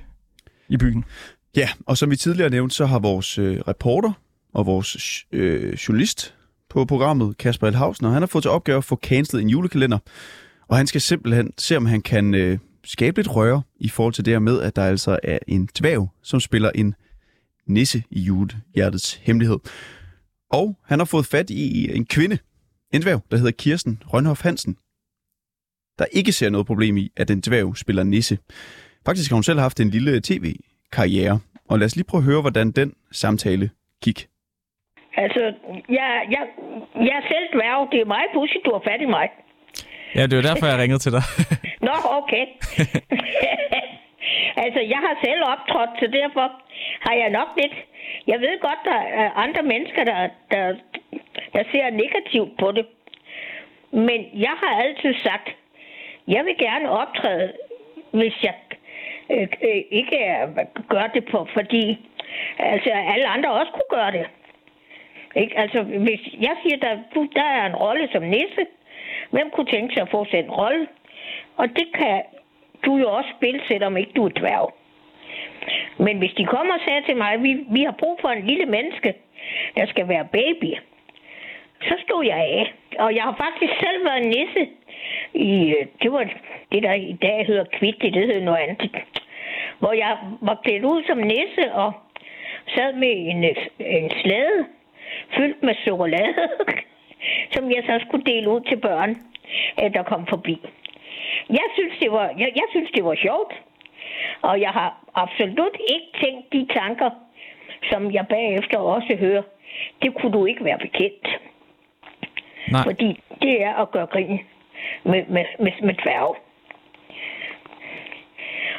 i 0.69 0.77
byen. 0.77 1.05
Ja, 1.57 1.69
og 1.87 1.99
som 1.99 2.11
vi 2.11 2.17
tidligere 2.17 2.51
nævnte, 2.51 2.75
så 2.75 2.87
har 2.87 2.99
vores 2.99 3.39
øh, 3.39 3.61
reporter 3.69 4.13
og 4.53 4.67
vores 4.67 5.25
øh, 5.33 5.75
journalist 5.75 6.35
på 6.71 6.85
programmet, 6.85 7.39
Kasper 7.39 7.67
Elhausen, 7.67 8.07
han 8.07 8.23
har 8.23 8.27
fået 8.27 8.45
til 8.45 8.51
opgave 8.51 8.79
at 8.79 8.85
få 8.85 8.97
cancelet 8.97 9.43
en 9.43 9.49
julekalender. 9.49 9.99
Og 10.69 10.77
han 10.77 10.87
skal 10.87 11.01
simpelthen 11.01 11.53
se, 11.59 11.77
om 11.77 11.87
han 11.87 12.03
kan 12.03 12.35
øh, 12.35 12.59
skabe 12.85 13.19
lidt 13.19 13.37
røre 13.37 13.63
i 13.81 13.89
forhold 13.89 14.15
til 14.15 14.25
det 14.25 14.35
her 14.35 14.39
med, 14.39 14.61
at 14.61 14.77
der 14.77 14.85
altså 14.85 15.19
er 15.23 15.39
en 15.47 15.69
dværg, 15.79 16.09
som 16.23 16.41
spiller 16.41 16.71
en 16.75 16.95
nisse 17.67 18.03
i 18.11 18.21
julehjertets 18.21 19.21
hemmelighed. 19.23 19.59
Og 20.53 20.77
han 20.85 20.99
har 20.99 21.05
fået 21.05 21.27
fat 21.27 21.51
i 21.51 21.97
en 21.97 22.07
kvinde, 22.07 22.39
en 22.95 23.03
dværg, 23.03 23.21
der 23.31 23.37
hedder 23.37 23.53
Kirsten 23.53 24.03
Rønhoff 24.13 24.43
Hansen, 24.43 24.77
der 25.99 26.05
ikke 26.13 26.33
ser 26.33 26.51
noget 26.51 26.67
problem 26.67 26.97
i, 26.97 27.13
at 27.17 27.31
en 27.31 27.41
dværg 27.41 27.77
spiller 27.77 28.03
nisse. 28.03 28.39
Faktisk 29.07 29.31
har 29.31 29.37
hun 29.37 29.43
selv 29.43 29.61
haft 29.61 29.81
en 29.81 29.91
lille 29.91 30.21
tv-karriere, 30.21 31.41
og 31.69 31.79
lad 31.79 31.87
os 31.87 31.97
lige 31.97 32.07
prøve 32.11 32.21
at 32.21 32.25
høre, 32.25 32.41
hvordan 32.41 32.71
den 32.71 32.95
samtale 33.13 33.71
gik. 34.03 34.29
Altså, 35.17 35.41
jeg, 35.89 36.09
jeg, 36.35 36.45
jeg 36.95 37.15
er 37.21 37.27
selv 37.33 37.47
dværg. 37.55 37.89
Det 37.93 38.01
er 38.01 38.05
meget 38.05 38.31
pudsigt, 38.35 38.65
du 38.65 38.73
har 38.73 38.83
fat 38.91 39.01
i 39.01 39.09
mig. 39.17 39.29
Ja, 40.15 40.27
det 40.27 40.37
var 40.37 40.43
derfor, 40.43 40.67
jeg 40.67 40.79
ringede 40.79 40.99
til 40.99 41.13
dig. 41.13 41.23
Nå, 41.81 41.95
okay. 42.21 42.45
altså, 44.57 44.81
jeg 44.81 44.99
har 44.99 45.19
selv 45.25 45.43
optrådt, 45.45 45.91
så 46.01 46.07
derfor 46.07 46.53
har 47.01 47.15
jeg 47.15 47.31
nok 47.31 47.49
lidt... 47.57 47.73
Jeg 48.27 48.41
ved 48.41 48.61
godt, 48.61 48.79
der 48.85 49.01
er 49.23 49.31
andre 49.31 49.63
mennesker, 49.63 50.05
der, 50.05 50.29
der, 50.51 50.75
der 51.53 51.63
ser 51.73 51.91
negativt 51.91 52.59
på 52.59 52.73
det. 52.73 52.87
Men 53.91 54.27
jeg 54.35 54.55
har 54.63 54.83
altid 54.83 55.15
sagt, 55.15 55.57
jeg 56.29 56.45
vil 56.45 56.57
gerne 56.59 56.91
optræde, 56.91 57.53
hvis 58.11 58.43
jeg 58.43 58.55
øh, 59.31 59.49
øh, 59.63 59.83
ikke 59.91 60.19
gør 60.89 61.07
det 61.15 61.25
på, 61.25 61.49
fordi 61.53 62.09
altså, 62.59 62.91
alle 62.91 63.27
andre 63.27 63.53
også 63.53 63.73
kunne 63.73 64.01
gøre 64.01 64.13
det. 64.13 64.27
Ikke? 65.37 65.59
Altså, 65.59 65.83
hvis 65.83 66.21
jeg 66.41 66.57
siger, 66.63 66.77
der, 66.77 66.99
der 67.35 67.45
er 67.45 67.67
en 67.67 67.77
rolle 67.77 68.09
som 68.13 68.23
nisse, 68.23 68.67
hvem 69.31 69.51
kunne 69.51 69.67
tænke 69.67 69.95
sig 69.95 70.03
at 70.03 70.11
få 70.11 70.25
sig 70.25 70.39
en 70.39 70.51
rolle? 70.51 70.87
Og 71.57 71.69
det 71.69 71.87
kan 71.95 72.23
du 72.85 72.97
jo 72.97 73.09
også 73.11 73.31
spil, 73.37 73.63
selvom 73.69 73.97
ikke 73.97 74.13
du 74.17 74.25
er 74.25 74.29
dværg. 74.41 74.75
Men 75.99 76.19
hvis 76.19 76.33
de 76.33 76.45
kommer 76.45 76.75
og 76.75 76.81
siger 76.85 77.01
til 77.01 77.17
mig, 77.17 77.33
at 77.33 77.43
vi, 77.43 77.53
vi 77.71 77.83
har 77.83 77.95
brug 77.99 78.19
for 78.21 78.29
en 78.29 78.47
lille 78.47 78.67
menneske, 78.67 79.15
der 79.77 79.87
skal 79.87 80.09
være 80.09 80.29
baby, 80.33 80.75
så 81.83 81.95
stod 82.05 82.25
jeg 82.25 82.37
af. 82.37 82.75
Og 82.99 83.15
jeg 83.15 83.23
har 83.23 83.35
faktisk 83.37 83.73
selv 83.81 84.05
været 84.05 84.27
nisse. 84.27 84.69
I, 85.35 85.75
øh, 85.79 85.87
det 86.03 86.13
var 86.13 86.25
det, 86.73 86.83
der 86.83 86.93
i 86.93 87.19
dag 87.23 87.47
hedder 87.47 87.65
kvitt, 87.65 88.03
det 88.03 88.15
hedder 88.15 88.45
noget 88.45 88.59
andet. 88.59 88.91
Hvor 89.79 89.93
jeg 89.93 90.19
var 90.41 90.61
klædt 90.65 90.85
ud 90.85 91.03
som 91.07 91.19
nisse 91.19 91.73
og 91.73 91.93
sad 92.75 92.93
med 92.93 93.13
en, 93.31 93.45
øh, 93.45 93.57
en 93.79 94.11
slæde 94.11 94.67
fyldt 95.37 95.63
med 95.63 95.75
chokolade, 95.83 96.35
som 97.55 97.71
jeg 97.71 97.83
så 97.87 98.05
skulle 98.07 98.25
dele 98.25 98.51
ud 98.51 98.61
til 98.61 98.77
børn, 98.77 99.17
der 99.95 100.03
kom 100.03 100.27
forbi. 100.27 100.61
Jeg 101.51 101.67
synes, 101.75 101.95
det 102.01 102.13
var, 102.13 102.27
jeg, 102.39 102.53
jeg 102.55 102.65
synes, 102.71 102.91
det 102.91 103.05
var 103.05 103.15
sjovt. 103.15 103.53
Og 104.43 104.61
jeg 104.61 104.71
har 104.71 105.05
absolut 105.15 105.77
ikke 105.95 106.11
tænkt 106.23 106.53
de 106.53 106.67
tanker, 106.75 107.11
som 107.91 108.13
jeg 108.13 108.27
bagefter 108.29 108.79
også 108.79 109.17
hører. 109.21 109.43
Det 110.03 110.15
kunne 110.15 110.33
du 110.33 110.47
ikke 110.47 110.65
være 110.65 110.79
bekendt. 110.79 111.29
Nej. 112.71 112.83
Fordi 112.85 113.21
det 113.43 113.63
er 113.63 113.75
at 113.75 113.91
gøre 113.91 114.07
grin 114.07 114.41
med, 115.05 115.25
med, 115.29 115.45
med, 115.59 115.73
med 115.83 115.95
dværge. 115.95 116.35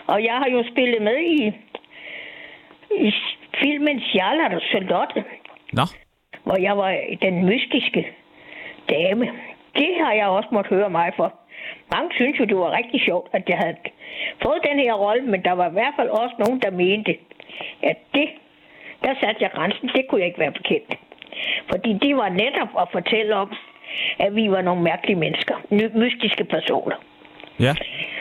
Og 0.07 0.23
jeg 0.23 0.33
har 0.33 0.49
jo 0.49 0.63
spillet 0.71 1.01
med 1.01 1.17
i, 1.17 1.51
i 2.91 3.13
filmen 3.61 4.01
Charlotte 4.01 4.55
og 4.55 4.61
Charlotte, 4.61 5.23
Nå, 5.73 5.81
hvor 6.43 6.61
jeg 6.61 6.77
var 6.77 6.99
den 7.21 7.45
mystiske 7.45 8.07
dame. 8.89 9.25
Det 9.75 9.95
har 9.99 10.13
jeg 10.13 10.27
også 10.27 10.49
måtte 10.51 10.69
høre 10.69 10.89
mig 10.89 11.13
for. 11.15 11.33
Mange 11.93 12.09
synes 12.19 12.39
jo, 12.39 12.45
det 12.45 12.57
var 12.57 12.71
rigtig 12.79 13.01
sjovt, 13.01 13.27
at 13.37 13.43
jeg 13.49 13.57
havde 13.57 13.75
fået 14.43 14.59
den 14.69 14.77
her 14.79 14.93
rolle, 14.93 15.23
men 15.31 15.43
der 15.47 15.51
var 15.51 15.67
i 15.69 15.75
hvert 15.77 15.93
fald 15.97 16.09
også 16.09 16.35
nogen, 16.39 16.59
der 16.61 16.71
mente, 16.71 17.11
at 17.83 17.97
det, 18.13 18.27
der 19.03 19.13
satte 19.21 19.39
jeg 19.43 19.51
grænsen, 19.55 19.87
det 19.95 20.03
kunne 20.09 20.19
jeg 20.21 20.27
ikke 20.27 20.39
være 20.39 20.51
bekendt. 20.51 20.91
Fordi 21.71 21.93
det 21.93 22.15
var 22.15 22.29
netop 22.29 22.71
at 22.81 22.87
fortælle 22.91 23.35
om, 23.35 23.49
at 24.19 24.35
vi 24.35 24.51
var 24.51 24.61
nogle 24.61 24.81
mærkelige 24.83 25.15
mennesker, 25.25 25.55
mystiske 25.97 26.43
personer. 26.43 26.95
ja. 27.59 27.73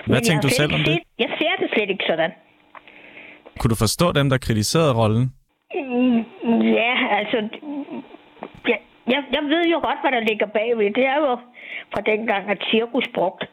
Hvad 0.07 0.17
Men 0.17 0.25
tænkte 0.25 0.49
du 0.49 0.53
selv 0.55 0.73
om 0.75 0.79
det? 0.81 0.87
set- 0.87 1.03
Jeg 1.19 1.31
ser 1.39 1.53
det 1.61 1.71
slet 1.75 1.91
ikke 1.91 2.05
sådan. 2.07 2.31
Kunne 3.59 3.69
du 3.71 3.75
forstå 3.75 4.13
dem, 4.13 4.31
der 4.31 4.39
kritiserede 4.39 4.95
rollen? 5.01 5.33
Mm, 5.75 6.25
Ja, 6.81 6.93
altså... 7.19 7.37
Jeg, 8.69 8.79
jeg, 9.07 9.23
jeg 9.33 9.43
ved 9.43 9.65
jo 9.75 9.79
godt, 9.89 10.01
hvad 10.03 10.13
der 10.13 10.21
ligger 10.21 10.47
bagved. 10.47 10.91
Det 10.95 11.07
er 11.07 11.17
jo 11.17 11.37
fra 11.95 12.01
dengang, 12.01 12.51
at 12.51 12.59
cirkus 12.71 13.05
brugte 13.15 13.47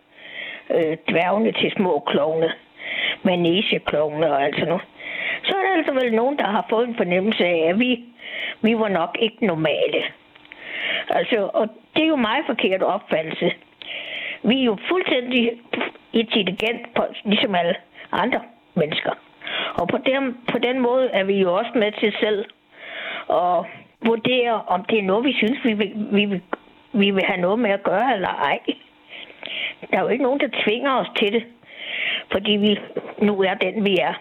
øh, 0.75 0.97
dværgene 1.09 1.51
til 1.51 1.71
små 1.71 2.03
klovne. 2.07 2.51
Manegeklovne 3.23 4.31
og 4.31 4.43
alt 4.43 4.55
sådan 4.55 4.67
noget. 4.67 4.83
Så 5.43 5.55
er 5.57 5.61
der 5.61 5.77
altså 5.77 5.93
vel 5.93 6.13
nogen, 6.13 6.37
der 6.37 6.45
har 6.45 6.65
fået 6.69 6.87
en 6.87 6.95
fornemmelse 6.95 7.45
af, 7.45 7.69
at 7.69 7.79
vi, 7.79 8.03
vi 8.61 8.79
var 8.79 8.87
nok 8.87 9.17
ikke 9.19 9.45
normale. 9.45 10.03
Altså, 11.09 11.49
og 11.53 11.67
det 11.95 12.03
er 12.03 12.07
jo 12.07 12.15
meget 12.15 12.45
forkert 12.45 12.83
opfattelse. 12.83 13.51
Vi 14.43 14.59
er 14.59 14.63
jo 14.63 14.77
fuldstændig 14.89 15.51
intelligent, 16.13 16.93
på, 16.95 17.03
ligesom 17.23 17.55
alle 17.55 17.75
andre 18.11 18.41
mennesker. 18.75 19.11
Og 19.73 19.87
på 19.87 19.97
den, 19.97 20.37
på 20.51 20.57
den 20.57 20.79
måde 20.79 21.09
er 21.09 21.23
vi 21.23 21.33
jo 21.41 21.53
også 21.53 21.71
med 21.75 21.91
til 21.91 22.13
selv 22.19 22.45
at 23.29 23.65
vurdere, 24.01 24.61
om 24.67 24.83
det 24.83 24.99
er 24.99 25.03
noget, 25.03 25.25
vi 25.25 25.33
synes, 25.33 25.59
vi 25.63 25.73
vil, 25.73 25.91
vi 26.11 26.25
vil, 26.25 26.41
vi 26.93 27.11
vil 27.11 27.23
have 27.23 27.41
noget 27.41 27.59
med 27.59 27.69
at 27.71 27.83
gøre 27.83 28.13
eller 28.15 28.29
ej. 28.29 28.59
Der 29.91 29.97
er 29.97 30.01
jo 30.01 30.07
ikke 30.07 30.23
nogen, 30.23 30.39
der 30.39 30.49
tvinger 30.63 30.91
os 31.01 31.07
til 31.19 31.33
det, 31.33 31.43
fordi 32.31 32.51
vi 32.51 32.77
nu 33.25 33.41
er 33.41 33.53
den, 33.53 33.85
vi 33.85 33.97
er. 33.97 34.13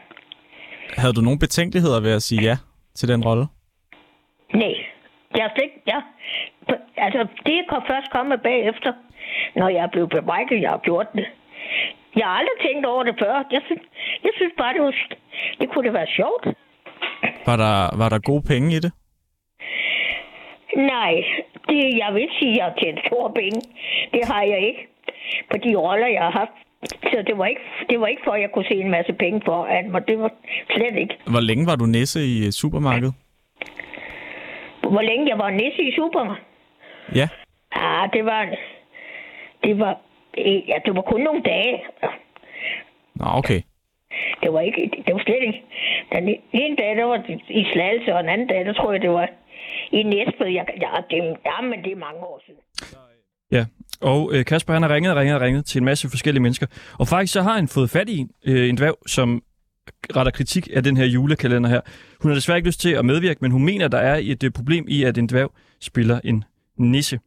Havde 0.96 1.12
du 1.12 1.20
nogle 1.20 1.38
betænkeligheder 1.38 2.00
ved 2.00 2.12
at 2.12 2.22
sige 2.22 2.42
ja 2.42 2.56
til 2.94 3.08
den 3.08 3.24
rolle? 3.24 3.46
Nej, 4.54 4.74
jeg 5.36 5.44
er 5.46 5.50
slet 5.54 5.64
ikke, 5.64 5.82
ja. 5.86 6.00
Altså, 6.96 7.26
det 7.46 7.58
kan 7.70 7.80
først 7.90 8.10
komme 8.10 8.38
bagefter, 8.38 8.92
når 9.56 9.68
jeg 9.68 9.82
er 9.82 9.92
blevet 9.94 10.10
bebrækket, 10.10 10.62
jeg 10.62 10.70
har 10.70 10.78
gjort 10.78 11.06
det. 11.14 11.26
Jeg 12.16 12.26
har 12.26 12.34
aldrig 12.40 12.58
tænkt 12.66 12.86
over 12.86 13.02
det 13.02 13.14
før. 13.18 13.32
Jeg 13.52 13.62
synes, 13.66 13.82
jeg 14.22 14.30
synes 14.36 14.52
bare, 14.58 14.72
det, 14.74 14.82
var, 14.82 14.94
det 15.60 15.70
kunne 15.70 15.84
det 15.86 15.92
være 15.92 16.06
sjovt. 16.16 16.44
Var 17.46 17.56
der, 17.56 17.96
var 17.96 18.08
der 18.08 18.18
gode 18.18 18.42
penge 18.42 18.76
i 18.76 18.80
det? 18.84 18.92
Nej, 20.76 21.14
det, 21.68 21.80
jeg 22.02 22.10
vil 22.14 22.28
sige, 22.38 22.50
at 22.52 22.56
jeg 22.56 22.64
har 22.64 22.74
tjent 22.80 23.00
store 23.06 23.30
penge. 23.40 23.60
Det 24.12 24.22
har 24.30 24.42
jeg 24.42 24.60
ikke. 24.68 24.82
På 25.50 25.56
de 25.56 25.76
roller, 25.76 26.06
jeg 26.06 26.22
har 26.22 26.30
haft. 26.30 26.56
Så 27.02 27.22
det 27.26 27.38
var 27.38 27.46
ikke, 27.46 27.60
det 27.90 28.00
var 28.00 28.06
ikke 28.06 28.22
for, 28.24 28.32
at 28.32 28.40
jeg 28.40 28.50
kunne 28.54 28.64
se 28.64 28.74
en 28.74 28.90
masse 28.90 29.12
penge 29.12 29.40
for, 29.44 29.64
at 29.64 29.86
mig. 29.86 30.08
det 30.08 30.18
var 30.18 30.30
slet 30.70 30.96
ikke. 30.96 31.14
Hvor 31.26 31.40
længe 31.40 31.66
var 31.66 31.76
du 31.76 31.86
nisse 31.86 32.20
i 32.20 32.46
øh, 32.46 32.50
supermarkedet? 32.50 33.14
Hvor 34.82 35.02
længe 35.02 35.28
jeg 35.28 35.38
var 35.38 35.50
nisse 35.50 35.82
i 35.82 35.92
super. 35.96 36.40
Ja. 37.14 37.28
Ah, 37.72 38.08
det 38.12 38.24
var, 38.24 38.48
det 39.64 39.78
var, 39.78 40.00
ja, 40.68 40.76
det 40.84 40.94
var 40.96 41.02
kun 41.02 41.20
nogle 41.20 41.42
dage. 41.42 41.84
Nå, 43.14 43.24
okay. 43.40 43.60
Det 44.42 44.52
var 44.52 44.60
ikke, 44.60 44.90
det 45.06 45.14
var 45.14 45.22
slet 45.22 45.42
ikke. 45.42 45.62
Den 46.12 46.28
ene 46.52 46.76
dag, 46.76 46.96
der 46.96 47.04
var 47.04 47.16
det 47.16 47.40
i 47.48 47.66
Slagelse, 47.72 48.14
og 48.14 48.22
den 48.22 48.30
anden 48.30 48.46
dag, 48.46 48.64
der 48.64 48.72
tror 48.72 48.92
jeg, 48.92 49.02
det 49.02 49.10
var 49.10 49.28
i 49.92 50.02
Næstved. 50.02 50.46
Jeg, 50.46 50.66
ja, 50.80 50.90
det, 51.10 51.36
ja, 51.44 51.60
men 51.60 51.84
det 51.84 51.92
er 51.92 51.96
mange 51.96 52.20
år 52.20 52.40
siden. 52.46 52.60
Ja, 53.52 53.64
og 54.00 54.30
øh, 54.34 54.44
Kasper 54.44 54.72
han 54.72 54.82
har 54.82 54.94
ringet 54.94 55.12
og 55.12 55.18
ringet 55.18 55.34
og 55.34 55.40
ringet 55.40 55.64
til 55.64 55.78
en 55.78 55.84
masse 55.84 56.08
forskellige 56.08 56.42
mennesker. 56.42 56.66
Og 56.92 57.08
faktisk 57.08 57.32
så 57.32 57.42
har 57.42 57.54
han 57.54 57.68
fået 57.68 57.90
fat 57.90 58.08
i 58.08 58.26
øh, 58.44 58.68
en 58.68 58.76
dværg, 58.76 58.98
som 59.06 59.42
retter 60.16 60.32
kritik 60.32 60.68
af 60.72 60.82
den 60.82 60.96
her 60.96 61.04
julekalender 61.04 61.70
her. 61.70 61.80
Hun 62.20 62.30
har 62.30 62.34
desværre 62.34 62.58
ikke 62.58 62.68
lyst 62.68 62.80
til 62.80 62.90
at 62.90 63.04
medvirke, 63.04 63.38
men 63.40 63.50
hun 63.50 63.64
mener, 63.64 63.88
der 63.88 63.98
er 63.98 64.20
et 64.22 64.42
øh, 64.42 64.50
problem 64.50 64.84
i, 64.88 65.02
at 65.02 65.18
en 65.18 65.26
dværg 65.26 65.52
spiller 65.80 66.20
en 66.24 66.44
nisse. 66.78 67.20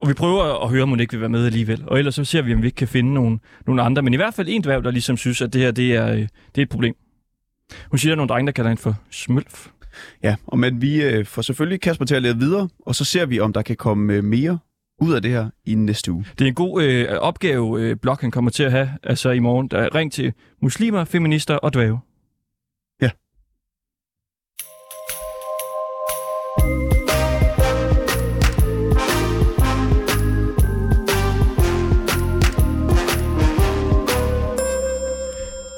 Og 0.00 0.08
vi 0.08 0.14
prøver 0.14 0.64
at 0.64 0.70
høre, 0.70 0.82
om 0.82 0.88
hun 0.88 1.00
ikke 1.00 1.12
vil 1.12 1.20
være 1.20 1.30
med 1.30 1.46
alligevel. 1.46 1.84
Og 1.86 1.98
ellers 1.98 2.14
så 2.14 2.24
ser 2.24 2.42
vi, 2.42 2.54
om 2.54 2.62
vi 2.62 2.66
ikke 2.66 2.76
kan 2.76 2.88
finde 2.88 3.14
nogen, 3.14 3.40
nogen 3.66 3.80
andre. 3.80 4.02
Men 4.02 4.14
i 4.14 4.16
hvert 4.16 4.34
fald 4.34 4.48
en 4.50 4.62
dværg, 4.62 4.84
der 4.84 4.90
ligesom 4.90 5.16
synes, 5.16 5.42
at 5.42 5.52
det 5.52 5.60
her 5.60 5.70
det 5.70 5.96
er, 5.96 6.08
øh, 6.08 6.18
det 6.18 6.28
er 6.58 6.62
et 6.62 6.68
problem. 6.68 6.94
Hun 7.90 7.98
siger, 7.98 8.12
at 8.12 8.16
der 8.16 8.22
er 8.22 8.26
nogle 8.26 8.28
drenge, 8.28 8.46
der 8.46 8.52
kalder 8.52 8.68
hende 8.68 8.82
for 8.82 8.96
smølf. 9.10 9.68
Ja, 10.22 10.36
og 10.46 10.58
men 10.58 10.82
vi 10.82 11.02
øh, 11.02 11.26
får 11.26 11.42
selvfølgelig 11.42 11.80
Kasper 11.80 12.04
til 12.04 12.14
at 12.14 12.22
lede 12.22 12.38
videre, 12.38 12.68
og 12.86 12.94
så 12.94 13.04
ser 13.04 13.26
vi, 13.26 13.40
om 13.40 13.52
der 13.52 13.62
kan 13.62 13.76
komme 13.76 14.12
øh, 14.12 14.24
mere 14.24 14.58
ud 15.00 15.12
af 15.12 15.22
det 15.22 15.30
her 15.30 15.50
i 15.66 15.74
næste 15.74 16.12
uge. 16.12 16.26
Det 16.38 16.44
er 16.44 16.48
en 16.48 16.54
god 16.54 16.82
øh, 16.82 17.08
opgave, 17.08 17.80
øh, 17.82 17.96
blok 17.96 18.20
han 18.20 18.30
kommer 18.30 18.50
til 18.50 18.62
at 18.62 18.70
have 18.72 18.90
altså 19.02 19.30
i 19.30 19.38
morgen. 19.38 19.68
Der 19.68 19.94
ring 19.94 20.12
til 20.12 20.32
muslimer, 20.62 21.04
feminister 21.04 21.54
og 21.56 21.74
dvæve. 21.74 22.00
Ja. 23.02 23.10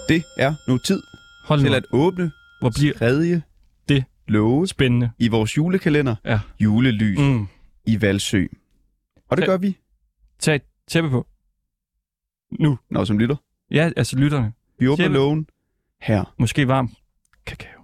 Det 0.08 0.22
er 0.38 0.54
nu 0.68 0.78
tid 0.78 1.02
Hold 1.44 1.60
nu. 1.60 1.66
til 1.68 1.74
at 1.74 1.84
åbne 1.92 2.30
Hvor 2.60 2.70
bliver 2.70 2.94
tredje 2.94 3.42
det 3.88 4.04
låge 4.28 4.68
spændende. 4.68 5.10
i 5.18 5.28
vores 5.28 5.56
julekalender, 5.56 6.14
Ja. 6.24 6.40
Julelys 6.60 7.18
Mm. 7.18 7.46
i 7.86 8.00
Valsø. 8.00 8.46
Og 9.32 9.36
det 9.36 9.46
gør 9.46 9.56
vi, 9.56 9.78
Tag 10.38 10.54
et 10.56 10.62
tæppe 10.88 11.10
på. 11.10 11.26
Nu. 12.50 12.78
når 12.90 13.04
som 13.04 13.18
lytter. 13.18 13.36
Ja, 13.70 13.90
altså 13.96 14.16
lytterne. 14.18 14.52
Vi 14.78 14.88
åbner 14.88 15.04
Tæppe. 15.04 15.14
lågen 15.14 15.46
her. 16.02 16.34
Måske 16.38 16.68
varm 16.68 16.90
kakao. 17.46 17.81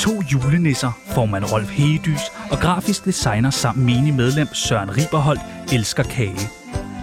To 0.00 0.22
julenisser, 0.32 0.92
formand 1.06 1.52
Rolf 1.52 1.70
Hedys 1.70 2.20
og 2.50 2.58
grafisk 2.58 3.04
designer 3.04 3.50
samt 3.50 3.78
menig 3.78 4.14
medlem 4.14 4.54
Søren 4.54 4.96
Riberholdt 4.96 5.40
elsker 5.72 6.02
kage. 6.02 6.48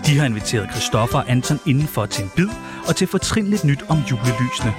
De 0.06 0.18
har 0.18 0.26
inviteret 0.26 0.72
Christoffer 0.72 1.18
og 1.18 1.30
Anton 1.32 1.60
indenfor 1.66 2.06
til 2.06 2.24
en 2.24 2.32
bid 2.36 2.50
og 2.88 2.96
til 2.96 3.08
fortrinligt 3.08 3.64
nyt 3.64 3.86
om 3.90 3.98
julelysene. 3.98 4.74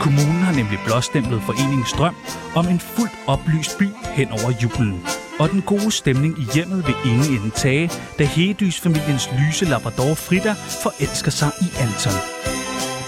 Kommunen 0.00 0.42
har 0.42 0.52
nemlig 0.52 0.78
blåstemplet 0.86 1.42
foreningens 1.42 1.92
drøm 1.92 2.16
om 2.54 2.68
en 2.68 2.80
fuldt 2.80 3.14
oplyst 3.26 3.78
by 3.78 3.88
hen 4.04 4.28
over 4.30 4.52
julen. 4.62 5.06
Og 5.38 5.50
den 5.50 5.62
gode 5.62 5.90
stemning 5.90 6.38
i 6.38 6.46
hjemmet 6.54 6.86
vil 6.86 6.94
ingen 7.04 7.26
ende 7.36 7.50
tage, 7.50 7.90
da 8.18 8.24
Hedys-familiens 8.24 9.30
lyse 9.38 9.64
labrador 9.64 10.14
Frida 10.14 10.52
forelsker 10.82 11.30
sig 11.30 11.50
i 11.60 11.68
Anton. 11.80 12.18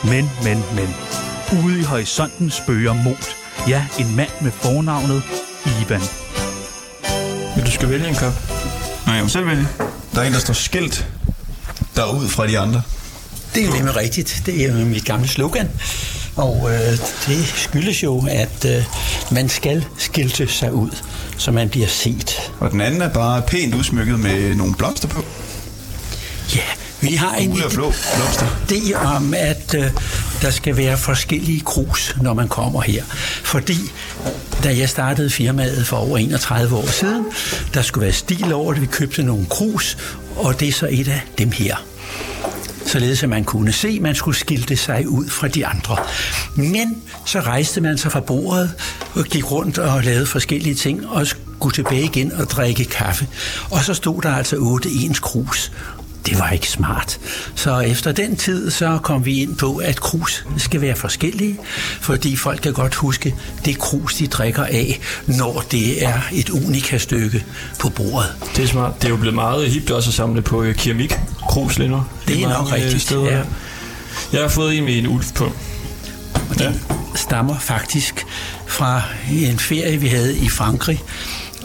Men, 0.04 0.24
men, 0.44 0.58
men. 0.76 0.90
Ude 1.64 1.80
i 1.80 1.82
horisonten 1.82 2.50
spøger 2.50 2.92
Mot. 3.04 3.41
Ja, 3.68 3.84
en 3.98 4.16
mand 4.16 4.30
med 4.40 4.50
fornavnet 4.50 5.22
Ivan. 5.66 6.00
Men 7.56 7.64
du 7.64 7.70
skal 7.70 7.88
vælge 7.90 8.08
en 8.08 8.14
kop. 8.14 8.32
Nej, 9.06 9.14
jeg 9.14 9.24
må 9.24 9.28
selv 9.28 9.46
vælge. 9.46 9.68
Der 10.14 10.20
er 10.20 10.26
en, 10.26 10.32
der 10.32 10.38
står 10.38 10.54
skilt 10.54 11.08
derud 11.96 12.28
fra 12.28 12.46
de 12.46 12.58
andre. 12.58 12.82
Det 13.54 13.62
er 13.62 13.66
jo 13.66 13.72
nemlig 13.72 13.96
rigtigt. 13.96 14.42
Det 14.46 14.64
er 14.64 14.78
jo 14.78 14.84
mit 14.84 15.04
gamle 15.04 15.28
slogan. 15.28 15.70
Og 16.36 16.70
øh, 16.70 16.90
det 17.26 17.46
skyldes 17.56 18.02
jo, 18.02 18.26
at 18.30 18.64
øh, 18.64 18.84
man 19.30 19.48
skal 19.48 19.84
skilte 19.98 20.48
sig 20.48 20.72
ud, 20.72 20.90
så 21.36 21.50
man 21.50 21.68
bliver 21.68 21.88
set. 21.88 22.52
Og 22.60 22.70
den 22.70 22.80
anden 22.80 23.02
er 23.02 23.08
bare 23.08 23.42
pænt 23.42 23.74
udsmykket 23.74 24.20
med 24.20 24.54
nogle 24.54 24.74
blomster 24.74 25.08
på. 25.08 25.24
Ja, 26.54 26.62
vi 27.00 27.14
har 27.14 27.34
en 27.34 27.52
blå 27.52 27.68
blomster. 27.68 28.46
idé 28.70 28.94
om, 28.94 29.34
at 29.36 29.74
øh, 29.74 29.90
der 30.42 30.50
skal 30.50 30.76
være 30.76 30.98
forskellige 30.98 31.60
krus, 31.60 32.16
når 32.20 32.34
man 32.34 32.48
kommer 32.48 32.80
her. 32.80 33.04
Fordi 33.44 33.78
da 34.62 34.76
jeg 34.76 34.88
startede 34.88 35.30
firmaet 35.30 35.86
for 35.86 35.96
over 35.96 36.18
31 36.18 36.76
år 36.76 36.86
siden, 36.86 37.24
der 37.74 37.82
skulle 37.82 38.04
være 38.04 38.12
stil 38.12 38.52
over 38.52 38.72
det. 38.72 38.82
Vi 38.82 38.86
købte 38.86 39.22
nogle 39.22 39.46
krus, 39.46 39.98
og 40.36 40.60
det 40.60 40.68
er 40.68 40.72
så 40.72 40.88
et 40.90 41.08
af 41.08 41.22
dem 41.38 41.50
her 41.50 41.76
således 42.86 43.22
at 43.22 43.28
man 43.28 43.44
kunne 43.44 43.72
se, 43.72 43.88
at 43.88 44.02
man 44.02 44.14
skulle 44.14 44.36
skilte 44.36 44.76
sig 44.76 45.08
ud 45.08 45.28
fra 45.28 45.48
de 45.48 45.66
andre. 45.66 45.96
Men 46.56 47.02
så 47.26 47.40
rejste 47.40 47.80
man 47.80 47.98
sig 47.98 48.12
fra 48.12 48.20
bordet 48.20 48.74
og 49.14 49.24
gik 49.24 49.50
rundt 49.50 49.78
og 49.78 50.02
lavede 50.02 50.26
forskellige 50.26 50.74
ting 50.74 51.08
og 51.08 51.26
skulle 51.26 51.74
tilbage 51.74 52.04
igen 52.04 52.32
og 52.32 52.46
drikke 52.46 52.84
kaffe. 52.84 53.26
Og 53.70 53.84
så 53.84 53.94
stod 53.94 54.22
der 54.22 54.34
altså 54.34 54.56
otte 54.56 54.88
ens 54.90 55.18
krus. 55.18 55.72
Det 56.26 56.38
var 56.38 56.50
ikke 56.50 56.68
smart. 56.70 57.18
Så 57.54 57.80
efter 57.80 58.12
den 58.12 58.36
tid, 58.36 58.70
så 58.70 58.98
kom 59.02 59.24
vi 59.24 59.42
ind 59.42 59.56
på, 59.56 59.76
at 59.76 60.00
krus 60.00 60.44
skal 60.58 60.80
være 60.80 60.96
forskellige, 60.96 61.58
fordi 62.00 62.36
folk 62.36 62.60
kan 62.60 62.72
godt 62.72 62.94
huske 62.94 63.34
det 63.64 63.78
krus, 63.78 64.14
de 64.14 64.26
drikker 64.26 64.64
af, 64.64 65.00
når 65.26 65.64
det 65.70 66.04
er 66.04 66.20
et 66.32 66.50
unikastykke 66.50 67.44
på 67.78 67.88
bordet. 67.88 68.34
Det 68.56 68.64
er 68.64 68.68
smart. 68.68 68.94
Det 68.96 69.04
er 69.04 69.08
jo 69.10 69.16
blevet 69.16 69.34
meget 69.34 69.70
hipt 69.70 69.90
også 69.90 70.10
at 70.10 70.14
samle 70.14 70.42
på 70.42 70.62
øh, 70.62 70.74
keramik 70.74 71.14
krus 71.48 71.78
lige 71.78 71.88
nu. 71.88 72.02
Det 72.28 72.36
er 72.42 72.48
nok 72.48 72.58
mange, 72.58 72.76
øh, 72.76 72.82
rigtigt, 72.82 73.02
Steder. 73.02 73.36
ja. 73.36 73.42
Jeg 74.32 74.40
har 74.40 74.48
fået 74.48 74.78
en 74.78 74.84
med 74.84 74.98
en 74.98 75.06
ulv 75.06 75.24
på. 75.34 75.52
Og 76.50 76.58
den 76.58 76.80
stammer 77.14 77.58
faktisk 77.58 78.26
fra 78.66 79.02
en 79.32 79.58
ferie, 79.58 79.96
vi 79.96 80.08
havde 80.08 80.38
i 80.38 80.48
Frankrig. 80.48 81.02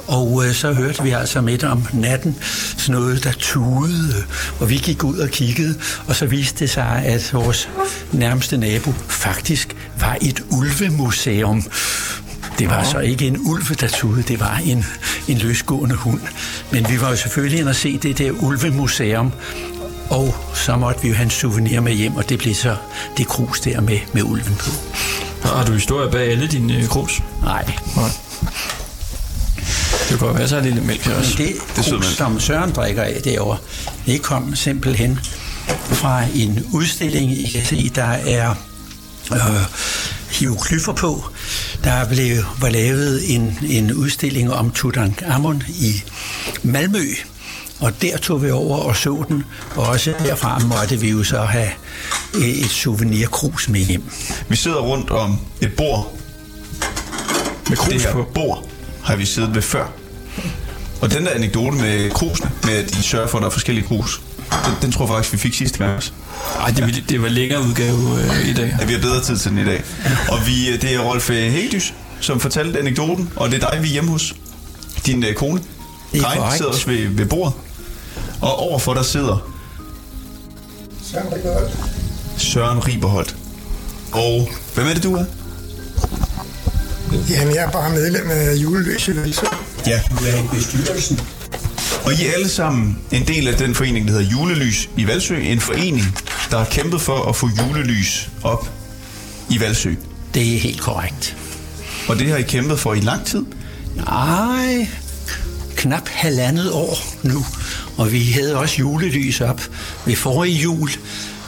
Og 0.08 0.46
øh, 0.46 0.54
så 0.54 0.74
hørte 0.74 1.04
vi 1.04 1.12
altså 1.12 1.42
midt 1.42 1.64
om 1.64 1.88
natten 1.94 2.36
sådan 2.78 3.02
noget, 3.02 3.24
der 3.24 3.32
tudede. 3.32 4.24
Og 4.60 4.70
vi 4.70 4.78
gik 4.78 5.04
ud 5.04 5.18
og 5.18 5.30
kiggede, 5.30 5.76
og 6.08 6.16
så 6.16 6.26
viste 6.26 6.60
det 6.60 6.70
sig, 6.70 7.04
at 7.06 7.34
vores 7.34 7.70
nærmeste 8.12 8.58
nabo 8.58 8.92
faktisk 9.08 9.76
var 10.00 10.18
et 10.22 10.44
ulvemuseum. 10.52 11.64
Det 12.60 12.70
var 12.70 12.84
så 12.84 13.00
ikke 13.00 13.28
en 13.28 13.38
ulve, 13.46 13.76
der 13.76 13.88
tudede, 13.88 14.22
det 14.22 14.40
var 14.40 14.62
en, 14.66 14.86
en 15.28 15.38
løsgående 15.38 15.96
hund. 15.96 16.22
Men 16.72 16.90
vi 16.90 17.02
var 17.02 17.10
jo 17.10 17.16
selvfølgelig 17.16 17.60
inde 17.60 17.70
og 17.70 17.76
se 17.76 17.98
det 17.98 18.18
der 18.18 18.32
ulvemuseum, 18.32 19.32
og 20.10 20.36
så 20.54 20.76
måtte 20.76 21.02
vi 21.02 21.08
jo 21.08 21.14
have 21.14 21.24
en 21.24 21.30
souvenir 21.30 21.80
med 21.82 21.94
hjem, 21.94 22.16
og 22.16 22.30
det 22.30 22.40
blev 22.40 22.56
så 22.56 22.76
det 23.18 23.28
krus 23.28 23.60
der 23.60 23.82
med, 23.82 24.00
med 24.14 24.24
ulven 24.24 24.56
på. 24.56 24.70
Har 25.48 25.66
du 25.66 25.72
historie 25.72 26.12
bag 26.12 26.32
alle 26.32 26.48
dine 26.48 26.78
øh, 26.78 26.88
krus? 26.88 27.22
Nej. 27.44 27.66
Nej. 27.96 28.10
Det 30.10 30.20
godt 30.20 30.38
være, 30.38 30.48
så 30.48 30.58
er 30.58 30.62
det 30.62 30.74
lidt 30.74 30.86
mælk 30.86 31.02
her 31.02 31.12
Men 31.12 31.20
også. 31.20 31.34
det, 31.38 31.54
det 31.76 31.86
krus, 31.86 32.02
som 32.02 32.40
Søren 32.40 32.72
drikker 32.72 33.04
af 33.04 33.22
derovre, 33.24 33.58
det 34.06 34.22
kom 34.22 34.56
simpelthen 34.56 35.20
fra 35.68 36.24
en 36.36 36.66
udstilling, 36.74 37.32
I 37.32 37.50
kan 37.50 37.66
se, 37.66 37.92
der 37.96 38.04
er 38.04 38.56
øh, 39.32 39.40
hieroglyffer 40.32 40.94
på. 40.94 41.26
Der 41.84 42.06
blev, 42.06 42.44
var 42.60 42.70
lavet 42.70 43.36
en, 43.36 43.60
en 43.70 43.94
udstilling 43.94 44.54
om 44.54 44.72
Tutankhamon 44.72 45.64
i 45.68 46.04
Malmø, 46.64 47.06
og 47.80 48.02
der 48.02 48.18
tog 48.18 48.44
vi 48.44 48.52
over 48.52 48.78
og 48.78 48.96
så 48.96 49.26
den, 49.28 49.44
og 49.76 49.88
også 49.88 50.14
derfra 50.20 50.60
måtte 50.60 51.00
vi 51.00 51.10
jo 51.10 51.24
så 51.24 51.40
have 51.40 51.70
et 52.36 52.70
souvenirkrus 52.70 53.70
med 53.70 53.80
hjem. 53.80 54.04
Vi 54.50 54.56
sidder 54.56 54.80
rundt 54.80 55.10
om 55.10 55.40
et 55.62 55.74
bord. 55.78 56.18
Med 57.70 57.78
krus 57.78 57.94
det 57.94 58.02
her 58.02 58.12
på. 58.12 58.28
bord 58.34 58.70
har 59.08 59.16
vi 59.16 59.26
siddet 59.26 59.56
ved 59.56 59.62
før. 59.62 59.86
Og 61.02 61.14
den 61.14 61.26
der 61.26 61.32
anekdote 61.32 61.78
med 61.78 62.12
krusene, 62.12 62.52
med 62.64 62.74
at 62.74 62.90
de 62.94 63.04
sørger 63.04 63.28
for, 63.28 63.38
at 63.38 63.42
der 63.42 63.48
er 63.48 63.52
forskellige 63.52 63.88
krus, 63.88 64.22
den, 64.50 64.74
den 64.82 64.92
tror 64.92 65.06
jeg 65.06 65.10
faktisk, 65.10 65.34
vi 65.34 65.38
fik 65.38 65.54
sidste 65.54 65.78
gang 65.78 65.96
også. 65.96 66.12
Ej, 66.60 66.70
det, 66.70 67.04
det 67.10 67.22
var 67.22 67.30
længere 67.30 67.62
udgave 67.62 67.98
øh, 68.20 68.50
i 68.50 68.54
dag. 68.54 68.76
Ja, 68.80 68.86
vi 68.86 68.94
har 68.94 69.00
bedre 69.00 69.22
tid 69.22 69.38
til 69.38 69.52
den 69.52 69.58
i 69.60 69.66
dag. 69.66 69.84
Og 70.30 70.48
vi, 70.48 70.70
øh, 70.70 70.82
det 70.82 70.96
er 70.96 71.00
Rolf 71.00 71.30
Hedys, 71.30 71.94
som 72.20 72.40
fortalte 72.40 72.80
anekdoten, 72.80 73.30
og 73.36 73.52
det 73.52 73.64
er 73.64 73.70
dig, 73.70 73.80
vi 73.84 73.88
er 73.88 73.92
hjemme 73.92 74.12
hos. 74.12 74.36
Din 75.06 75.24
øh, 75.24 75.34
kone, 75.36 75.62
Det 76.14 76.22
Karin, 76.22 76.58
sidder 76.58 76.72
også 76.72 76.86
ved, 76.88 77.08
ved 77.08 77.26
bordet. 77.26 77.54
Og 78.42 78.56
overfor 78.56 78.94
der 78.94 79.04
sidder 79.04 79.52
Søren 82.38 82.88
Riberholdt. 82.88 83.36
Og 84.12 84.50
hvem 84.76 84.88
er 84.88 84.94
det, 84.94 85.04
du 85.04 85.16
er? 85.16 85.26
Jamen, 87.30 87.56
jeg 87.56 87.64
er 87.64 87.72
bare 87.72 87.90
medlem 87.90 88.30
af 88.32 88.56
juleløs 88.56 89.08
i 89.08 89.16
Valsø. 89.16 89.46
Ja. 89.88 90.02
bestyrelsen. 90.54 91.20
Og 92.04 92.14
I 92.14 92.28
er 92.28 92.34
alle 92.34 92.50
sammen 92.50 92.98
en 93.12 93.28
del 93.28 93.48
af 93.48 93.56
den 93.56 93.76
forening, 93.76 94.08
der 94.08 94.14
hedder 94.14 94.32
Julelys 94.32 94.90
i 94.98 95.08
Valsø. 95.08 95.36
En 95.36 95.60
forening, 95.60 96.18
der 96.52 96.58
har 96.58 96.66
kæmpet 96.66 97.02
for 97.02 97.24
at 97.30 97.36
få 97.36 97.50
julelys 97.60 98.30
op 98.44 98.70
i 99.50 99.60
Valsø. 99.60 99.94
Det 100.34 100.56
er 100.56 100.60
helt 100.60 100.82
korrekt. 100.82 101.38
Og 102.08 102.20
det 102.20 102.30
har 102.30 102.38
I 102.38 102.42
kæmpet 102.42 102.80
for 102.80 102.94
i 102.94 103.00
lang 103.00 103.26
tid. 103.26 103.46
Nej, 103.96 104.88
knap 105.76 106.08
halvandet 106.08 106.72
år 106.72 106.98
nu. 107.24 107.46
Og 107.98 108.12
vi 108.12 108.24
havde 108.24 108.58
også 108.58 108.76
julelys 108.80 109.42
op 109.42 109.62
ved 110.06 110.16
forrige 110.16 110.56
jul, 110.56 110.90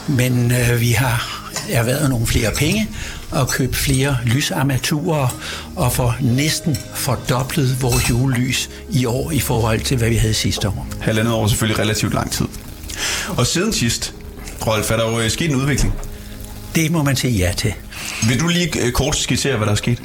men 0.08 0.52
øh, 0.52 0.80
vi 0.80 0.90
har 0.90 1.50
erhvervet 1.70 2.10
nogle 2.10 2.26
flere 2.26 2.50
penge 2.50 2.88
og 3.30 3.48
købt 3.48 3.76
flere 3.76 4.16
lysarmaturer 4.24 5.28
og 5.76 5.92
får 5.92 6.16
næsten 6.20 6.76
fordoblet 6.94 7.82
vores 7.82 8.10
julelys 8.10 8.70
i 8.90 9.04
år 9.04 9.30
i 9.30 9.40
forhold 9.40 9.80
til, 9.80 9.96
hvad 9.96 10.08
vi 10.08 10.16
havde 10.16 10.34
sidste 10.34 10.68
år. 10.68 10.86
Halvandet 11.00 11.34
år 11.34 11.44
er 11.44 11.48
selvfølgelig 11.48 11.78
relativt 11.78 12.14
lang 12.14 12.30
tid. 12.30 12.46
Og 13.28 13.46
siden 13.46 13.72
sidst, 13.72 14.14
Rolf, 14.66 14.90
er 14.90 14.96
der 14.96 15.10
jo 15.10 15.20
øh, 15.20 15.30
sket 15.30 15.50
en 15.50 15.56
udvikling. 15.56 15.94
Det 16.74 16.90
må 16.90 17.02
man 17.02 17.16
sige 17.16 17.32
ja 17.32 17.52
til. 17.56 17.74
Vil 18.28 18.40
du 18.40 18.48
lige 18.48 18.80
øh, 18.80 18.92
kort 18.92 19.16
skitsere, 19.16 19.56
hvad 19.56 19.66
der 19.66 19.72
er 19.72 19.76
sket? 19.76 20.02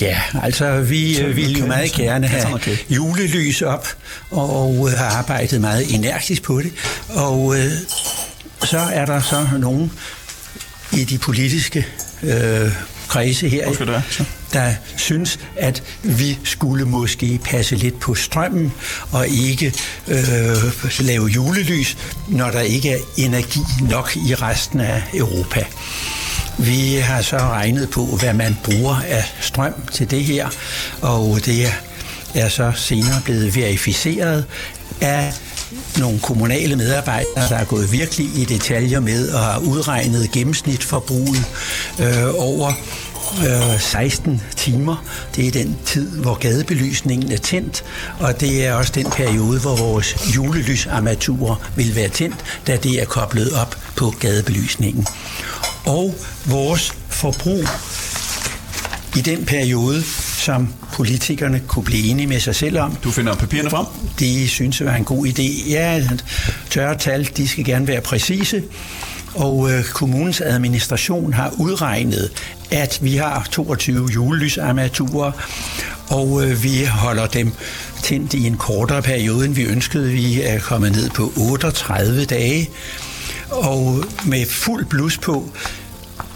Ja, 0.00 0.20
altså 0.42 0.80
vi 0.80 1.14
Så 1.14 1.22
øh, 1.22 1.36
ville 1.36 1.58
jo 1.58 1.66
meget 1.66 1.92
gerne 1.92 2.26
have 2.26 2.60
julelys 2.90 3.62
op, 3.62 3.88
og 4.30 4.88
øh, 4.92 4.98
har 4.98 5.18
arbejdet 5.18 5.60
meget 5.60 5.94
energisk 5.94 6.42
på 6.42 6.60
det. 6.60 6.72
Og 7.08 7.58
øh, 7.58 7.70
så 8.64 8.78
er 8.78 9.06
der 9.06 9.20
så 9.20 9.46
nogen 9.58 9.92
i 10.92 11.04
de 11.04 11.18
politiske 11.18 11.86
øh, 12.22 12.72
kredse 13.08 13.48
her? 13.48 13.66
Så. 14.10 14.24
der 14.52 14.74
synes, 14.96 15.38
at 15.56 15.82
vi 16.02 16.38
skulle 16.44 16.84
måske 16.84 17.40
passe 17.44 17.76
lidt 17.76 18.00
på 18.00 18.14
strømmen 18.14 18.72
og 19.12 19.28
ikke 19.28 19.72
øh, 20.08 20.18
lave 21.00 21.26
julelys, 21.26 21.96
når 22.28 22.50
der 22.50 22.60
ikke 22.60 22.90
er 22.90 22.98
energi 23.16 23.60
nok 23.90 24.16
i 24.16 24.34
resten 24.34 24.80
af 24.80 25.02
Europa. 25.14 25.64
Vi 26.58 26.94
har 26.94 27.22
så 27.22 27.36
regnet 27.38 27.90
på, 27.90 28.04
hvad 28.04 28.34
man 28.34 28.56
bruger 28.64 29.02
af 29.08 29.24
strøm 29.40 29.74
til 29.92 30.10
det 30.10 30.24
her, 30.24 30.48
og 31.00 31.40
det 31.44 31.66
er 32.34 32.48
så 32.48 32.72
senere 32.76 33.20
blevet 33.24 33.56
verificeret 33.56 34.44
af 35.00 35.32
nogle 35.98 36.18
kommunale 36.18 36.76
medarbejdere, 36.76 37.48
der 37.48 37.56
er 37.56 37.64
gået 37.64 37.92
virkelig 37.92 38.26
i 38.36 38.44
detaljer 38.44 39.00
med 39.00 39.28
og 39.28 39.40
har 39.40 39.58
udregnet 39.58 40.30
gennemsnitforbruget 40.30 41.44
øh, 42.00 42.24
over 42.38 42.72
øh, 43.46 43.80
16 43.80 44.42
timer. 44.56 45.04
Det 45.36 45.46
er 45.46 45.50
den 45.50 45.78
tid, 45.84 46.10
hvor 46.10 46.34
gadebelysningen 46.34 47.32
er 47.32 47.36
tændt, 47.36 47.84
og 48.18 48.40
det 48.40 48.66
er 48.66 48.74
også 48.74 48.92
den 48.94 49.10
periode, 49.10 49.60
hvor 49.60 49.76
vores 49.76 50.34
julelysarmaturer 50.36 51.70
vil 51.76 51.96
være 51.96 52.08
tændt, 52.08 52.36
da 52.66 52.76
det 52.76 53.02
er 53.02 53.04
koblet 53.04 53.52
op 53.52 53.76
på 53.96 54.14
gadebelysningen. 54.20 55.06
Og 55.86 56.14
vores 56.46 56.94
forbrug 57.08 57.64
i 59.16 59.20
den 59.20 59.46
periode 59.46 60.02
som 60.48 60.74
politikerne 60.92 61.60
kunne 61.66 61.84
blive 61.84 62.04
enige 62.04 62.26
med 62.26 62.40
sig 62.40 62.54
selv 62.54 62.78
om. 62.78 62.96
Du 63.04 63.10
finder 63.10 63.34
papirerne 63.34 63.70
frem? 63.70 63.86
De 64.18 64.48
synes, 64.48 64.78
det 64.78 64.86
var 64.86 64.94
en 64.94 65.04
god 65.04 65.26
idé. 65.26 65.70
Ja, 65.70 66.02
tørre 66.70 66.98
tal, 66.98 67.30
de 67.36 67.48
skal 67.48 67.64
gerne 67.64 67.86
være 67.88 68.00
præcise. 68.00 68.62
Og 69.34 69.70
øh, 69.72 69.84
kommunens 69.84 70.40
administration 70.40 71.32
har 71.32 71.52
udregnet, 71.58 72.30
at 72.70 72.98
vi 73.02 73.16
har 73.16 73.48
22 73.50 74.08
julelysarmaturer, 74.14 75.32
og 76.08 76.44
øh, 76.44 76.62
vi 76.62 76.84
holder 76.84 77.26
dem 77.26 77.52
tændt 78.02 78.34
i 78.34 78.46
en 78.46 78.56
kortere 78.56 79.02
periode, 79.02 79.46
end 79.46 79.54
vi 79.54 79.64
ønskede. 79.64 80.12
Vi 80.12 80.42
er 80.42 80.60
kommet 80.60 80.92
ned 80.92 81.10
på 81.10 81.32
38 81.36 82.24
dage, 82.24 82.70
og 83.50 84.04
med 84.26 84.46
fuld 84.46 84.84
blus 84.84 85.18
på, 85.18 85.50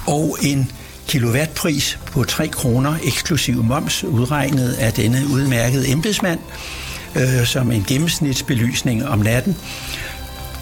og 0.06 0.38
en 0.42 0.70
kilowattpris 1.08 1.98
på 2.06 2.24
3 2.24 2.48
kroner 2.48 2.94
eksklusiv 3.04 3.64
moms, 3.64 4.04
udregnet 4.04 4.72
af 4.72 4.92
denne 4.92 5.22
udmærkede 5.32 5.88
embedsmand, 5.88 6.38
øh, 7.16 7.46
som 7.46 7.72
en 7.72 7.84
gennemsnitsbelysning 7.88 9.06
om 9.06 9.18
natten, 9.18 9.56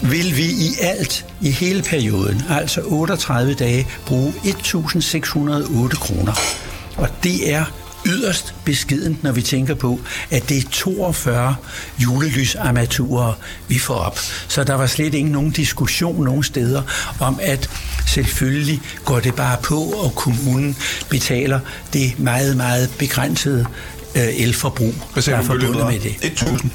vil 0.01 0.37
vi 0.37 0.43
i 0.43 0.69
alt 0.81 1.25
i 1.41 1.51
hele 1.51 1.81
perioden, 1.81 2.43
altså 2.49 2.81
38 2.81 3.53
dage, 3.53 3.87
bruge 4.05 4.31
1.608 4.31 5.99
kroner. 5.99 6.33
Og 6.97 7.09
det 7.23 7.53
er 7.53 7.65
yderst 8.05 8.53
beskedent, 8.65 9.23
når 9.23 9.31
vi 9.31 9.41
tænker 9.41 9.75
på, 9.75 9.99
at 10.31 10.49
det 10.49 10.57
er 10.57 10.69
42 10.71 11.55
julelysarmaturer, 11.99 13.33
vi 13.67 13.79
får 13.79 13.95
op. 13.95 14.19
Så 14.47 14.63
der 14.63 14.73
var 14.73 14.87
slet 14.87 15.13
ikke 15.13 15.29
nogen 15.29 15.51
diskussion 15.51 16.23
nogen 16.23 16.43
steder 16.43 16.81
om, 17.19 17.39
at 17.41 17.69
selvfølgelig 18.07 18.81
går 19.05 19.19
det 19.19 19.35
bare 19.35 19.57
på, 19.63 19.81
og 19.81 20.15
kommunen 20.15 20.77
betaler 21.09 21.59
det 21.93 22.19
meget, 22.19 22.57
meget 22.57 22.89
begrænsede 22.99 23.65
øh, 24.15 24.39
elforbrug, 24.39 24.93
der 25.15 25.35
er 25.35 25.41
forbundet 25.41 25.85
med 25.87 25.99
det. 25.99 26.41
var? 26.41 26.57
1.000. 26.57 26.67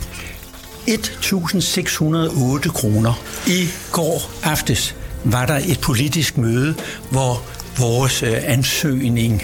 1.608 0.89 2.73
kroner. 2.73 3.23
I 3.47 3.69
går 3.93 4.31
aftes 4.43 4.95
var 5.25 5.47
der 5.47 5.61
et 5.67 5.81
politisk 5.81 6.39
møde, 6.39 6.75
hvor 7.11 7.43
vores 7.79 8.23
øh, 8.23 8.37
ansøgning 8.45 9.43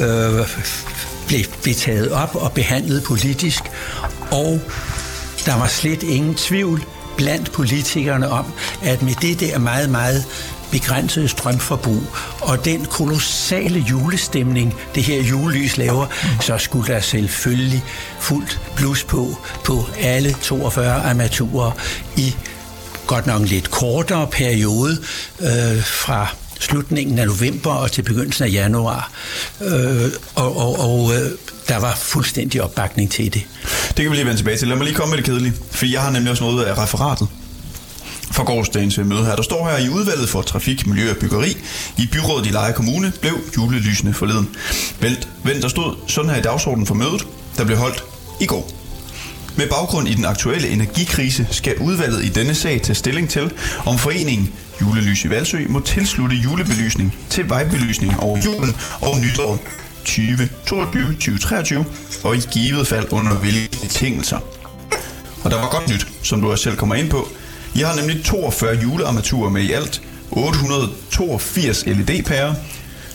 øh, 0.00 0.48
blev, 1.26 1.40
blev 1.62 1.74
taget 1.74 2.12
op 2.12 2.34
og 2.34 2.52
behandlet 2.52 3.02
politisk, 3.02 3.62
og 4.30 4.60
der 5.46 5.54
var 5.54 5.66
slet 5.66 6.02
ingen 6.02 6.34
tvivl 6.34 6.84
blandt 7.16 7.52
politikerne 7.52 8.30
om, 8.30 8.52
at 8.82 9.02
med 9.02 9.14
det 9.22 9.40
der 9.40 9.58
meget, 9.58 9.90
meget 9.90 10.24
begrænsede 10.70 11.28
strømforbrug 11.28 12.02
og 12.40 12.64
den 12.64 12.84
kolossale 12.84 13.80
julestemning, 13.80 14.74
det 14.94 15.02
her 15.02 15.22
julelys 15.22 15.76
laver, 15.76 16.06
så 16.40 16.58
skulle 16.58 16.94
der 16.94 17.00
selvfølgelig 17.00 17.84
fuldt 18.20 18.60
plus 18.76 19.04
på 19.04 19.38
på 19.64 19.88
alle 20.00 20.34
42 20.42 20.92
armaturer 20.92 21.70
i 22.16 22.34
godt 23.06 23.26
nok 23.26 23.40
en 23.40 23.46
lidt 23.46 23.70
kortere 23.70 24.26
periode 24.26 24.98
øh, 25.40 25.82
fra 25.82 26.34
slutningen 26.60 27.18
af 27.18 27.26
november 27.26 27.70
og 27.70 27.92
til 27.92 28.02
begyndelsen 28.02 28.44
af 28.44 28.52
januar. 28.52 29.10
Øh, 29.60 30.10
og 30.34 30.56
og, 30.56 30.78
og 30.80 31.14
øh, 31.14 31.30
der 31.68 31.76
var 31.76 31.94
fuldstændig 31.94 32.62
opbakning 32.62 33.10
til 33.10 33.34
det. 33.34 33.42
Det 33.88 33.96
kan 33.96 34.10
vi 34.10 34.16
lige 34.16 34.26
vende 34.26 34.38
tilbage 34.38 34.56
til. 34.56 34.68
Lad 34.68 34.76
mig 34.76 34.84
lige 34.84 34.96
komme 34.96 35.10
med 35.10 35.16
det 35.16 35.26
kedelige, 35.26 35.54
for 35.70 35.86
jeg 35.86 36.02
har 36.02 36.10
nemlig 36.10 36.30
også 36.30 36.44
noget 36.44 36.64
af 36.64 36.78
referatet 36.78 37.28
fra 38.32 38.44
gårdsdagens 38.44 38.98
øh, 38.98 39.06
møde 39.06 39.24
her. 39.24 39.36
Der 39.36 39.42
står 39.42 39.68
her 39.68 39.78
i 39.78 39.88
udvalget 39.88 40.28
for 40.28 40.42
trafik, 40.42 40.86
miljø 40.86 41.10
og 41.10 41.16
byggeri 41.16 41.56
i 41.98 42.08
byrådet 42.12 42.46
i 42.46 42.50
Leje 42.50 42.72
Kommune 42.72 43.12
blev 43.20 43.34
julelysene 43.56 44.14
forleden. 44.14 44.48
Vent, 45.00 45.28
vent, 45.44 45.62
der 45.62 45.68
stod 45.68 45.96
sådan 46.08 46.30
her 46.30 46.38
i 46.38 46.42
dagsordenen 46.42 46.86
for 46.86 46.94
mødet, 46.94 47.26
der 47.56 47.64
blev 47.64 47.78
holdt 47.78 48.04
i 48.40 48.46
går. 48.46 48.83
Med 49.56 49.68
baggrund 49.68 50.08
i 50.08 50.14
den 50.14 50.24
aktuelle 50.24 50.68
energikrise 50.68 51.46
skal 51.50 51.78
udvalget 51.78 52.24
i 52.24 52.28
denne 52.28 52.54
sag 52.54 52.82
tage 52.82 52.94
stilling 52.94 53.30
til, 53.30 53.52
om 53.86 53.98
foreningen 53.98 54.52
Julelys 54.80 55.24
i 55.24 55.30
Valsø 55.30 55.66
må 55.68 55.80
tilslutte 55.80 56.36
julebelysning 56.36 57.14
til 57.30 57.48
vejbelysning 57.48 58.20
over 58.20 58.38
julen 58.44 58.76
og 59.00 59.20
nytår 59.20 59.58
2022-2023 60.08 61.84
og 62.24 62.36
i 62.36 62.40
givet 62.52 62.86
fald 62.86 63.12
under 63.12 63.34
hvilke 63.34 63.78
betingelser. 63.82 64.38
Og 65.44 65.50
der 65.50 65.56
var 65.56 65.70
godt 65.70 65.88
nyt, 65.88 66.06
som 66.22 66.40
du 66.40 66.50
også 66.50 66.64
selv 66.64 66.76
kommer 66.76 66.94
ind 66.94 67.10
på. 67.10 67.28
Jeg 67.76 67.88
har 67.88 67.96
nemlig 67.96 68.24
42 68.24 68.78
julearmaturer 68.82 69.50
med 69.50 69.62
i 69.62 69.72
alt 69.72 70.02
882 70.30 71.86
LED-pærer, 71.86 72.54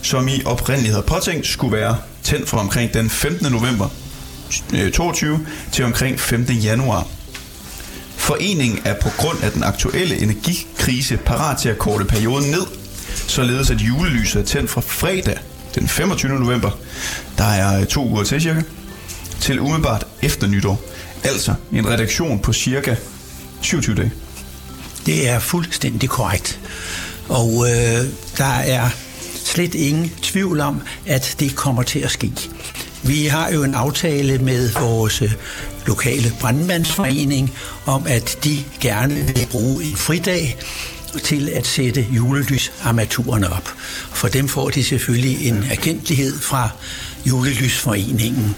som 0.02 0.28
i 0.28 0.42
oprindeligt 0.44 0.92
havde 0.92 1.06
påtænkt 1.06 1.46
skulle 1.46 1.76
være 1.76 1.96
tændt 2.22 2.48
fra 2.48 2.58
omkring 2.58 2.94
den 2.94 3.10
15. 3.10 3.52
november 3.52 3.88
Øh, 4.74 4.92
22 4.92 5.46
til 5.72 5.84
omkring 5.84 6.20
5. 6.20 6.42
januar. 6.42 7.06
Foreningen 8.16 8.78
er 8.84 8.94
på 9.00 9.08
grund 9.18 9.42
af 9.42 9.52
den 9.52 9.62
aktuelle 9.62 10.18
energikrise 10.22 11.16
parat 11.16 11.58
til 11.58 11.68
at 11.68 11.78
korte 11.78 12.04
perioden 12.04 12.50
ned, 12.50 12.66
således 13.26 13.70
at 13.70 13.80
julelyset 13.80 14.40
er 14.40 14.44
tændt 14.44 14.70
fra 14.70 14.80
fredag 14.80 15.38
den 15.74 15.88
25. 15.88 16.40
november, 16.40 16.70
der 17.38 17.44
er 17.44 17.80
øh, 17.80 17.86
to 17.86 18.06
uger 18.06 18.24
til 18.24 18.40
cirka, 18.40 18.62
til 19.40 19.60
umiddelbart 19.60 20.06
efter 20.22 20.46
nytår. 20.46 20.82
Altså 21.24 21.54
en 21.72 21.88
redaktion 21.88 22.38
på 22.38 22.52
cirka 22.52 22.94
27 23.60 23.96
dage. 23.96 24.12
Det 25.06 25.28
er 25.28 25.38
fuldstændig 25.38 26.08
korrekt. 26.08 26.60
Og 27.28 27.66
øh, 27.70 28.04
der 28.38 28.54
er 28.64 28.88
slet 29.44 29.74
ingen 29.74 30.12
tvivl 30.22 30.60
om, 30.60 30.82
at 31.06 31.36
det 31.40 31.56
kommer 31.56 31.82
til 31.82 31.98
at 31.98 32.10
ske. 32.10 32.32
Vi 33.02 33.26
har 33.26 33.50
jo 33.50 33.62
en 33.62 33.74
aftale 33.74 34.38
med 34.38 34.70
vores 34.80 35.22
øh, 35.22 35.32
lokale 35.86 36.32
brandmandsforening 36.40 37.54
om, 37.86 38.06
at 38.06 38.38
de 38.44 38.64
gerne 38.80 39.14
vil 39.14 39.46
bruge 39.50 39.84
en 39.84 39.96
fridag 39.96 40.58
til 41.24 41.48
at 41.48 41.66
sætte 41.66 42.06
julelysarmaturerne 42.10 43.52
op. 43.52 43.68
For 44.12 44.28
dem 44.28 44.48
får 44.48 44.70
de 44.70 44.84
selvfølgelig 44.84 45.48
en 45.48 45.64
erkendelighed 45.70 46.38
fra 46.38 46.68
julelysforeningen. 47.26 48.56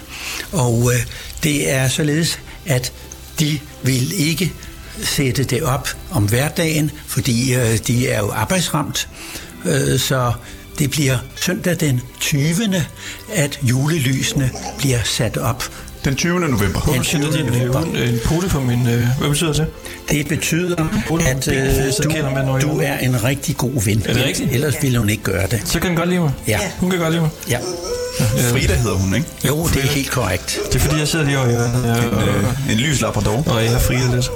Og 0.53 0.93
øh, 0.95 1.07
det 1.43 1.71
er 1.71 1.89
således, 1.89 2.39
at 2.67 2.93
de 3.41 3.61
vil 3.83 4.13
ikke 4.21 4.53
sætte 5.03 5.45
det 5.45 5.63
op 5.63 5.89
om 6.11 6.25
hverdagen, 6.25 6.91
fordi 7.07 7.55
øh, 7.55 7.79
de 7.87 8.09
er 8.09 8.19
jo 8.19 8.31
arbejdsramt. 8.31 9.09
Øh, 9.65 9.99
så 9.99 10.33
det 10.79 10.91
bliver 10.91 11.19
søndag 11.41 11.81
den 11.81 12.01
20. 12.21 12.55
at 13.35 13.59
julelysene 13.63 14.51
bliver 14.79 14.99
sat 15.05 15.37
op. 15.37 15.65
Den 16.05 16.17
20. 16.17 16.41
november. 16.41 16.81
Hvorfor 16.81 17.03
sætter 17.03 17.31
de 17.31 17.41
en, 17.41 17.97
en 17.97 18.21
pude 18.25 18.49
på 18.49 18.61
min... 18.61 18.87
Øh, 18.89 19.07
hvad 19.19 19.29
betyder 19.29 19.53
det? 19.53 19.67
Det 20.11 20.29
betyder, 20.29 20.77
at 21.27 21.49
øh, 21.49 21.93
så 21.93 22.07
kender 22.11 22.31
man 22.31 22.45
noget 22.45 22.63
du, 22.63 22.69
du 22.69 22.81
er 22.83 22.99
en 22.99 23.25
rigtig 23.25 23.57
god 23.57 23.85
ven. 23.85 24.03
Er 24.07 24.13
det 24.15 24.25
rigtigt? 24.25 24.53
Ellers 24.53 24.75
ville 24.83 24.99
hun 24.99 25.09
ikke 25.11 25.23
gøre 25.23 25.47
det. 25.47 25.63
Så 25.65 25.81
kan 25.81 25.89
den 25.91 25.97
godt 25.97 26.09
lide 26.09 26.21
mig. 26.21 26.33
Ja. 26.49 26.59
Hun 26.79 26.91
kan 26.91 26.99
godt 26.99 27.11
lide 27.11 27.21
mig. 27.23 27.31
Ja. 27.49 27.59
Frida 28.51 28.75
hedder 28.75 28.97
hun, 28.97 29.15
ikke? 29.15 29.27
Jo, 29.49 29.67
det 29.67 29.77
er 29.85 29.89
helt 29.89 30.11
korrekt. 30.11 30.59
Det 30.67 30.75
er 30.75 30.79
fordi, 30.79 30.99
jeg 30.99 31.09
sidder 31.09 31.25
lige 31.25 31.39
over 31.39 31.49
i 31.49 31.53
En, 31.53 32.29
øh, 32.29 32.73
en 32.73 32.79
lys 32.79 33.01
labrador. 33.01 33.43
og 33.47 33.65
jeg 33.65 33.73
er 33.73 33.79
Frida 33.79 34.15
lidt. 34.15 34.31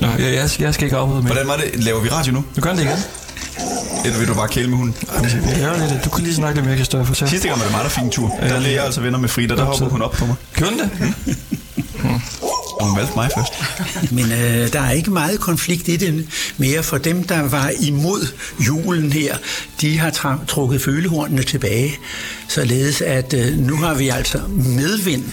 Nå, 0.00 0.08
jeg, 0.18 0.34
jeg, 0.34 0.50
skal, 0.50 0.64
jeg 0.64 0.74
skal 0.74 0.84
ikke 0.84 0.96
afbryde 0.96 1.22
mere. 1.22 1.32
Hvordan 1.32 1.48
var 1.48 1.56
det? 1.56 1.84
Laver 1.84 2.00
vi 2.00 2.08
radio 2.08 2.32
nu? 2.32 2.44
Du 2.56 2.60
gør 2.60 2.70
det 2.72 2.80
igen. 2.82 2.96
Eller 4.04 4.18
vil 4.18 4.28
du 4.28 4.34
bare 4.34 4.48
kæle 4.48 4.68
med 4.68 4.76
hunden? 4.78 4.96
Gør 5.10 5.88
lidt. 5.88 6.04
Du 6.04 6.10
kan 6.10 6.24
lige 6.24 6.34
snakke 6.34 6.56
lidt 6.58 6.66
mere, 6.66 6.76
Kristoffer. 6.76 7.14
Sidste 7.26 7.48
gang 7.48 7.60
var 7.60 7.64
det 7.66 7.72
meget 7.72 7.92
fin 7.92 8.10
tur. 8.10 8.28
Der 8.40 8.60
blev 8.60 8.70
jeg 8.70 8.84
altså 8.84 9.00
venner 9.00 9.18
med 9.18 9.28
Frida. 9.28 9.56
Der 9.56 9.64
hoppede 9.64 9.90
hun 9.90 10.02
op 10.02 10.12
på 10.12 10.26
mig. 10.26 10.34
Gjorde 10.54 10.74
det? 10.78 10.90
Og 12.42 12.51
hun 12.82 12.96
valgte 12.96 13.12
mig 13.16 13.30
først. 13.36 13.52
Men 14.16 14.32
øh, 14.32 14.72
der 14.72 14.80
er 14.80 14.90
ikke 14.90 15.10
meget 15.10 15.40
konflikt 15.40 15.88
i 15.88 15.96
det 15.96 16.28
mere, 16.56 16.82
for 16.82 16.98
dem, 16.98 17.24
der 17.24 17.48
var 17.48 17.72
imod 17.80 18.26
julen 18.66 19.12
her, 19.12 19.36
de 19.80 19.98
har 19.98 20.10
tra- 20.10 20.46
trukket 20.46 20.82
følehornene 20.82 21.42
tilbage, 21.42 21.98
således 22.48 23.00
at 23.00 23.34
øh, 23.34 23.58
nu 23.58 23.76
har 23.76 23.94
vi 23.94 24.08
altså 24.08 24.38
medvind, 24.48 25.24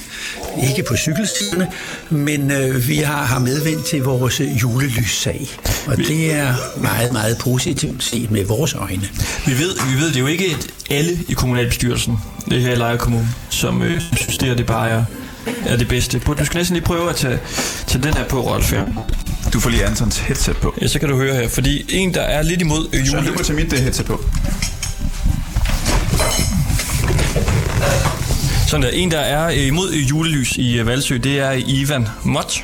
ikke 0.70 0.84
på 0.84 0.96
cykelstierne, 0.96 1.68
men 2.10 2.52
øh, 2.52 2.88
vi 2.88 2.98
har, 2.98 3.26
har 3.26 3.40
medvind 3.40 3.84
til 3.84 4.04
vores 4.04 4.42
julelyssag. 4.62 5.48
Og 5.88 5.98
det 5.98 6.34
er 6.34 6.56
meget, 6.82 7.14
meget 7.14 7.38
positivt 7.38 8.04
set 8.04 8.32
med 8.32 8.46
vores 8.46 8.74
øjne. 8.74 9.10
Vi 9.46 9.52
ved, 9.52 9.76
vi 9.92 10.02
ved 10.02 10.08
det 10.08 10.16
er 10.16 10.20
jo 10.20 10.28
ikke 10.28 10.58
alle 10.90 11.20
i 11.28 11.34
kommunalbestyrelsen, 11.34 12.18
det 12.50 12.62
her 12.62 12.72
i 12.72 12.76
Lejre 12.76 12.98
Kommune, 12.98 13.30
som 13.50 13.82
øh, 13.82 14.02
synes, 14.16 14.38
det, 14.38 14.58
det 14.58 14.66
bare 14.66 14.90
er, 14.90 15.04
er 15.66 15.78
det 15.78 15.88
bedste. 15.88 16.20
Du 16.20 16.46
skal 16.46 16.58
næsten 16.58 16.76
lige 16.76 16.86
prøve 16.86 17.10
at 17.10 17.16
tage, 17.16 17.40
tage 17.88 18.04
den 18.04 18.14
her 18.14 18.26
på, 18.26 18.42
Rolf, 18.42 18.72
her. 18.72 18.86
Du 19.54 19.60
får 19.60 19.70
lige 19.70 19.86
Antons 19.86 20.18
headset 20.18 20.58
på. 20.58 20.74
Ja, 20.82 20.88
så 20.88 21.00
kan 21.00 21.10
du 21.10 21.18
høre 21.18 21.36
her. 21.36 21.48
Fordi 21.50 21.86
en, 21.90 22.14
der 22.14 22.22
er 22.22 22.42
lidt 22.42 22.62
imod 22.62 22.88
øh, 22.94 23.06
Så 23.06 23.16
jule... 23.16 23.28
du 23.28 23.34
må 23.38 23.44
tage 23.44 23.56
mit 23.56 23.74
øh, 23.74 23.80
headset 23.80 24.06
på. 24.06 24.24
Sådan 28.68 28.84
der. 28.84 28.90
En, 28.90 29.12
der 29.12 29.20
er 29.20 29.48
øh, 29.48 29.68
imod 29.68 29.92
øh, 29.94 30.10
julelys 30.10 30.58
i 30.58 30.86
Valsø, 30.86 31.18
det 31.18 31.40
er 31.40 31.52
Ivan 31.52 32.08
Mott. 32.24 32.64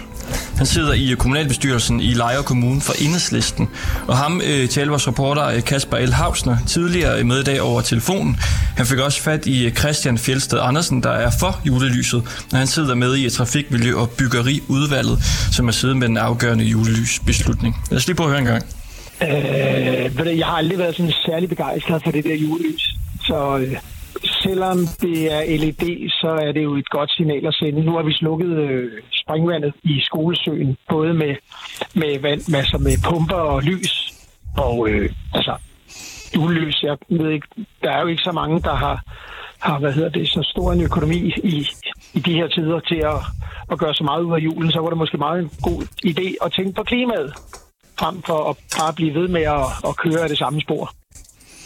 Han 0.57 0.65
sidder 0.65 0.93
i 0.93 1.11
øh, 1.11 1.17
kommunalbestyrelsen 1.17 1.99
i 1.99 2.13
Lejre 2.13 2.43
Kommune 2.43 2.81
for 2.81 2.93
Enhedslisten. 2.93 3.69
Og 4.07 4.17
ham 4.17 4.41
øh, 4.41 4.69
talte 4.69 4.89
vores 4.89 5.07
reporter 5.07 5.47
øh, 5.47 5.63
Kasper 5.63 5.97
L. 5.97 6.13
Hausner 6.13 6.57
tidligere 6.67 7.19
øh, 7.19 7.25
med 7.25 7.39
i 7.39 7.43
dag 7.43 7.61
over 7.61 7.81
telefonen. 7.81 8.37
Han 8.77 8.85
fik 8.85 8.99
også 8.99 9.21
fat 9.21 9.47
i 9.47 9.69
Christian 9.69 10.17
Fjeldsted 10.17 10.59
Andersen, 10.61 11.03
der 11.03 11.09
er 11.09 11.31
for 11.39 11.61
julelyset, 11.65 12.23
når 12.51 12.57
han 12.59 12.67
sidder 12.67 12.95
med 12.95 13.15
i 13.15 13.27
Trafikmiljø- 13.27 13.95
og 13.95 14.09
Byggeriudvalget, 14.09 15.19
som 15.51 15.67
er 15.67 15.71
siddet 15.71 15.97
med 15.97 16.07
den 16.07 16.17
afgørende 16.17 16.63
julelysbeslutning. 16.63 17.75
Lad 17.91 17.97
os 17.97 18.07
lige 18.07 18.15
prøve 18.15 18.27
at 18.27 18.31
høre 18.31 18.39
en 18.39 18.45
gang. 18.45 18.63
Øh, 19.21 20.37
jeg 20.39 20.45
har 20.45 20.53
aldrig 20.53 20.77
været 20.77 20.95
sådan 20.95 21.13
særlig 21.25 21.49
begejstret 21.49 22.01
for 22.03 22.11
det 22.11 22.23
der 22.23 22.35
julelys. 22.35 22.95
Så 23.27 23.57
øh, 23.57 23.75
selvom 24.47 24.77
det 25.01 25.17
er 25.35 25.41
LED, 25.61 26.09
så 26.21 26.31
er 26.45 26.51
det 26.51 26.63
jo 26.63 26.75
et 26.75 26.89
godt 26.89 27.11
signal 27.11 27.45
at 27.47 27.53
sende. 27.53 27.85
Nu 27.85 27.91
har 27.97 28.03
vi 28.03 28.13
slukket 28.13 28.51
øh, 28.67 28.91
springvandet 29.11 29.73
i 29.83 30.01
skolesøen, 30.01 30.77
både 30.89 31.13
med, 31.13 31.35
med, 31.95 32.19
vand, 32.21 32.51
masser 32.51 32.77
med 32.77 32.95
pumper 33.07 33.43
og 33.53 33.61
lys. 33.61 33.93
Og 34.57 34.89
øh, 34.89 35.09
altså, 35.33 35.53
julelys, 36.35 36.83
jeg 36.83 36.97
ved 37.09 37.29
ikke, 37.29 37.47
der 37.83 37.91
er 37.91 38.01
jo 38.01 38.07
ikke 38.07 38.23
så 38.23 38.31
mange, 38.31 38.61
der 38.61 38.75
har, 38.75 38.97
har 39.59 39.79
hvad 39.79 39.93
hedder 39.93 40.09
det, 40.09 40.29
så 40.29 40.41
stor 40.43 40.71
en 40.71 40.81
økonomi 40.81 41.19
i, 41.43 41.67
i 42.13 42.19
de 42.19 42.33
her 42.33 42.47
tider 42.47 42.79
til 42.79 43.01
at, 43.13 43.19
at 43.71 43.79
gøre 43.79 43.93
så 43.93 44.03
meget 44.03 44.23
ud 44.23 44.33
af 44.33 44.39
julen, 44.39 44.71
så 44.71 44.79
var 44.79 44.89
det 44.89 44.97
måske 44.97 45.17
meget 45.17 45.39
en 45.39 45.51
god 45.61 45.81
idé 46.11 46.27
at 46.45 46.51
tænke 46.51 46.73
på 46.73 46.83
klimaet, 46.83 47.33
frem 47.99 48.21
for 48.21 48.49
at 48.49 48.55
bare 48.79 48.93
blive 48.93 49.13
ved 49.19 49.27
med 49.27 49.41
at, 49.41 49.65
at 49.89 49.97
køre 49.97 50.21
af 50.23 50.29
det 50.29 50.37
samme 50.37 50.61
spor. 50.61 50.91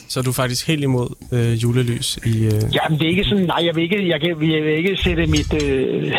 Så 0.10 0.20
er 0.20 0.24
du 0.24 0.32
faktisk 0.32 0.68
helt 0.68 0.84
imod 0.84 1.10
øh, 1.32 1.64
julelys 1.64 2.20
i... 2.26 2.46
Øh... 2.46 2.62
Jamen, 2.76 3.00
det 3.00 3.06
er 3.06 3.10
ikke 3.10 3.24
sådan... 3.24 3.46
Nej, 3.46 3.62
jeg 3.66 3.76
vil 3.76 3.84
ikke, 3.84 4.10
jeg 4.10 4.20
kan, 4.22 4.30
jeg 4.30 4.64
vil 4.64 4.78
ikke 4.78 4.98
sætte 4.98 5.28
mit, 5.28 5.64
øh, 5.64 6.14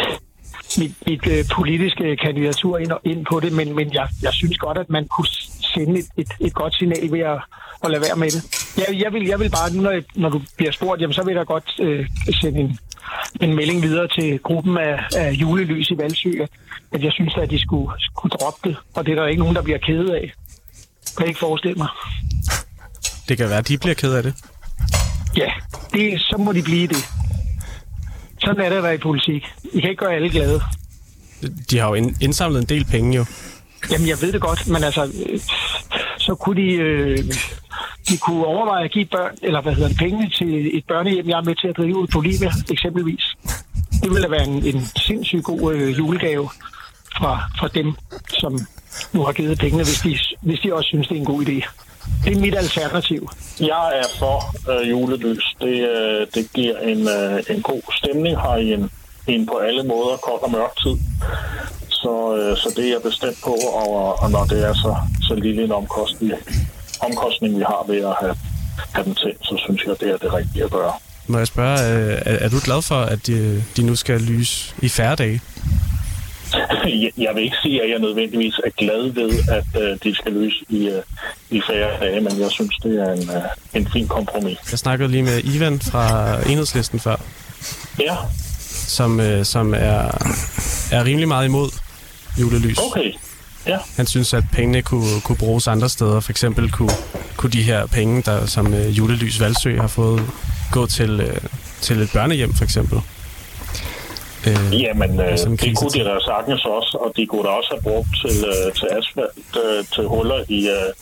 mit, 0.79 0.93
mit 1.07 1.27
øh, 1.27 1.45
politiske 1.55 2.05
øh, 2.05 2.19
kandidatur 2.19 2.79
ind, 2.79 2.93
ind 3.05 3.27
på 3.31 3.41
det, 3.41 3.53
men, 3.53 3.77
men 3.77 3.95
jeg, 3.95 4.09
jeg 4.23 4.33
synes 4.33 4.59
godt, 4.59 4.79
at 4.79 4.91
man 4.91 5.09
kunne 5.17 5.29
sende 5.75 5.99
et, 5.99 6.09
et, 6.17 6.31
et 6.41 6.55
godt 6.55 6.75
signal 6.75 7.13
ved 7.13 7.21
at, 7.21 7.39
at 7.85 7.91
lade 7.91 8.03
være 8.03 8.17
med 8.17 8.31
det. 8.31 8.43
Jeg, 8.77 9.03
jeg, 9.03 9.13
vil, 9.13 9.25
jeg 9.27 9.39
vil 9.41 9.51
bare, 9.51 9.75
når, 9.75 10.01
når 10.15 10.29
du 10.29 10.41
bliver 10.57 10.73
spurgt, 10.73 11.01
jamen, 11.01 11.15
så 11.15 11.23
vil 11.25 11.35
jeg 11.35 11.47
godt 11.47 11.71
øh, 11.81 12.07
sende 12.41 12.61
en, 12.61 12.79
en 13.41 13.55
melding 13.55 13.83
videre 13.83 14.09
til 14.09 14.39
gruppen 14.39 14.79
af, 14.79 14.99
af 15.17 15.33
julelys 15.33 15.91
i 15.91 15.99
Valsø, 15.99 16.33
at, 16.93 17.03
jeg 17.03 17.13
synes, 17.13 17.35
at 17.43 17.51
de 17.51 17.61
skulle, 17.61 17.91
skulle 18.01 18.31
droppe 18.31 18.69
det, 18.69 18.77
og 18.95 19.07
det 19.07 19.13
er 19.13 19.17
der 19.17 19.27
ikke 19.27 19.43
nogen, 19.43 19.57
der 19.57 19.63
bliver 19.63 19.79
ked 19.79 20.09
af. 20.09 20.33
Kan 21.17 21.21
jeg 21.21 21.29
ikke 21.29 21.41
forestille 21.41 21.77
mig. 21.77 21.89
Det 23.31 23.39
kan 23.39 23.49
være, 23.49 23.59
at 23.59 23.69
de 23.69 23.79
bliver 23.79 23.95
ked 23.95 24.13
af 24.15 24.23
det. 24.23 24.35
Ja, 25.37 25.51
det, 25.93 26.21
så 26.21 26.37
må 26.39 26.53
de 26.53 26.63
blive 26.63 26.87
det. 26.89 26.97
Sådan 28.41 28.65
er 28.65 28.69
det 28.69 28.77
at 28.77 28.83
være 28.83 28.95
i 28.95 28.99
politik. 28.99 29.47
I 29.73 29.81
kan 29.81 29.91
ikke 29.91 30.05
gøre 30.05 30.15
alle 30.15 30.31
glade. 30.31 30.61
De 31.71 31.79
har 31.79 31.89
jo 31.89 31.95
indsamlet 32.21 32.61
en 32.61 32.69
del 32.69 32.85
penge 32.85 33.17
jo. 33.17 33.25
Jamen, 33.91 34.09
jeg 34.09 34.17
ved 34.23 34.33
det 34.33 34.41
godt, 34.41 34.69
men 34.69 34.85
altså, 34.85 35.05
øh, 35.05 35.41
så 36.19 36.35
kunne 36.35 36.63
de, 36.63 36.73
øh, 36.73 37.19
de 38.09 38.19
kunne 38.19 38.45
overveje 38.47 38.85
at 38.85 38.91
give 38.91 39.05
børn, 39.05 39.35
eller 39.43 39.61
hvad 39.63 39.75
hedder 39.75 39.89
det, 39.89 39.99
penge 39.99 40.31
til 40.39 40.79
et 40.79 40.85
børnehjem, 40.89 41.29
jeg 41.29 41.39
er 41.39 41.45
med 41.45 41.55
til 41.55 41.69
at 41.69 41.77
drive 41.77 41.97
ud 41.97 42.07
på 42.07 42.19
Bolivia, 42.19 42.51
eksempelvis. 42.71 43.37
Det 44.03 44.11
ville 44.11 44.23
da 44.23 44.29
være 44.29 44.47
en, 44.47 44.67
en 44.67 44.83
sindssygt 45.07 45.45
god 45.45 45.75
øh, 45.75 45.99
julegave 45.99 46.51
fra, 47.19 47.51
fra 47.59 47.69
dem, 47.69 47.95
som 48.29 48.59
nu 49.13 49.25
har 49.25 49.33
givet 49.33 49.59
pengene, 49.59 49.85
hvis 49.85 50.01
de, 50.01 50.19
hvis 50.41 50.61
de 50.61 50.75
også 50.75 50.89
synes, 50.89 51.09
det 51.09 51.17
er 51.17 51.21
en 51.21 51.27
god 51.27 51.47
idé. 51.47 51.69
Det 52.25 52.37
er 52.37 52.41
mit 52.41 52.55
alternativ. 52.55 53.31
Jeg 53.61 54.01
er 54.03 54.09
for 54.19 54.37
øh, 54.71 54.91
julelys. 54.91 55.57
Det, 55.61 55.89
øh, 55.91 56.27
det 56.35 56.53
giver 56.55 56.79
en, 56.79 57.09
øh, 57.09 57.43
en 57.51 57.63
god 57.63 57.83
stemning 57.99 58.41
her 58.41 58.57
i 58.57 58.73
en, 58.73 58.91
en 59.27 59.47
på 59.47 59.57
alle 59.57 59.83
måder 59.83 60.17
kold 60.17 60.43
og 60.43 60.51
mørk 60.51 60.75
tid. 60.83 60.97
Så, 61.89 62.37
øh, 62.37 62.57
så 62.57 62.73
det 62.77 62.85
er 62.85 62.91
jeg 62.91 63.03
bestemt 63.03 63.39
på, 63.45 63.55
og, 63.75 64.23
og 64.23 64.31
når 64.31 64.45
det 64.45 64.65
er 64.69 64.75
så, 64.75 64.97
så 65.29 65.35
lille 65.35 65.65
en 65.65 65.73
omkostning, 65.73 66.33
omkostning, 67.01 67.59
vi 67.59 67.63
har 67.63 67.85
ved 67.89 68.05
at 68.05 68.15
have, 68.21 68.37
have 68.93 69.05
den 69.05 69.15
til, 69.15 69.33
så 69.43 69.55
synes 69.65 69.85
jeg, 69.87 69.95
det 70.01 70.11
er 70.11 70.17
det 70.17 70.35
rigtige 70.35 70.65
at 70.65 70.71
gøre. 70.71 70.93
Må 71.27 71.39
jeg 71.39 71.47
spørge, 71.47 71.79
øh, 71.93 72.23
er, 72.27 72.37
er 72.45 72.49
du 72.49 72.57
glad 72.65 72.83
for, 72.83 73.01
at 73.01 73.27
de, 73.27 73.65
de 73.77 73.83
nu 73.83 73.97
skal 73.97 74.21
lyse 74.21 74.75
i 74.83 74.89
færre 74.89 75.17
dage? 75.17 75.41
jeg 77.25 77.33
vil 77.35 77.43
ikke 77.45 77.57
sige, 77.63 77.83
at 77.83 77.91
jeg 77.91 77.99
nødvendigvis 77.99 78.55
er 78.55 78.71
glad 78.71 79.13
ved, 79.13 79.31
at 79.49 79.83
øh, 79.83 79.99
de 80.05 80.15
skal 80.15 80.33
løse 80.33 80.65
i, 80.69 80.89
øh, 80.89 81.03
i 81.51 81.63
færre 81.71 82.01
dage, 82.01 82.21
men 82.21 82.41
jeg 82.41 82.51
synes, 82.51 82.77
det 82.83 83.01
er 83.01 83.13
en, 83.13 83.31
øh, 83.31 83.43
en 83.75 83.89
fin 83.93 84.09
kompromis. 84.09 84.59
Jeg 84.71 84.79
snakkede 84.79 85.11
lige 85.11 85.23
med 85.23 85.45
Ivan 85.45 85.81
fra 85.81 86.37
Enhedslisten 86.51 87.01
før. 87.01 87.17
Ja. 88.01 88.17
Som, 88.69 89.21
øh, 89.21 89.45
som 89.45 89.75
er, 89.75 90.11
er 90.93 91.05
rimelig 91.05 91.29
meget 91.29 91.47
imod 91.47 91.71
julelys. 92.41 92.79
Okay. 92.79 93.13
Ja. 93.67 93.79
Han 93.97 94.07
synes, 94.07 94.35
at 94.35 94.45
pengene 94.53 94.83
kunne, 94.83 95.21
kunne 95.21 95.37
bruges 95.37 95.69
andre 95.69 95.89
steder. 95.89 96.21
For 96.21 96.31
eksempel 96.31 96.71
kunne, 96.71 96.93
kunne 97.37 97.53
de 97.53 97.63
her 97.63 97.87
penge, 97.87 98.23
der 98.23 98.47
som 98.47 98.75
øh, 98.75 98.99
julelys 98.99 99.41
Valsø 99.41 99.81
har 99.81 99.89
fået, 99.89 100.23
gå 100.73 100.87
til, 100.87 101.21
øh, 101.21 101.37
til 101.81 102.01
et 102.03 102.11
børnehjem 102.13 102.55
for 102.55 102.65
eksempel. 102.65 103.01
Øh, 104.47 104.81
Jamen, 104.83 105.21
øh, 105.21 105.39
det 105.39 105.77
kunne 105.79 105.91
de 105.91 106.05
da 106.05 106.19
sagtens 106.33 106.65
også, 106.65 106.99
og 107.01 107.13
de 107.17 107.27
kunne 107.27 107.43
da 107.43 107.49
også 107.49 107.71
have 107.75 107.83
brugt 107.83 108.09
til, 108.23 108.37
øh, 108.53 108.73
til 108.79 108.89
asfalt, 108.99 109.53
øh, 109.65 109.85
til 109.95 110.05
huller 110.05 110.45
i, 110.49 110.61
øh, 110.69 110.93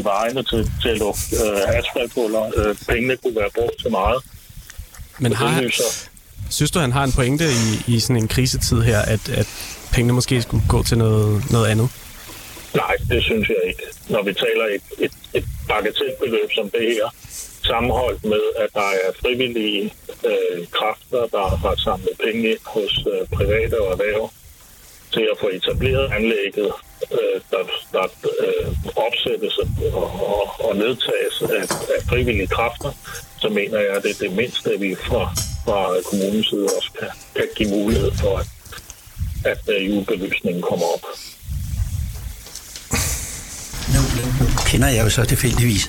i 0.00 0.04
vejene, 0.04 0.42
til, 0.42 0.70
til 0.82 0.88
at 0.88 0.98
lukke 0.98 1.20
øh, 1.44 1.78
asfalthuller. 1.78 2.44
Øh, 2.56 2.76
pengene 2.88 3.16
kunne 3.16 3.36
være 3.36 3.50
brugt 3.58 3.76
til 3.82 3.90
meget. 3.90 4.22
Men 5.18 5.32
har 5.32 5.62
synes 6.50 6.70
du, 6.70 6.78
han 6.78 6.92
har 6.92 7.04
en 7.04 7.12
pointe 7.12 7.44
i, 7.44 7.94
i 7.94 8.00
sådan 8.00 8.16
en 8.16 8.28
krisetid 8.28 8.80
her, 8.82 8.98
at, 8.98 9.28
at 9.28 9.48
pengene 9.92 10.12
måske 10.12 10.42
skulle 10.42 10.64
gå 10.68 10.82
til 10.82 10.98
noget, 10.98 11.50
noget 11.50 11.66
andet? 11.66 11.88
Nej, 12.74 12.94
det 13.10 13.22
synes 13.22 13.48
jeg 13.48 13.56
ikke. 13.68 13.82
Når 14.08 14.22
vi 14.22 14.32
taler 14.34 14.66
et, 14.76 15.04
et, 15.04 15.12
et 15.34 15.44
bagatelbeløb 15.68 16.48
som 16.54 16.70
det 16.70 16.80
her, 16.80 17.08
sammenholdt 17.64 18.24
med, 18.24 18.44
at 18.58 18.70
der 18.74 18.90
er 19.04 19.10
frivillige 19.22 19.82
øh, 20.24 20.66
kræfter, 20.76 21.22
der 21.36 21.56
har 21.56 21.74
samlet 21.84 22.14
penge 22.24 22.56
hos 22.66 23.06
øh, 23.12 23.28
private 23.36 23.82
og 23.82 23.92
erhverv 23.92 24.30
til 25.14 25.28
at 25.32 25.38
få 25.40 25.48
etableret 25.58 26.12
anlægget, 26.12 26.70
øh, 27.16 27.36
der, 27.50 27.62
der 27.92 28.06
øh, 28.44 28.66
opsættes 29.06 29.58
og, 29.58 29.68
og, 30.36 30.46
og 30.66 30.76
nedtages 30.76 31.36
af, 31.42 31.64
af 31.94 32.00
frivillige 32.08 32.46
kræfter, 32.46 32.90
så 33.40 33.48
mener 33.48 33.78
jeg, 33.78 33.96
at 33.96 34.02
det 34.02 34.10
er 34.10 34.28
det 34.28 34.32
mindste, 34.32 34.74
at 34.74 34.80
vi 34.80 34.94
fra, 34.94 35.22
fra 35.64 35.80
kommunens 36.10 36.48
side 36.48 36.64
også 36.76 36.90
kan, 36.98 37.08
kan 37.36 37.48
give 37.56 37.70
mulighed 37.70 38.10
for, 38.20 38.38
at, 38.38 38.48
at 39.44 39.62
øh, 39.74 39.86
julebelysningen 39.86 40.62
kommer 40.62 40.86
op. 40.94 41.04
Nu, 43.94 44.00
nu 44.40 44.46
kender 44.66 44.88
jeg 44.88 45.04
jo 45.04 45.10
så 45.10 45.24
tilfældigvis 45.24 45.84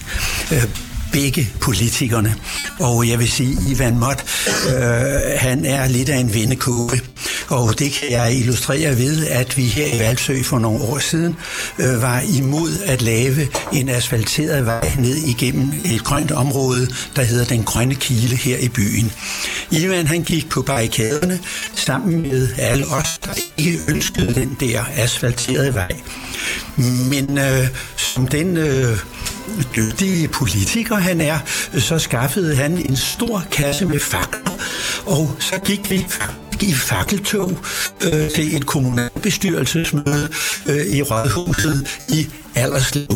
øh, 0.53 0.90
begge 1.11 1.49
politikerne. 1.61 2.35
Og 2.79 3.07
jeg 3.09 3.19
vil 3.19 3.31
sige, 3.31 3.57
Ivan 3.69 3.99
Mott, 3.99 4.25
øh, 4.67 4.83
han 5.37 5.65
er 5.65 5.87
lidt 5.87 6.09
af 6.09 6.17
en 6.17 6.33
vendekåbe. 6.33 7.01
Og 7.47 7.79
det 7.79 7.91
kan 7.91 8.11
jeg 8.11 8.35
illustrere 8.35 8.97
ved, 8.97 9.27
at 9.27 9.57
vi 9.57 9.63
her 9.63 9.95
i 9.95 9.99
Valsø 9.99 10.43
for 10.43 10.59
nogle 10.59 10.83
år 10.83 10.99
siden 10.99 11.35
øh, 11.79 12.01
var 12.01 12.23
imod 12.37 12.71
at 12.85 13.01
lave 13.01 13.47
en 13.73 13.89
asfalteret 13.89 14.65
vej 14.65 14.91
ned 14.99 15.15
igennem 15.15 15.71
et 15.85 16.03
grønt 16.03 16.31
område, 16.31 16.87
der 17.15 17.23
hedder 17.23 17.45
Den 17.45 17.63
Grønne 17.63 17.95
Kile 17.95 18.35
her 18.35 18.57
i 18.57 18.69
byen. 18.69 19.11
Ivan 19.71 20.07
han 20.07 20.23
gik 20.23 20.49
på 20.49 20.61
barrikaderne 20.61 21.39
sammen 21.75 22.21
med 22.21 22.49
alle 22.57 22.85
os, 22.85 23.19
der 23.25 23.33
ikke 23.57 23.79
ønskede 23.87 24.33
den 24.35 24.57
der 24.59 24.83
asfalterede 24.95 25.73
vej. 25.73 25.91
Men 27.09 27.37
øh, 27.37 27.67
som 27.97 28.27
den 28.27 28.57
øh, 28.57 28.97
dygtig 29.75 30.31
politiker 30.31 30.95
han 30.95 31.21
er, 31.21 31.39
så 31.79 31.99
skaffede 31.99 32.55
han 32.55 32.77
en 32.77 32.97
stor 32.97 33.43
kasse 33.51 33.85
med 33.85 33.99
fakler, 33.99 34.57
og 35.05 35.35
så 35.39 35.59
gik 35.65 35.89
vi 35.89 36.05
i 36.63 36.73
fakkeltog 36.73 37.57
øh, 38.05 38.29
til 38.29 38.55
et 38.55 38.65
kommunalbestyrelsesmøde 38.65 40.29
øh, 40.69 40.85
i 40.85 41.01
Rådhuset 41.01 41.87
i 42.09 42.27
Alderslev. 42.55 43.07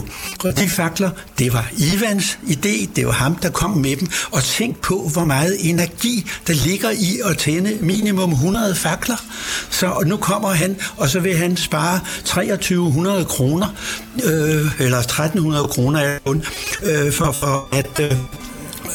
Og 0.43 0.57
de 0.59 0.69
fakler, 0.69 1.09
det 1.39 1.53
var 1.53 1.71
Ivans 1.77 2.39
idé, 2.43 2.89
det 2.95 3.05
var 3.05 3.11
ham, 3.11 3.35
der 3.35 3.49
kom 3.49 3.69
med 3.69 3.95
dem. 3.95 4.07
Og 4.31 4.43
tænk 4.43 4.81
på, 4.81 5.09
hvor 5.13 5.25
meget 5.25 5.69
energi, 5.69 6.25
der 6.47 6.53
ligger 6.53 6.89
i 6.89 7.19
at 7.25 7.37
tænde 7.37 7.77
minimum 7.81 8.31
100 8.31 8.75
fakler. 8.75 9.25
Så 9.69 9.87
og 9.87 10.07
nu 10.07 10.17
kommer 10.17 10.49
han, 10.49 10.75
og 10.97 11.09
så 11.09 11.19
vil 11.19 11.37
han 11.37 11.57
spare 11.57 11.99
2300 12.25 13.25
kroner, 13.25 13.67
øh, 14.23 14.71
eller 14.79 14.97
1300 14.97 15.67
kroner, 15.67 16.17
øh, 16.83 17.11
for, 17.11 17.31
for 17.31 17.67
at... 17.71 17.99
Øh, 17.99 18.17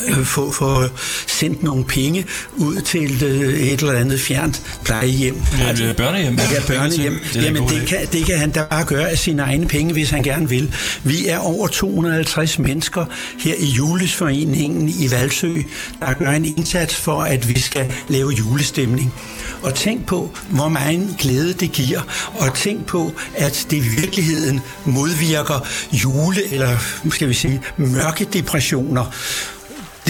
øh, 0.08 0.24
få, 0.24 0.52
få 0.52 0.84
sendt 1.26 1.62
nogle 1.62 1.84
penge 1.84 2.24
ud 2.56 2.80
til 2.80 3.24
øh, 3.24 3.60
et 3.60 3.80
eller 3.80 3.92
andet 3.92 4.20
fjernt 4.20 4.62
plejehjem. 4.84 5.36
Ja, 5.58 5.72
det 5.72 5.88
er 5.88 5.92
børnehjem. 5.92 6.34
Ja, 6.34 6.60
børnehjem. 6.66 7.20
Det 7.34 7.44
Jamen, 7.44 7.68
det 7.68 7.88
kan, 7.88 7.98
det 8.12 8.26
kan 8.26 8.38
han 8.38 8.50
da 8.50 8.64
bare 8.70 8.84
gøre 8.84 9.10
af 9.10 9.18
sine 9.18 9.42
egne 9.42 9.68
penge, 9.68 9.92
hvis 9.92 10.10
han 10.10 10.22
gerne 10.22 10.48
vil. 10.48 10.74
Vi 11.04 11.26
er 11.26 11.38
over 11.38 11.66
250 11.68 12.58
mennesker 12.58 13.04
her 13.38 13.54
i 13.58 13.66
Julesforeningen 13.66 14.88
i 14.88 15.10
Valsø, 15.10 15.54
der 16.00 16.12
gør 16.12 16.30
en 16.30 16.44
indsats 16.44 16.94
for, 16.94 17.22
at 17.22 17.48
vi 17.48 17.60
skal 17.60 17.92
lave 18.08 18.30
julestemning. 18.30 19.14
Og 19.62 19.74
tænk 19.74 20.06
på, 20.06 20.30
hvor 20.50 20.68
meget 20.68 21.16
glæde 21.18 21.52
det 21.52 21.72
giver, 21.72 22.00
og 22.34 22.54
tænk 22.54 22.86
på, 22.86 23.12
at 23.34 23.66
det 23.70 23.76
i 23.76 23.88
virkeligheden 24.00 24.60
modvirker 24.84 25.66
jule, 25.92 26.52
eller 26.52 26.76
skal 27.10 27.28
vi 27.28 27.34
sige, 27.34 27.62
mørke 27.76 28.24
depressioner. 28.24 29.14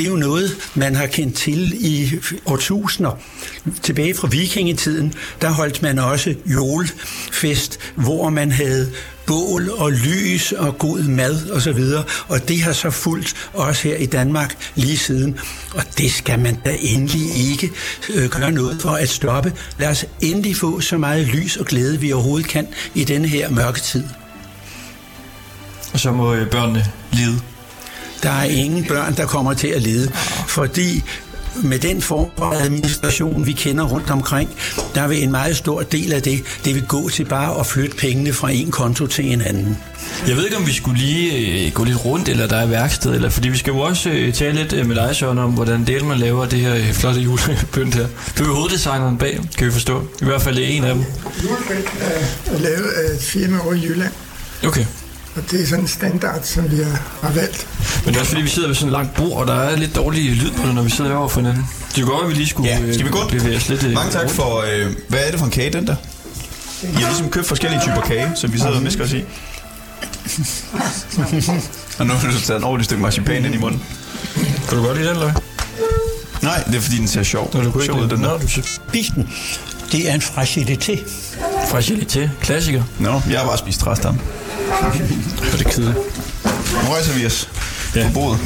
Det 0.01 0.07
er 0.07 0.11
jo 0.11 0.16
noget, 0.16 0.70
man 0.74 0.94
har 0.94 1.07
kendt 1.07 1.34
til 1.34 1.72
i 1.80 2.12
årtusinder. 2.46 3.18
Tilbage 3.82 4.14
fra 4.14 4.28
vikingetiden, 4.28 5.14
der 5.40 5.51
holdt 5.51 5.82
man 5.82 5.98
også 5.98 6.34
julefest, 6.46 7.78
hvor 7.94 8.30
man 8.30 8.53
havde 8.53 8.92
bål 9.26 9.70
og 9.70 9.92
lys 9.92 10.53
og 10.53 10.78
god 10.78 11.03
mad 11.03 11.51
og 11.51 11.62
så 11.62 11.72
videre. 11.72 12.05
Og 12.28 12.48
det 12.48 12.62
har 12.62 12.72
så 12.72 12.90
fulgt 12.90 13.34
også 13.53 13.88
her 13.88 13.96
i 13.96 14.07
Danmark 14.07 14.72
lige 14.74 14.96
siden. 14.96 15.38
Og 15.74 15.82
det 15.98 16.12
skal 16.12 16.38
man 16.38 16.59
da 16.64 16.76
endelig 16.80 17.51
ikke 17.51 17.70
øh, 18.14 18.28
gøre 18.28 18.53
noget 18.53 18.82
for 18.82 18.90
at 18.90 19.09
stoppe. 19.09 19.53
Lad 19.78 19.88
os 19.88 20.05
endelig 20.20 20.57
få 20.57 20.80
så 20.80 20.98
meget 20.98 21.26
lys 21.26 21.57
og 21.57 21.66
glæde, 21.66 22.01
vi 22.01 22.12
overhovedet 22.12 22.48
kan 22.48 22.66
i 22.94 23.05
denne 23.05 23.28
her 23.28 23.51
mørke 23.51 23.80
tid. 23.80 24.05
Og 25.92 26.01
så 26.01 26.12
må 26.12 26.34
øh, 26.34 26.51
børnene 26.51 26.84
lide. 27.12 27.49
Der 28.23 28.31
er 28.31 28.45
ingen 28.45 28.85
børn, 28.85 29.16
der 29.16 29.27
kommer 29.27 29.55
til 29.55 29.68
at 29.68 29.83
lede, 29.83 30.11
fordi 30.47 31.03
med 31.62 31.79
den 31.79 32.03
form 32.03 32.27
for 32.39 32.55
administration, 32.64 33.47
vi 33.47 33.53
kender 33.53 33.85
rundt 33.85 34.11
omkring, 34.11 34.51
der 34.95 35.09
vil 35.09 35.23
en 35.23 35.31
meget 35.31 35.57
stor 35.57 35.83
del 35.83 36.12
af 36.12 36.23
det, 36.23 36.43
det 36.64 36.75
vil 36.75 36.87
gå 36.87 37.09
til 37.09 37.25
bare 37.25 37.61
at 37.61 37.66
flytte 37.66 37.97
pengene 37.97 38.33
fra 38.33 38.51
en 38.51 38.71
konto 38.71 39.07
til 39.07 39.33
en 39.33 39.41
anden. 39.41 39.79
Jeg 40.29 40.37
ved 40.37 40.45
ikke, 40.45 40.57
om 40.57 40.66
vi 40.66 40.73
skulle 40.73 40.99
lige 40.99 41.66
øh, 41.66 41.73
gå 41.73 41.85
lidt 41.85 42.05
rundt, 42.05 42.29
eller 42.29 42.47
der 42.47 42.57
er 42.57 42.66
værksted, 42.66 43.14
eller 43.14 43.29
fordi 43.29 43.49
vi 43.49 43.57
skal 43.59 43.71
jo 43.71 43.79
også 43.79 44.11
øh, 44.11 44.33
tale 44.35 44.57
lidt 44.57 44.73
øh, 44.73 44.87
med 44.87 44.97
dig, 44.97 45.16
Søren, 45.16 45.39
om 45.39 45.51
hvordan 45.51 45.85
del 45.85 46.05
man 46.05 46.18
laver 46.18 46.47
det 46.47 46.61
her 46.61 46.75
øh, 46.75 46.93
flotte 46.93 47.21
julepynt 47.21 47.95
her. 47.95 48.07
Du 48.39 48.45
er 48.45 48.49
jo 48.49 48.55
hoveddesigneren 48.55 49.18
bag, 49.18 49.41
kan 49.59 49.66
vi 49.66 49.73
forstå. 49.73 50.03
I 50.23 50.25
hvert 50.25 50.43
fald 50.43 50.59
en 50.61 50.85
af 50.85 50.95
dem. 50.95 51.05
Julepynt 51.43 51.87
er 52.47 52.59
lavet 52.59 52.91
af 52.97 53.14
et 53.14 53.23
firma 53.23 53.59
over 53.64 53.75
i 53.75 53.81
Jylland, 53.89 54.12
Okay. 54.66 54.85
Og 55.37 55.43
det 55.51 55.62
er 55.62 55.66
sådan 55.66 55.85
en 55.85 55.89
standard, 55.89 56.41
som 56.43 56.70
vi 56.70 56.76
har, 57.22 57.31
valgt. 57.33 57.66
Men 58.05 58.09
det 58.14 58.16
er 58.16 58.20
også 58.20 58.31
fordi, 58.33 58.43
vi 58.43 58.49
sidder 58.49 58.68
ved 58.68 58.74
sådan 58.74 58.89
et 58.89 58.93
langt 58.93 59.14
bord, 59.14 59.41
og 59.41 59.47
der 59.47 59.55
er 59.55 59.76
lidt 59.76 59.97
dårlig 59.97 60.31
lyd 60.33 60.51
på 60.51 60.66
det, 60.66 60.74
når 60.74 60.83
vi 60.83 60.91
sidder 60.91 61.14
over 61.16 61.28
for 61.28 61.41
hinanden. 61.41 61.66
Det 61.97 62.05
kunne 62.05 62.12
godt, 62.14 62.22
at 62.24 62.28
vi 62.31 62.35
lige 62.35 62.49
skulle 62.49 62.68
Ja, 62.70 62.93
skal 62.93 63.07
vi 63.07 63.11
gå? 63.11 63.18
øh, 63.24 63.31
bevæge 63.31 63.57
os 63.57 63.68
lidt 63.68 63.83
øh, 63.83 63.93
Mange 63.93 64.12
tak 64.12 64.20
rundt. 64.22 64.33
for... 64.35 64.64
Øh, 64.72 64.93
hvad 65.09 65.20
er 65.26 65.31
det 65.31 65.39
for 65.39 65.47
en 65.47 65.53
kage, 65.53 65.70
den 65.72 65.87
der? 65.87 65.97
I 66.83 66.87
har 66.87 67.01
ligesom 67.09 67.31
købt 67.31 67.47
forskellige 67.47 67.81
typer 67.81 68.01
kage, 68.01 68.26
som 68.35 68.53
vi 68.53 68.59
sidder 68.59 68.76
og 68.76 68.85
visker 68.85 69.05
os 69.05 69.12
i. 69.12 69.24
og 71.99 72.07
nu 72.07 72.12
har 72.14 72.31
du 72.31 72.41
taget 72.41 72.59
en 72.59 72.64
ordentlig 72.64 72.85
stykke 72.85 73.03
marcipan 73.03 73.45
ind 73.45 73.55
i 73.55 73.59
munden. 73.59 73.83
Kan 74.68 74.78
du 74.78 74.85
godt 74.85 74.97
lide 74.99 75.09
den, 75.09 75.16
eller? 75.16 75.33
Nej, 76.43 76.62
det 76.66 76.74
er 76.74 76.81
fordi, 76.81 76.97
den 76.97 77.09
ser 77.09 77.22
sjov, 77.22 77.51
Nå, 77.55 77.62
du 77.62 77.70
kunne 77.70 77.83
ikke 77.83 77.93
sjov 77.93 77.97
ud, 77.97 78.03
lide 78.03 78.11
den 78.11 78.18
den. 78.24 78.31
der. 78.31 78.39
Nå, 78.39 78.62
du. 78.62 78.62
Spis 78.89 79.07
den. 79.14 79.31
Det 79.93 80.11
er 80.11 80.14
en 80.14 80.22
fragilité. 80.22 80.99
Fragilité. 81.72 82.28
Klassiker. 82.41 82.83
Nå, 82.99 83.22
jeg 83.31 83.39
har 83.41 83.47
bare 83.47 83.59
spist 83.59 83.81
træstam. 83.81 84.18
Det 85.43 85.53
er 85.53 85.57
det 85.57 85.66
kedeligt. 85.66 85.99
Nu 86.85 86.93
rejser 86.93 87.12
vi 87.18 87.27
os 87.27 87.49
Ja. 87.97 88.07
på 88.07 88.12
bordet. 88.14 88.41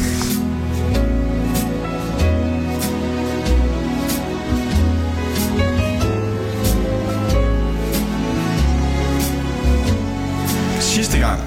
Sidste 10.80 11.18
gang, 11.18 11.40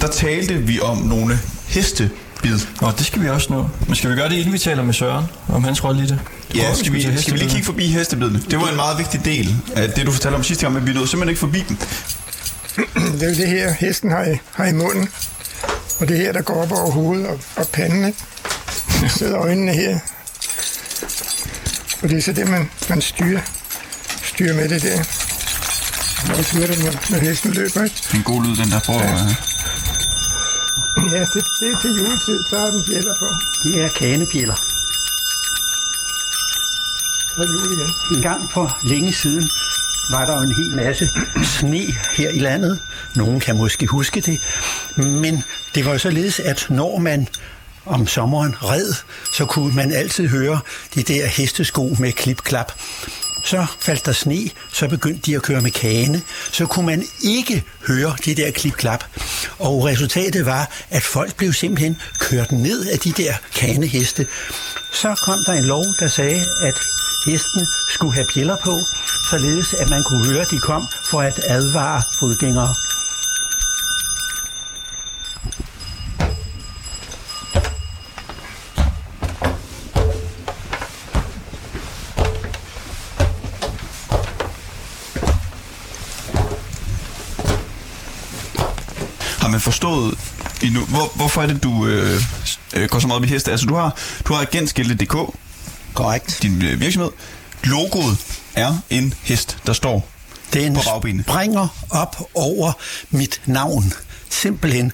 der 0.00 0.06
talte 0.08 0.54
vi 0.54 0.80
om 0.80 0.96
nogle 0.98 1.38
hestebid. 1.66 2.58
Nå, 2.80 2.90
det 2.98 3.06
skal 3.06 3.22
vi 3.22 3.28
også 3.28 3.52
nå. 3.52 3.68
Men 3.86 3.94
skal 3.96 4.10
vi 4.10 4.16
gøre 4.16 4.28
det, 4.28 4.36
inden 4.36 4.52
vi 4.52 4.58
taler 4.58 4.82
med 4.82 4.94
Søren 4.94 5.24
om 5.48 5.64
hans 5.64 5.84
rolle 5.84 6.02
i 6.02 6.06
det? 6.06 6.18
Ja, 6.54 6.74
skal 6.74 6.92
vi, 6.92 7.18
skal 7.20 7.32
vi 7.34 7.38
lige 7.38 7.50
kigge 7.50 7.64
forbi 7.64 7.86
hestebidene? 7.86 8.40
Det 8.50 8.58
var 8.60 8.68
en 8.68 8.76
meget 8.76 8.98
vigtig 8.98 9.24
del 9.24 9.54
af 9.76 9.90
det, 9.90 10.06
du 10.06 10.12
fortalte 10.12 10.36
om 10.36 10.42
sidste 10.42 10.62
gang, 10.64 10.74
men 10.74 10.86
vi 10.86 10.92
nåede 10.92 11.08
simpelthen 11.08 11.28
ikke 11.28 11.40
forbi 11.40 11.64
dem. 11.68 11.76
Det 12.76 13.22
er 13.22 13.28
jo 13.28 13.34
det 13.34 13.48
her, 13.48 13.72
hesten 13.72 14.10
har 14.10 14.24
i, 14.24 14.38
har 14.52 14.64
i 14.64 14.72
munden, 14.72 15.08
og 16.00 16.08
det 16.08 16.18
her, 16.18 16.32
der 16.32 16.42
går 16.42 16.62
op 16.62 16.72
over 16.72 16.90
hovedet 16.90 17.26
og, 17.26 17.40
og 17.56 17.68
panden, 17.72 18.04
ikke? 18.04 18.18
Så 18.88 19.08
sidder 19.18 19.38
øjnene 19.38 19.72
her. 19.72 19.98
Og 22.02 22.08
det 22.08 22.18
er 22.18 22.22
så 22.22 22.32
det, 22.32 22.48
man, 22.48 22.70
man 22.88 23.00
styrer, 23.00 23.40
styrer 24.22 24.54
med 24.54 24.68
det 24.68 24.82
der. 24.82 24.98
Og 26.30 26.36
det 26.38 26.52
gør 26.58 26.66
det, 26.66 26.78
når, 26.84 27.10
når 27.10 27.18
hesten 27.18 27.50
løber, 27.50 27.84
ikke? 27.84 27.96
Det 27.96 28.12
er 28.12 28.16
en 28.16 28.22
god 28.22 28.44
lyd, 28.44 28.56
den 28.56 28.70
der. 28.70 28.80
Prøv 28.80 28.96
at... 28.96 29.10
Ja, 31.12 31.20
det, 31.34 31.44
det 31.60 31.66
er 31.72 31.78
til 31.82 31.90
juletid, 31.90 32.38
så 32.50 32.58
har 32.58 32.66
den 32.66 32.84
bjæller 32.86 33.14
på. 33.18 33.26
Det 33.64 33.84
er 33.84 33.88
kanebjæller. 33.88 34.54
Så 37.34 37.42
er 37.42 37.46
det 37.46 37.52
jul 37.52 37.72
igen. 37.72 37.90
En 38.16 38.22
gang 38.22 38.50
for 38.52 38.78
længe 38.82 39.12
siden 39.12 39.50
var 40.10 40.26
der 40.26 40.36
jo 40.36 40.42
en 40.42 40.54
hel 40.54 40.76
masse 40.76 41.08
sne 41.58 41.82
her 42.16 42.30
i 42.30 42.38
landet. 42.38 42.80
Nogen 43.16 43.40
kan 43.40 43.56
måske 43.56 43.86
huske 43.86 44.20
det. 44.20 44.40
Men 44.96 45.44
det 45.74 45.86
var 45.86 45.98
således, 45.98 46.40
at 46.40 46.66
når 46.70 46.98
man 46.98 47.28
om 47.86 48.06
sommeren 48.06 48.54
red, 48.62 48.94
så 49.32 49.44
kunne 49.44 49.74
man 49.74 49.92
altid 49.92 50.28
høre 50.28 50.60
de 50.94 51.02
der 51.02 51.26
hestesko 51.26 51.96
med 51.98 52.12
klip-klap. 52.12 52.72
Så 53.44 53.66
faldt 53.80 54.06
der 54.06 54.12
sne, 54.12 54.50
så 54.72 54.88
begyndte 54.88 55.22
de 55.26 55.36
at 55.36 55.42
køre 55.42 55.60
med 55.60 55.70
kane. 55.70 56.22
Så 56.52 56.66
kunne 56.66 56.86
man 56.86 57.04
ikke 57.24 57.64
høre 57.86 58.16
det 58.24 58.36
der 58.36 58.50
klip-klap. 58.50 59.04
Og 59.58 59.84
resultatet 59.84 60.46
var, 60.46 60.70
at 60.90 61.02
folk 61.02 61.36
blev 61.36 61.52
simpelthen 61.52 61.96
kørt 62.20 62.52
ned 62.52 62.86
af 62.86 62.98
de 62.98 63.12
der 63.12 63.34
kaneheste. 63.54 64.26
Så 64.92 65.14
kom 65.24 65.38
der 65.46 65.52
en 65.52 65.64
lov, 65.64 65.84
der 66.00 66.08
sagde, 66.08 66.44
at 66.62 66.74
hestene 67.26 67.66
skulle 67.90 68.14
have 68.14 68.26
pjæller 68.34 68.56
på, 68.64 68.80
således 69.30 69.74
at 69.74 69.90
man 69.90 70.02
kunne 70.02 70.26
høre, 70.26 70.40
at 70.40 70.50
de 70.50 70.58
kom 70.58 70.82
for 71.10 71.20
at 71.20 71.40
advare 71.48 72.02
fodgængere. 72.18 72.74
Har 89.40 89.48
man 89.48 89.60
forstået 89.60 90.18
endnu, 90.62 90.80
hvor, 90.84 91.16
hvorfor 91.16 91.42
er 91.42 91.46
det, 91.46 91.62
du 91.62 91.86
øh, 91.86 92.20
øh 92.76 92.88
går 92.88 92.98
så 92.98 93.06
meget 93.06 93.18
op 93.18 93.24
i 93.24 93.28
heste? 93.28 93.50
Altså, 93.50 93.66
du 93.66 93.74
har, 93.74 93.96
du 94.28 94.32
har 94.34 94.44
genskilte.dk, 94.52 95.16
Korrekt. 95.94 96.38
din 96.42 96.62
øh, 96.64 96.80
virksomhed. 96.80 97.10
Logoet 97.64 98.18
er 98.54 98.76
en 98.90 99.14
hest, 99.22 99.58
der 99.66 99.72
står 99.72 100.08
Den 100.52 100.74
på 100.74 100.80
bagbenene. 100.86 101.22
springer 101.22 101.86
op 101.90 102.16
over 102.34 102.72
mit 103.10 103.40
navn. 103.46 103.92
Simpelthen 104.30 104.92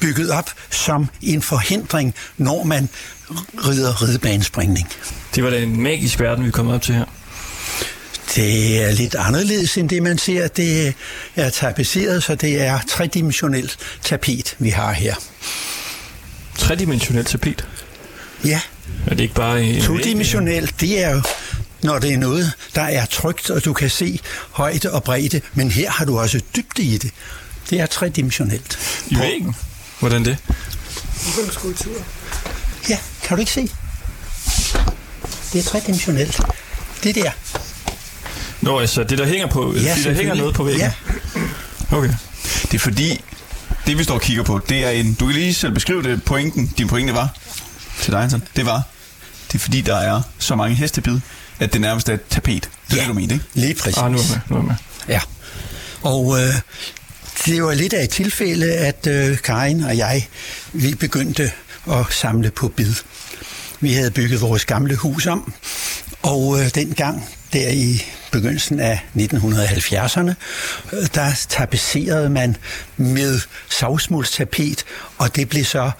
bygget 0.00 0.30
op 0.30 0.50
som 0.70 1.08
en 1.22 1.42
forhindring, 1.42 2.14
når 2.36 2.64
man 2.64 2.88
rider 3.66 4.02
ridebanespringning. 4.02 4.88
Det 5.34 5.44
var 5.44 5.50
da 5.50 5.58
en 5.58 5.80
magisk 5.80 6.20
verden, 6.20 6.44
vi 6.44 6.50
kom 6.50 6.68
op 6.68 6.82
til 6.82 6.94
her. 6.94 7.04
Det 8.34 8.82
er 8.84 8.92
lidt 8.92 9.14
anderledes 9.14 9.76
end 9.78 9.88
det, 9.88 10.02
man 10.02 10.18
ser. 10.18 10.48
Det 10.48 10.94
er 11.36 11.50
tapetseret, 11.50 12.22
så 12.22 12.34
det 12.34 12.60
er 12.62 12.78
tredimensionelt 12.88 13.76
tapet, 14.02 14.56
vi 14.58 14.68
har 14.68 14.92
her. 14.92 15.14
Tredimensionelt 16.58 17.28
tapet. 17.28 17.66
Ja, 18.44 18.60
Er 19.06 19.14
det 19.14 19.20
ikke 19.20 19.34
bare 19.34 19.62
en 19.62 19.82
todimensionelt, 19.82 20.80
det 20.80 21.04
er 21.04 21.14
jo, 21.14 21.22
når 21.82 21.98
det 21.98 22.12
er 22.12 22.18
noget, 22.18 22.52
der 22.74 22.82
er 22.82 23.06
trygt, 23.06 23.50
og 23.50 23.64
du 23.64 23.72
kan 23.72 23.90
se 23.90 24.20
højde 24.50 24.92
og 24.92 25.04
bredde, 25.04 25.40
men 25.54 25.70
her 25.70 25.90
har 25.90 26.04
du 26.04 26.18
også 26.18 26.40
dybde 26.56 26.82
i 26.82 26.98
det. 26.98 27.10
Det 27.70 27.80
er 27.80 27.86
tredimensionelt. 27.86 28.78
I 29.08 29.18
væggen? 29.18 29.56
Hvordan 30.00 30.24
det? 30.24 30.36
Ligesom 31.24 31.50
skulptur. 31.52 31.92
Ja, 32.88 32.98
kan 33.22 33.36
du 33.36 33.40
ikke 33.40 33.52
se? 33.52 33.68
Det 35.52 35.58
er 35.58 35.62
tredimensionelt. 35.62 36.40
Det 37.04 37.14
der. 37.14 37.30
Nå, 38.60 38.80
altså 38.80 39.04
det 39.04 39.18
der 39.18 39.26
hænger 39.26 39.46
på, 39.46 39.74
ja, 39.74 39.94
det 39.96 40.04
der 40.04 40.12
hænger 40.12 40.34
noget 40.34 40.54
på 40.54 40.64
væggen. 40.64 40.80
Ja. 40.80 40.92
Okay. 41.96 42.14
Det 42.62 42.74
er 42.74 42.78
fordi, 42.78 43.24
det 43.86 43.98
vi 43.98 44.04
står 44.04 44.14
og 44.14 44.20
kigger 44.20 44.42
på, 44.42 44.60
det 44.68 44.84
er 44.84 44.90
en... 44.90 45.14
Du 45.14 45.26
kan 45.26 45.34
lige 45.34 45.54
selv 45.54 45.72
beskrive 45.72 46.02
det, 46.02 46.24
pointen, 46.24 46.66
din 46.78 46.88
pointe 46.88 47.14
var 47.14 47.36
til 48.02 48.12
dig, 48.12 48.22
Anton. 48.22 48.42
Det 48.56 48.66
var, 48.66 48.82
det 49.48 49.54
er 49.54 49.58
fordi, 49.58 49.80
der 49.80 49.96
er 49.96 50.22
så 50.38 50.56
mange 50.56 50.76
hestebid, 50.76 51.20
at 51.58 51.72
det 51.72 51.80
nærmest 51.80 52.08
er 52.08 52.14
et 52.14 52.20
tapet. 52.30 52.62
Det 52.62 52.92
er 52.92 52.96
Ja. 52.96 53.00
det, 53.00 53.08
du 53.08 53.14
mente, 53.14 53.34
ikke? 53.34 53.46
Lige 53.54 53.74
præcis. 53.74 53.96
Ah, 53.98 54.12
nu 54.12 54.18
er 54.18 54.22
jeg 54.22 54.30
med. 54.30 54.40
Nu 54.48 54.56
er 54.56 54.60
jeg 54.60 54.66
med. 54.66 54.74
Ja. 55.14 55.20
Og 56.02 56.40
øh, 56.40 56.54
det 57.46 57.62
var 57.62 57.74
lidt 57.74 57.92
af 57.92 58.04
et 58.04 58.10
tilfælde, 58.10 58.72
at 58.74 59.06
øh, 59.06 59.38
Karin 59.38 59.80
og 59.84 59.96
jeg, 59.96 60.28
vi 60.72 60.94
begyndte 60.94 61.52
at 61.90 62.06
samle 62.10 62.50
på 62.50 62.68
bid. 62.68 62.94
Vi 63.80 63.92
havde 63.92 64.10
bygget 64.10 64.40
vores 64.40 64.64
gamle 64.64 64.96
hus 64.96 65.26
om, 65.26 65.52
og 66.22 66.60
øh, 66.60 66.70
dengang, 66.74 67.28
der 67.52 67.68
i 67.68 68.02
begyndelsen 68.32 68.80
af 68.80 69.00
1970'erne, 69.16 70.32
øh, 70.92 71.06
der 71.14 71.30
tapisserede 71.48 72.30
man 72.30 72.56
med 72.96 73.40
savsmuldstapet, 73.70 74.84
og 75.18 75.36
det 75.36 75.48
blev 75.48 75.64
så 75.64 75.90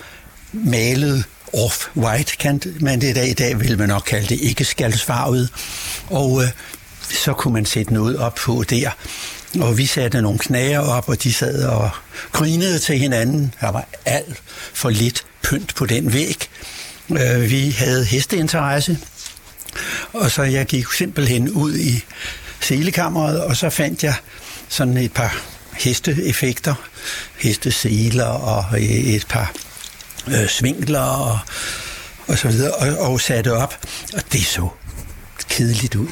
malet 0.53 1.24
off-white, 1.55 2.36
kan 2.36 2.62
man 2.80 3.00
det 3.00 3.11
i 3.11 3.12
dag. 3.12 3.28
I 3.28 3.32
dag 3.32 3.61
vil 3.61 3.78
man 3.78 3.88
nok 3.88 4.02
kalde 4.07 4.26
det 4.26 4.40
ikke 4.40 4.64
skaldsfarvet. 4.64 5.50
Og 6.07 6.42
øh, 6.42 6.48
så 7.11 7.32
kunne 7.32 7.55
man 7.55 7.66
sætte 7.66 7.94
noget 7.94 8.18
op 8.18 8.34
på 8.34 8.64
der. 8.70 8.90
Og 9.61 9.78
vi 9.78 9.86
satte 9.86 10.22
nogle 10.22 10.38
knager 10.38 10.80
op, 10.80 11.09
og 11.09 11.22
de 11.22 11.32
sad 11.32 11.64
og 11.64 11.90
grinede 12.32 12.78
til 12.78 12.98
hinanden. 12.98 13.55
Der 13.61 13.70
var 13.70 13.86
alt 14.05 14.42
for 14.72 14.90
lidt 14.90 15.26
pynt 15.42 15.74
på 15.74 15.86
den 15.86 16.12
væg. 16.12 16.48
Øh, 17.11 17.50
vi 17.50 17.70
havde 17.70 18.05
hesteinteresse, 18.05 18.98
og 20.12 20.30
så 20.30 20.42
jeg 20.42 20.66
gik 20.66 20.86
simpelthen 20.92 21.50
ud 21.50 21.76
i 21.76 22.05
selekammeret, 22.61 23.44
og 23.44 23.57
så 23.57 23.70
fandt 23.70 24.05
jeg 24.05 24.14
sådan 24.68 24.96
et 24.96 25.12
par 25.12 25.36
hesteeffekter, 25.72 26.74
hesteseler 27.38 28.24
og 28.24 28.64
øh, 28.72 28.82
et 28.82 29.26
par 29.28 29.52
øh, 30.29 30.49
svinkler 30.49 31.01
og, 31.01 31.39
og 32.27 32.39
så 32.39 32.49
videre, 32.49 32.72
og, 32.75 33.12
og 33.12 33.20
satte 33.20 33.53
op, 33.53 33.87
og 34.14 34.22
det 34.33 34.45
så 34.47 34.68
kedeligt 35.49 35.95
ud. 35.95 36.09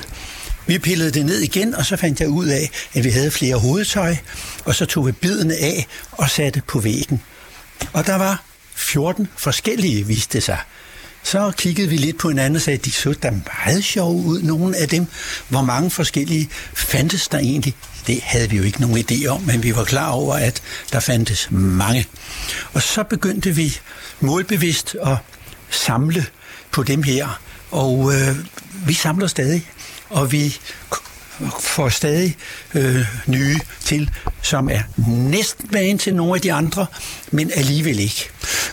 Vi 0.67 0.79
pillede 0.79 1.11
det 1.11 1.27
ned 1.27 1.39
igen, 1.39 1.75
og 1.75 1.87
så 1.87 1.97
fandt 1.97 2.21
jeg 2.21 2.29
ud 2.29 2.47
af, 2.47 2.71
at 2.95 3.05
vi 3.05 3.11
havde 3.11 3.31
flere 3.31 3.57
hovedtøj, 3.57 4.17
og 4.65 4.75
så 4.75 4.87
tog 4.87 5.07
vi 5.07 5.13
bidene 5.13 5.55
af 5.55 5.87
og 6.13 6.31
satte 6.31 6.63
på 6.69 6.81
væggen. 6.81 7.23
Og 7.93 8.07
der 8.07 8.17
var 8.17 8.43
14 8.75 9.29
forskellige, 9.37 10.07
viste 10.07 10.33
det 10.33 10.43
sig. 10.43 10.59
Så 11.25 11.53
kiggede 11.57 11.89
vi 11.89 11.97
lidt 11.97 12.19
på 12.19 12.29
hinanden 12.29 12.57
og 12.57 12.63
sagde, 12.63 12.79
at 12.79 12.85
de 12.85 12.91
så 12.91 13.13
da 13.13 13.31
meget 13.31 13.85
sjove 13.85 14.25
ud, 14.25 14.43
nogle 14.43 14.77
af 14.77 14.89
dem. 14.89 15.07
Hvor 15.49 15.63
mange 15.63 15.91
forskellige 15.91 16.49
fandtes 16.75 17.29
der 17.29 17.39
egentlig? 17.39 17.75
Det 18.07 18.21
havde 18.23 18.51
vi 18.51 18.57
jo 18.57 18.63
ikke 18.63 18.81
nogen 18.81 19.05
idé 19.11 19.27
om, 19.27 19.41
men 19.41 19.63
vi 19.63 19.77
var 19.77 19.85
klar 19.85 20.11
over, 20.11 20.35
at 20.35 20.63
der 20.93 21.01
fandtes 21.01 21.49
mange. 21.51 22.07
Og 22.73 22.83
så 22.83 23.03
begyndte 23.03 23.55
vi 23.55 23.79
målbevidst 24.23 24.97
at 25.03 25.17
samle 25.71 26.27
på 26.71 26.83
dem 26.83 27.03
her, 27.03 27.41
og 27.71 28.13
øh, 28.15 28.37
vi 28.87 28.95
samler 28.95 29.27
stadig, 29.27 29.67
og 30.11 30.33
vi 30.33 30.57
får 31.61 31.89
stadig 31.89 32.37
øh, 32.75 33.07
nye 33.27 33.59
til, 33.85 34.11
som 34.43 34.69
er 34.69 34.81
næsten 35.07 35.69
med 35.73 35.99
til 35.99 36.15
nogle 36.15 36.35
af 36.35 36.41
de 36.41 36.53
andre, 36.53 36.87
men 37.31 37.51
alligevel 37.55 37.99
ikke. 37.99 38.31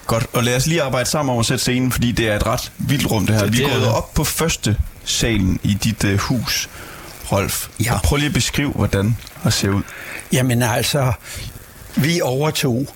Godt, 0.07 0.25
og 0.33 0.43
lad 0.43 0.55
os 0.55 0.67
lige 0.67 0.81
arbejde 0.81 1.09
sammen 1.09 1.33
om 1.33 1.39
at 1.39 1.45
sætte 1.45 1.61
scenen, 1.61 1.91
fordi 1.91 2.11
det 2.11 2.27
er 2.27 2.35
et 2.35 2.45
ret 2.45 2.71
vildt 2.77 3.11
rum 3.11 3.27
det 3.27 3.35
her. 3.35 3.43
Det 3.43 3.57
Vi 3.57 3.63
er 3.63 3.69
gået 3.69 3.87
op 3.87 4.13
på 4.13 4.23
første 4.23 4.77
salen 5.05 5.59
i 5.63 5.73
dit 5.73 6.03
uh, 6.03 6.17
hus, 6.17 6.69
Rolf. 7.31 7.67
Ja. 7.83 7.93
Og 7.93 8.01
prøv 8.01 8.17
lige 8.17 8.27
at 8.27 8.33
beskrive, 8.33 8.71
hvordan 8.71 9.17
det 9.43 9.53
ser 9.53 9.69
ud. 9.69 9.81
Jamen 10.31 10.63
altså, 10.63 11.13
vi 11.95 12.21
overtog 12.21 12.87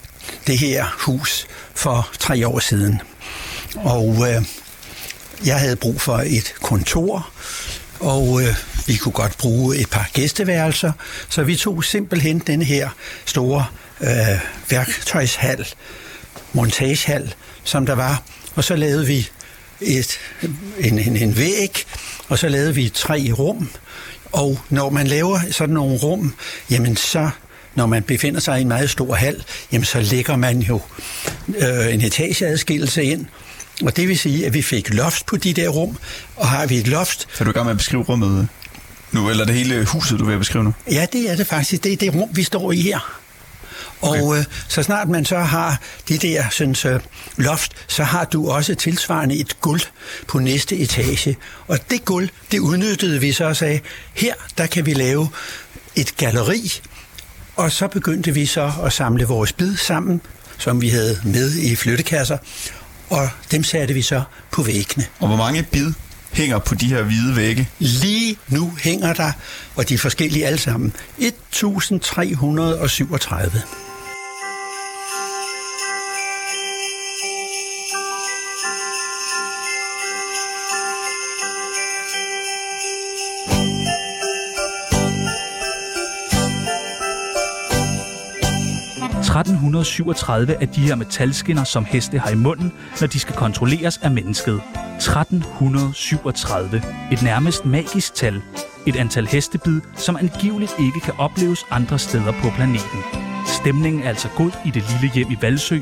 det 0.47 0.57
her 0.57 0.85
hus 0.99 1.47
for 1.75 2.09
tre 2.19 2.47
år 2.47 2.59
siden. 2.59 3.01
Og 3.75 4.17
øh, 4.29 4.45
jeg 5.45 5.59
havde 5.59 5.75
brug 5.75 6.01
for 6.01 6.23
et 6.25 6.53
kontor, 6.61 7.29
og 7.99 8.41
øh, 8.41 8.55
vi 8.87 8.95
kunne 8.95 9.11
godt 9.11 9.37
bruge 9.37 9.77
et 9.77 9.89
par 9.89 10.09
gæsteværelser, 10.13 10.91
så 11.29 11.43
vi 11.43 11.55
tog 11.55 11.83
simpelthen 11.83 12.39
den 12.39 12.61
her 12.61 12.89
store 13.25 13.65
øh, 14.01 14.39
værktøjshal, 14.69 15.67
montagehal, 16.53 17.33
som 17.63 17.85
der 17.85 17.95
var, 17.95 18.23
og 18.55 18.63
så 18.63 18.75
lavede 18.75 19.07
vi 19.07 19.29
et, 19.81 20.19
en, 20.79 20.99
en, 20.99 21.17
en 21.17 21.37
væg, 21.37 21.83
og 22.27 22.39
så 22.39 22.49
lavede 22.49 22.75
vi 22.75 22.89
tre 22.89 23.31
rum, 23.37 23.69
og 24.31 24.59
når 24.69 24.89
man 24.89 25.07
laver 25.07 25.39
sådan 25.51 25.73
nogle 25.73 25.97
rum, 25.97 26.35
jamen 26.69 26.95
så, 26.95 27.29
når 27.75 27.85
man 27.85 28.03
befinder 28.03 28.39
sig 28.39 28.57
i 28.57 28.61
en 28.61 28.67
meget 28.67 28.89
stor 28.89 29.15
hal, 29.15 29.43
jamen 29.71 29.85
så 29.85 30.01
lægger 30.01 30.35
man 30.35 30.59
jo 30.59 30.81
øh, 31.47 31.93
en 31.93 32.01
etageadskillelse 32.01 33.03
ind, 33.03 33.25
og 33.81 33.95
det 33.97 34.07
vil 34.07 34.19
sige, 34.19 34.45
at 34.45 34.53
vi 34.53 34.61
fik 34.61 34.93
loft 34.93 35.25
på 35.25 35.37
de 35.37 35.53
der 35.53 35.69
rum, 35.69 35.97
og 36.35 36.47
har 36.47 36.65
vi 36.65 36.77
et 36.77 36.87
loft... 36.87 37.27
Så 37.33 37.43
er 37.43 37.43
du 37.43 37.49
i 37.49 37.53
gang 37.53 37.65
med 37.65 37.71
at 37.71 37.77
beskrive 37.77 38.03
rummet 38.03 38.47
nu, 39.11 39.29
eller 39.29 39.45
det 39.45 39.55
hele 39.55 39.85
huset, 39.85 40.19
du 40.19 40.25
vil 40.25 40.37
beskrive 40.37 40.63
nu? 40.63 40.73
Ja, 40.91 41.05
det 41.13 41.31
er 41.31 41.35
det 41.35 41.47
faktisk. 41.47 41.83
Det 41.83 41.93
er 41.93 41.97
det 41.97 42.13
rum, 42.13 42.29
vi 42.33 42.43
står 42.43 42.71
i 42.71 42.81
her. 42.81 43.19
Okay. 44.01 44.21
Og 44.21 44.37
øh, 44.37 44.45
så 44.67 44.83
snart 44.83 45.09
man 45.09 45.25
så 45.25 45.39
har 45.39 45.81
det 46.07 46.21
der 46.21 46.43
synes, 46.51 46.85
øh, 46.85 46.99
loft, 47.37 47.71
så 47.87 48.03
har 48.03 48.25
du 48.25 48.51
også 48.51 48.75
tilsvarende 48.75 49.35
et 49.35 49.61
gulv 49.61 49.81
på 50.27 50.39
næste 50.39 50.77
etage. 50.77 51.37
Og 51.67 51.79
det 51.89 52.05
gulv, 52.05 52.29
det 52.51 52.59
udnyttede 52.59 53.19
vi 53.19 53.31
så 53.31 53.45
og 53.45 53.55
sagde, 53.55 53.79
her 54.13 54.33
der 54.57 54.67
kan 54.67 54.85
vi 54.85 54.93
lave 54.93 55.29
et 55.95 56.17
galeri. 56.17 56.71
Og 57.55 57.71
så 57.71 57.87
begyndte 57.87 58.33
vi 58.33 58.45
så 58.45 58.71
at 58.85 58.93
samle 58.93 59.25
vores 59.25 59.53
bid 59.53 59.77
sammen, 59.77 60.21
som 60.57 60.81
vi 60.81 60.89
havde 60.89 61.19
med 61.23 61.55
i 61.55 61.75
flyttekasser. 61.75 62.37
Og 63.09 63.29
dem 63.51 63.63
satte 63.63 63.93
vi 63.93 64.01
så 64.01 64.23
på 64.51 64.63
væggene. 64.63 65.05
Og 65.19 65.27
hvor 65.27 65.37
mange 65.37 65.67
bid 65.71 65.93
hænger 66.31 66.59
på 66.59 66.75
de 66.75 66.85
her 66.85 67.03
hvide 67.03 67.35
vægge? 67.35 67.69
Lige 67.79 68.37
nu 68.47 68.73
hænger 68.83 69.13
der, 69.13 69.31
og 69.75 69.89
de 69.89 69.93
er 69.93 69.97
forskellige 69.97 70.45
alle 70.45 70.59
sammen, 70.59 70.93
1337.– 71.19 73.61
1337 89.43 90.61
af 90.61 90.67
de 90.67 90.81
her 90.81 90.95
metalskinner, 90.95 91.63
som 91.63 91.85
heste 91.85 92.19
har 92.19 92.29
i 92.29 92.35
munden, 92.35 92.71
når 93.01 93.07
de 93.07 93.19
skal 93.19 93.35
kontrolleres 93.35 93.97
af 93.97 94.11
mennesket. 94.11 94.61
1337. 94.95 96.83
Et 97.11 97.21
nærmest 97.23 97.65
magisk 97.65 98.13
tal. 98.15 98.41
Et 98.85 98.95
antal 98.95 99.27
hestebid, 99.27 99.81
som 99.95 100.17
angiveligt 100.17 100.73
ikke 100.79 100.99
kan 100.99 101.13
opleves 101.17 101.65
andre 101.71 101.99
steder 101.99 102.31
på 102.31 102.49
planeten. 102.55 102.99
Stemningen 103.61 104.03
er 104.03 104.09
altså 104.09 104.29
god 104.37 104.51
i 104.65 104.71
det 104.71 104.83
lille 104.91 105.15
hjem 105.15 105.31
i 105.31 105.37
Valsø. 105.41 105.79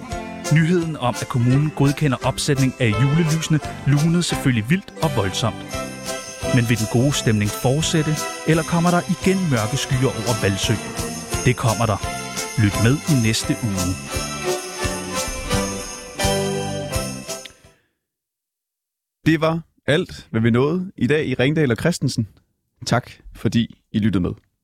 Nyheden 0.54 0.98
om, 0.98 1.16
at 1.22 1.28
kommunen 1.28 1.72
godkender 1.76 2.18
opsætning 2.24 2.74
af 2.80 2.94
julelysene, 3.02 3.60
lunede 3.88 4.24
selvfølgelig 4.24 4.70
vildt 4.70 4.94
og 5.02 5.12
voldsomt. 5.16 5.56
Men 6.56 6.70
vil 6.70 6.78
den 6.78 6.88
gode 6.92 7.14
stemning 7.14 7.52
fortsætte, 7.52 8.16
eller 8.48 8.64
kommer 8.64 8.92
der 8.92 9.02
igen 9.10 9.50
mørke 9.52 9.78
skyer 9.78 10.08
over 10.08 10.42
Valsø? 10.42 10.74
Det 11.46 11.56
kommer 11.56 11.86
der. 11.86 12.31
Lyt 12.58 12.74
med 12.84 12.96
i 13.12 13.16
næste 13.28 13.54
uge. 13.64 13.92
Det 19.26 19.42
var 19.42 19.62
alt, 19.88 20.28
hvad 20.32 20.42
vi 20.42 20.50
nåede 20.50 20.92
i 20.98 21.08
dag 21.08 21.28
i 21.28 21.34
Ringdal 21.34 21.72
og 21.72 21.78
Christensen. 21.78 22.28
Tak, 22.86 23.12
fordi 23.36 23.82
I 23.92 24.00
lyttede 24.00 24.22
med. 24.22 24.32